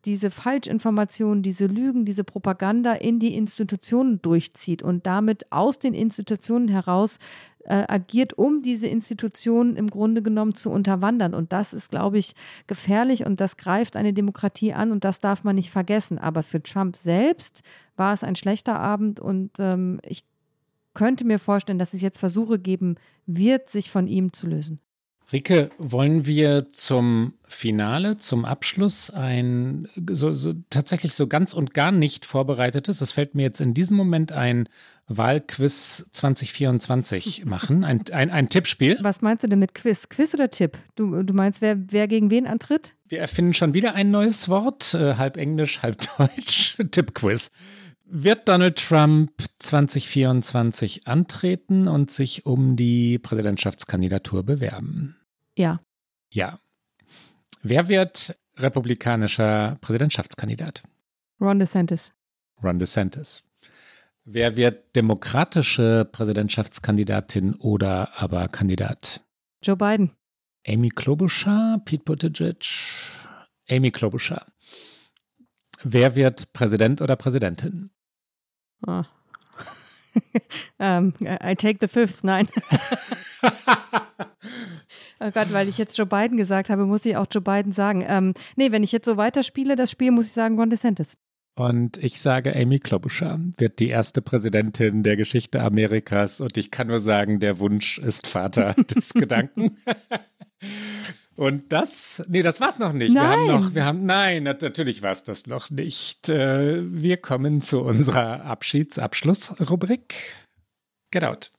diese 0.04 0.30
Falschinformationen, 0.30 1.42
diese 1.42 1.66
Lügen, 1.66 2.04
diese 2.04 2.24
Propaganda 2.24 2.92
in 2.92 3.18
die 3.18 3.34
Institutionen 3.34 4.22
durchzieht 4.22 4.82
und 4.82 5.06
damit 5.06 5.50
aus 5.52 5.78
den 5.78 5.92
Institutionen 5.92 6.68
heraus 6.68 7.18
äh, 7.64 7.84
agiert, 7.88 8.38
um 8.38 8.62
diese 8.62 8.86
Institutionen 8.86 9.76
im 9.76 9.90
Grunde 9.90 10.22
genommen 10.22 10.54
zu 10.54 10.70
unterwandern. 10.70 11.34
Und 11.34 11.52
das 11.52 11.74
ist, 11.74 11.90
glaube 11.90 12.18
ich, 12.18 12.34
gefährlich 12.66 13.26
und 13.26 13.40
das 13.40 13.58
greift 13.58 13.96
eine 13.96 14.14
Demokratie 14.14 14.72
an 14.72 14.92
und 14.92 15.04
das 15.04 15.20
darf 15.20 15.44
man 15.44 15.56
nicht 15.56 15.70
vergessen. 15.70 16.18
Aber 16.18 16.42
für 16.42 16.62
Trump 16.62 16.96
selbst 16.96 17.62
war 17.96 18.14
es 18.14 18.24
ein 18.24 18.36
schlechter 18.36 18.78
Abend 18.78 19.20
und 19.20 19.50
ähm, 19.58 20.00
ich 20.06 20.24
könnte 20.94 21.24
mir 21.24 21.38
vorstellen, 21.38 21.78
dass 21.78 21.94
es 21.94 22.00
jetzt 22.00 22.18
Versuche 22.18 22.58
geben 22.58 22.96
wird, 23.36 23.68
sich 23.68 23.90
von 23.90 24.06
ihm 24.06 24.32
zu 24.32 24.46
lösen. 24.46 24.80
Rike, 25.32 25.70
wollen 25.78 26.26
wir 26.26 26.70
zum 26.70 27.34
Finale, 27.46 28.16
zum 28.16 28.44
Abschluss 28.44 29.10
ein 29.10 29.88
so, 30.10 30.32
so, 30.32 30.54
tatsächlich 30.70 31.14
so 31.14 31.28
ganz 31.28 31.52
und 31.52 31.72
gar 31.72 31.92
nicht 31.92 32.26
vorbereitetes, 32.26 32.98
das 32.98 33.12
fällt 33.12 33.36
mir 33.36 33.42
jetzt 33.42 33.60
in 33.60 33.72
diesem 33.72 33.96
Moment 33.96 34.32
ein, 34.32 34.68
Wahlquiz 35.10 36.06
2024 36.12 37.44
machen? 37.44 37.84
Ein, 37.84 38.04
ein, 38.12 38.30
ein 38.30 38.48
Tippspiel? 38.48 38.98
Was 39.02 39.20
meinst 39.20 39.42
du 39.42 39.48
denn 39.48 39.58
mit 39.58 39.74
Quiz? 39.74 40.08
Quiz 40.08 40.32
oder 40.34 40.50
Tipp? 40.50 40.78
Du, 40.94 41.22
du 41.24 41.34
meinst, 41.34 41.60
wer, 41.60 41.76
wer 41.90 42.06
gegen 42.06 42.30
wen 42.30 42.46
antritt? 42.46 42.94
Wir 43.08 43.18
erfinden 43.18 43.52
schon 43.52 43.74
wieder 43.74 43.94
ein 43.94 44.12
neues 44.12 44.48
Wort, 44.48 44.94
äh, 44.94 45.16
halb 45.16 45.36
Englisch, 45.36 45.82
halb 45.82 45.98
Deutsch. 46.16 46.78
Tippquiz. 46.92 47.50
Wird 48.12 48.48
Donald 48.48 48.76
Trump 48.76 49.30
2024 49.61 51.06
antreten 51.06 51.86
und 51.86 52.11
sich 52.11 52.44
um 52.44 52.74
die 52.74 53.20
Präsidentschaftskandidatur 53.20 54.42
bewerben? 54.42 55.14
Ja. 55.56 55.78
Ja. 56.32 56.58
Wer 57.62 57.86
wird 57.86 58.36
republikanischer 58.56 59.78
Präsidentschaftskandidat? 59.80 60.82
Ron 61.40 61.61
DeSantis. 61.61 62.11
Ron 62.61 62.80
DeSantis. 62.80 63.44
Wer 64.24 64.56
wird 64.56 64.96
demokratische 64.96 66.04
Präsidentschaftskandidatin 66.11 67.54
oder 67.54 68.20
aber 68.20 68.48
Kandidat? 68.48 69.20
Joe 69.62 69.76
Biden. 69.76 70.11
Amy 70.66 70.88
Klobuchar, 70.88 71.80
Pete 71.84 72.02
Buttigieg, 72.02 72.66
Amy 73.68 73.92
Klobuchar. 73.92 74.46
Wer 75.84 76.16
wird 76.16 76.52
Präsident 76.52 77.00
oder 77.02 77.14
Präsidentin? 77.14 77.90
Oh. 78.86 79.02
um, 80.78 81.14
I 81.20 81.54
take 81.54 81.78
the 81.80 81.88
fifth, 81.88 82.24
nein. 82.24 82.48
oh 85.20 85.30
Gott, 85.30 85.52
weil 85.52 85.68
ich 85.68 85.78
jetzt 85.78 85.96
Joe 85.98 86.06
Biden 86.06 86.36
gesagt 86.36 86.70
habe, 86.70 86.86
muss 86.86 87.04
ich 87.04 87.16
auch 87.16 87.26
Joe 87.30 87.42
Biden 87.42 87.72
sagen. 87.72 88.04
Ähm, 88.06 88.34
nee, 88.56 88.72
wenn 88.72 88.82
ich 88.82 88.92
jetzt 88.92 89.04
so 89.04 89.16
weiterspiele, 89.16 89.76
das 89.76 89.90
Spiel, 89.90 90.10
muss 90.10 90.26
ich 90.26 90.32
sagen 90.32 90.58
Ron 90.58 90.70
DeSantis. 90.70 91.16
Und 91.56 91.98
ich 91.98 92.20
sage, 92.20 92.56
Amy 92.56 92.78
Klobuchar 92.78 93.38
wird 93.58 93.80
die 93.80 93.88
erste 93.88 94.22
Präsidentin 94.22 95.02
der 95.02 95.16
Geschichte 95.16 95.60
Amerikas. 95.60 96.40
Und 96.40 96.56
ich 96.56 96.70
kann 96.70 96.86
nur 96.86 97.00
sagen, 97.00 97.38
der 97.38 97.58
Wunsch 97.58 97.98
ist 97.98 98.26
Vater 98.26 98.74
des 98.96 99.12
Gedanken. 99.12 99.76
Und 101.36 101.72
das, 101.72 102.22
nee, 102.28 102.42
das 102.42 102.60
war's 102.60 102.78
noch 102.78 102.92
nicht. 102.92 103.14
Nein. 103.14 103.24
Wir 103.24 103.30
haben 103.30 103.46
noch, 103.46 103.74
wir 103.74 103.84
haben, 103.84 104.06
nein, 104.06 104.42
natürlich 104.42 105.02
war 105.02 105.12
es 105.12 105.22
das 105.22 105.46
noch 105.46 105.70
nicht. 105.70 106.28
Äh, 106.28 106.82
wir 106.84 107.16
kommen 107.16 107.60
zu 107.60 107.80
unserer 107.80 108.44
Abschiedsabschlussrubrik. 108.44 110.14
Get 111.10 111.24
out. 111.24 111.50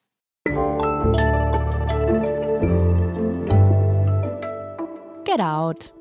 Get 5.26 5.40
out. 5.40 5.94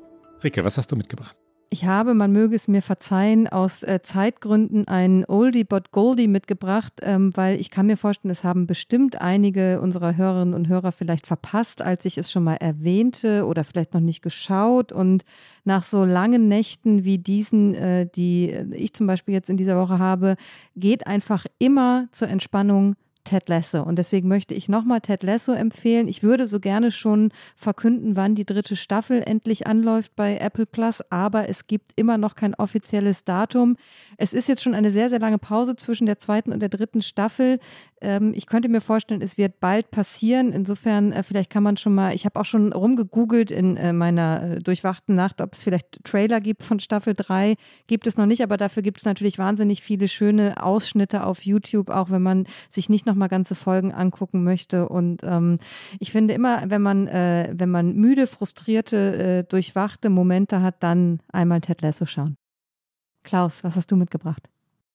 Rike, 0.43 0.63
was 0.63 0.77
hast 0.77 0.91
du 0.91 0.95
mitgebracht? 0.95 1.37
Ich 1.73 1.85
habe, 1.85 2.13
man 2.13 2.33
möge 2.33 2.53
es 2.53 2.67
mir 2.67 2.81
verzeihen, 2.81 3.47
aus 3.47 3.81
äh, 3.83 4.01
Zeitgründen 4.03 4.89
ein 4.89 5.23
Oldie 5.25 5.63
but 5.63 5.91
Goldie 5.93 6.27
mitgebracht, 6.27 6.91
ähm, 7.01 7.31
weil 7.35 7.61
ich 7.61 7.71
kann 7.71 7.85
mir 7.85 7.95
vorstellen, 7.95 8.29
es 8.29 8.43
haben 8.43 8.67
bestimmt 8.67 9.21
einige 9.21 9.79
unserer 9.79 10.17
Hörerinnen 10.17 10.53
und 10.53 10.67
Hörer 10.67 10.91
vielleicht 10.91 11.27
verpasst, 11.27 11.81
als 11.81 12.03
ich 12.03 12.17
es 12.17 12.29
schon 12.29 12.43
mal 12.43 12.55
erwähnte 12.55 13.45
oder 13.45 13.63
vielleicht 13.63 13.93
noch 13.93 14.01
nicht 14.01 14.21
geschaut. 14.21 14.91
Und 14.91 15.23
nach 15.63 15.85
so 15.85 16.03
langen 16.03 16.49
Nächten 16.49 17.05
wie 17.05 17.19
diesen, 17.19 17.73
äh, 17.75 18.05
die 18.05 18.49
ich 18.73 18.93
zum 18.93 19.07
Beispiel 19.07 19.33
jetzt 19.33 19.49
in 19.49 19.55
dieser 19.55 19.77
Woche 19.77 19.97
habe, 19.97 20.35
geht 20.75 21.07
einfach 21.07 21.45
immer 21.57 22.09
zur 22.11 22.27
Entspannung 22.27 22.97
Ted 23.23 23.49
Lasso. 23.49 23.83
Und 23.83 23.97
deswegen 23.97 24.27
möchte 24.27 24.53
ich 24.53 24.69
nochmal 24.69 25.01
Ted 25.01 25.23
Lasso 25.23 25.53
empfehlen. 25.53 26.07
Ich 26.07 26.23
würde 26.23 26.47
so 26.47 26.59
gerne 26.59 26.91
schon 26.91 27.31
verkünden, 27.55 28.15
wann 28.15 28.35
die 28.35 28.45
dritte 28.45 28.75
Staffel 28.75 29.23
endlich 29.25 29.67
anläuft 29.67 30.15
bei 30.15 30.37
Apple 30.37 30.65
Plus, 30.65 31.01
aber 31.09 31.49
es 31.49 31.67
gibt 31.67 31.91
immer 31.95 32.17
noch 32.17 32.35
kein 32.35 32.55
offizielles 32.55 33.23
Datum. 33.23 33.77
Es 34.17 34.33
ist 34.33 34.47
jetzt 34.47 34.63
schon 34.63 34.73
eine 34.73 34.91
sehr, 34.91 35.09
sehr 35.09 35.19
lange 35.19 35.37
Pause 35.37 35.75
zwischen 35.75 36.05
der 36.05 36.19
zweiten 36.19 36.51
und 36.51 36.59
der 36.59 36.69
dritten 36.69 37.01
Staffel. 37.01 37.59
Ähm, 38.01 38.33
ich 38.35 38.47
könnte 38.47 38.67
mir 38.67 38.81
vorstellen, 38.81 39.21
es 39.21 39.37
wird 39.37 39.59
bald 39.59 39.91
passieren. 39.91 40.51
Insofern, 40.51 41.11
äh, 41.11 41.23
vielleicht 41.23 41.49
kann 41.49 41.63
man 41.63 41.77
schon 41.77 41.93
mal, 41.93 42.13
ich 42.13 42.25
habe 42.25 42.39
auch 42.39 42.45
schon 42.45 42.73
rumgegoogelt 42.73 43.51
in 43.51 43.77
äh, 43.77 43.93
meiner 43.93 44.43
äh, 44.43 44.59
durchwachten 44.59 45.15
Nacht, 45.15 45.39
ob 45.39 45.53
es 45.53 45.63
vielleicht 45.63 46.03
Trailer 46.03 46.41
gibt 46.41 46.63
von 46.63 46.79
Staffel 46.79 47.13
3. 47.13 47.55
Gibt 47.87 48.07
es 48.07 48.17
noch 48.17 48.25
nicht, 48.25 48.43
aber 48.43 48.57
dafür 48.57 48.83
gibt 48.83 48.97
es 48.97 49.05
natürlich 49.05 49.37
wahnsinnig 49.37 49.81
viele 49.83 50.07
schöne 50.07 50.61
Ausschnitte 50.61 51.25
auf 51.25 51.45
YouTube, 51.45 51.89
auch 51.89 52.09
wenn 52.09 52.23
man 52.23 52.47
sich 52.69 52.89
nicht 52.89 53.05
noch 53.05 53.15
mal 53.15 53.27
ganze 53.27 53.55
Folgen 53.55 53.93
angucken 53.93 54.43
möchte. 54.43 54.89
Und 54.89 55.21
ähm, 55.23 55.59
ich 55.99 56.11
finde 56.11 56.33
immer, 56.33 56.63
wenn 56.69 56.81
man, 56.81 57.07
äh, 57.07 57.53
wenn 57.53 57.69
man 57.69 57.95
müde, 57.95 58.27
frustrierte, 58.27 59.15
äh, 59.15 59.43
durchwachte 59.43 60.09
Momente 60.09 60.61
hat, 60.61 60.81
dann 60.81 61.19
einmal 61.31 61.61
Ted 61.61 61.81
Lasso 61.81 62.05
schauen. 62.05 62.35
Klaus, 63.23 63.63
was 63.63 63.75
hast 63.75 63.91
du 63.91 63.95
mitgebracht? 63.95 64.50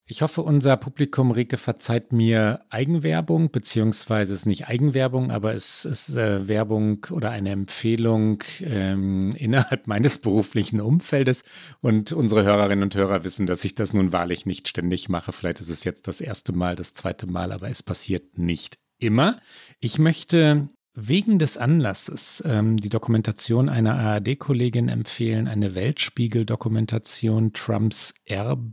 Ich 0.09 0.22
hoffe, 0.22 0.42
unser 0.42 0.76
Publikum, 0.76 1.32
Rike, 1.32 1.59
verzeiht 1.59 2.12
mir 2.12 2.61
Eigenwerbung, 2.70 3.50
beziehungsweise 3.50 4.34
es 4.34 4.40
ist 4.40 4.46
nicht 4.46 4.68
Eigenwerbung, 4.68 5.32
aber 5.32 5.52
es 5.52 5.84
ist 5.84 6.16
äh, 6.16 6.46
Werbung 6.46 7.04
oder 7.11 7.30
eine 7.30 7.50
Empfehlung 7.50 8.44
ähm, 8.61 9.30
innerhalb 9.36 9.88
meines 9.88 10.18
beruflichen 10.18 10.80
Umfeldes. 10.80 11.42
Und 11.80 12.12
unsere 12.12 12.44
Hörerinnen 12.44 12.84
und 12.84 12.94
Hörer 12.94 13.24
wissen, 13.24 13.46
dass 13.46 13.64
ich 13.64 13.74
das 13.74 13.94
nun 13.94 14.12
wahrlich 14.12 14.46
nicht 14.46 14.68
ständig 14.68 15.09
mache. 15.09 15.32
Vielleicht 15.32 15.59
ist 15.59 15.70
es 15.70 15.82
jetzt 15.82 16.07
das 16.07 16.20
erste 16.20 16.52
Mal, 16.52 16.76
das 16.76 16.92
zweite 16.94 17.26
Mal, 17.26 17.50
aber 17.50 17.68
es 17.68 17.82
passiert 17.82 18.38
nicht 18.38 18.78
immer. 18.98 19.40
Ich 19.80 19.98
möchte 19.98 20.68
wegen 20.94 21.40
des 21.40 21.59
Anlasses 21.59 22.44
ähm, 22.46 22.76
die 22.76 22.90
Dokumentation 22.90 23.68
einer 23.68 23.96
ARD-Kollegin 23.96 24.88
empfehlen, 24.88 25.48
eine 25.48 25.74
Weltspiegel-Dokumentation 25.74 27.52
Trumps 27.52 28.14
Erbe 28.24 28.72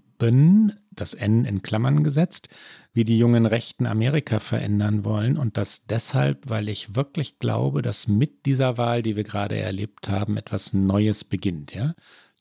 das 0.91 1.13
N 1.13 1.45
in 1.45 1.61
Klammern 1.61 2.03
gesetzt, 2.03 2.49
wie 2.93 3.03
die 3.03 3.17
jungen 3.17 3.45
Rechten 3.45 3.85
Amerika 3.85 4.39
verändern 4.39 5.03
wollen 5.03 5.37
und 5.37 5.57
das 5.57 5.85
deshalb, 5.85 6.49
weil 6.49 6.69
ich 6.69 6.95
wirklich 6.95 7.39
glaube, 7.39 7.81
dass 7.81 8.07
mit 8.07 8.45
dieser 8.45 8.77
Wahl, 8.77 9.01
die 9.01 9.15
wir 9.15 9.23
gerade 9.23 9.57
erlebt 9.57 10.09
haben, 10.09 10.37
etwas 10.37 10.73
Neues 10.73 11.23
beginnt, 11.23 11.73
ja? 11.73 11.93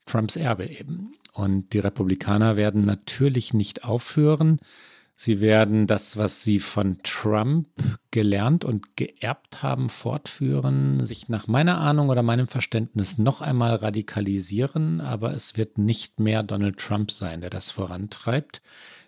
Trumps 0.07 0.37
Erbe 0.37 0.67
eben. 0.67 1.13
Und 1.33 1.73
die 1.73 1.79
Republikaner 1.79 2.57
werden 2.57 2.85
natürlich 2.85 3.55
nicht 3.55 3.85
aufhören, 3.85 4.59
Sie 5.25 5.41
werden 5.41 5.87
das, 5.87 6.17
was 6.17 6.43
Sie 6.43 6.59
von 6.59 6.99
Trump 7.05 7.69
gelernt 8.11 8.65
und 8.65 8.97
geerbt 8.97 9.63
haben, 9.63 9.89
fortführen, 9.89 11.07
sich 11.07 11.29
nach 11.29 11.47
meiner 11.47 11.81
Ahnung 11.81 12.09
oder 12.09 12.25
meinem 12.25 12.49
Verständnis 12.49 13.19
noch 13.19 13.41
einmal 13.41 13.77
radikalisieren, 13.77 15.01
aber 15.01 15.33
es 15.33 15.57
wird 15.57 15.79
nicht 15.79 16.19
mehr 16.19 16.43
Donald 16.43 16.77
Trump 16.79 17.13
sein, 17.13 17.41
der 17.41 17.51
das 17.51 17.71
vorantreibt. 17.71 18.63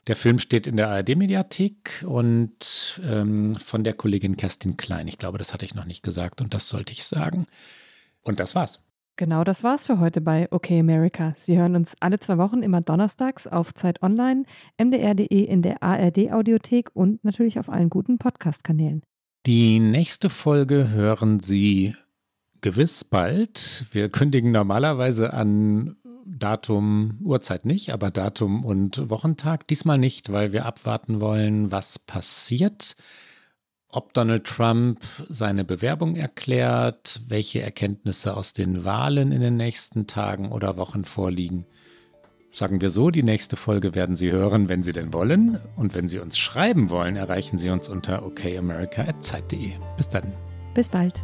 Der 0.06 0.14
Film 0.14 0.38
steht 0.38 0.68
in 0.68 0.76
der 0.76 0.88
ARD-Mediathek 0.90 2.04
und 2.06 3.00
ähm, 3.02 3.56
von 3.56 3.82
der 3.82 3.94
Kollegin 3.94 4.36
Kerstin 4.36 4.76
Klein. 4.76 5.08
Ich 5.08 5.18
glaube, 5.18 5.38
das 5.38 5.52
hatte 5.52 5.64
ich 5.64 5.74
noch 5.74 5.84
nicht 5.84 6.04
gesagt 6.04 6.40
und 6.40 6.54
das 6.54 6.68
sollte 6.68 6.92
ich 6.92 7.02
sagen. 7.02 7.48
Und 8.22 8.38
das 8.38 8.54
war's. 8.54 8.83
Genau 9.16 9.44
das 9.44 9.62
war's 9.62 9.86
für 9.86 10.00
heute 10.00 10.20
bei 10.20 10.50
OK 10.50 10.72
America. 10.72 11.36
Sie 11.38 11.56
hören 11.56 11.76
uns 11.76 11.94
alle 12.00 12.18
zwei 12.18 12.36
Wochen 12.36 12.64
immer 12.64 12.80
donnerstags 12.80 13.46
auf 13.46 13.72
Zeit 13.72 14.02
Online, 14.02 14.42
mdr.de 14.76 15.44
in 15.44 15.62
der 15.62 15.84
ARD-Audiothek 15.84 16.90
und 16.94 17.22
natürlich 17.22 17.60
auf 17.60 17.68
allen 17.68 17.90
guten 17.90 18.18
Podcast-Kanälen. 18.18 19.02
Die 19.46 19.78
nächste 19.78 20.30
Folge 20.30 20.90
hören 20.90 21.38
Sie 21.38 21.94
gewiss 22.60 23.04
bald. 23.04 23.86
Wir 23.92 24.08
kündigen 24.08 24.50
normalerweise 24.50 25.32
an 25.32 25.96
Datum, 26.26 27.18
Uhrzeit 27.22 27.66
nicht, 27.66 27.90
aber 27.90 28.10
Datum 28.10 28.64
und 28.64 29.10
Wochentag. 29.10 29.68
Diesmal 29.68 29.98
nicht, 29.98 30.32
weil 30.32 30.52
wir 30.52 30.66
abwarten 30.66 31.20
wollen, 31.20 31.70
was 31.70 32.00
passiert 32.00 32.96
ob 33.96 34.12
Donald 34.14 34.44
Trump 34.44 35.00
seine 35.28 35.64
Bewerbung 35.64 36.16
erklärt, 36.16 37.22
welche 37.28 37.62
Erkenntnisse 37.62 38.36
aus 38.36 38.52
den 38.52 38.84
Wahlen 38.84 39.32
in 39.32 39.40
den 39.40 39.56
nächsten 39.56 40.06
Tagen 40.06 40.52
oder 40.52 40.76
Wochen 40.76 41.04
vorliegen. 41.04 41.66
Sagen 42.50 42.80
wir 42.80 42.90
so, 42.90 43.10
die 43.10 43.24
nächste 43.24 43.56
Folge 43.56 43.96
werden 43.96 44.14
Sie 44.14 44.30
hören, 44.30 44.68
wenn 44.68 44.84
Sie 44.84 44.92
denn 44.92 45.12
wollen. 45.12 45.58
Und 45.76 45.94
wenn 45.94 46.06
Sie 46.06 46.20
uns 46.20 46.38
schreiben 46.38 46.88
wollen, 46.88 47.16
erreichen 47.16 47.58
Sie 47.58 47.68
uns 47.68 47.88
unter 47.88 48.24
okamerica.zeit.de. 48.24 49.72
Bis 49.96 50.08
dann. 50.08 50.32
Bis 50.72 50.88
bald. 50.88 51.20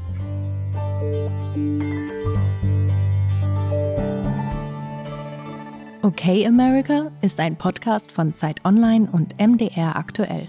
Okay 6.02 6.46
America 6.46 7.12
ist 7.20 7.38
ein 7.38 7.56
Podcast 7.56 8.10
von 8.10 8.34
Zeit 8.34 8.64
Online 8.64 9.08
und 9.12 9.38
MDR 9.38 9.96
aktuell. 9.96 10.48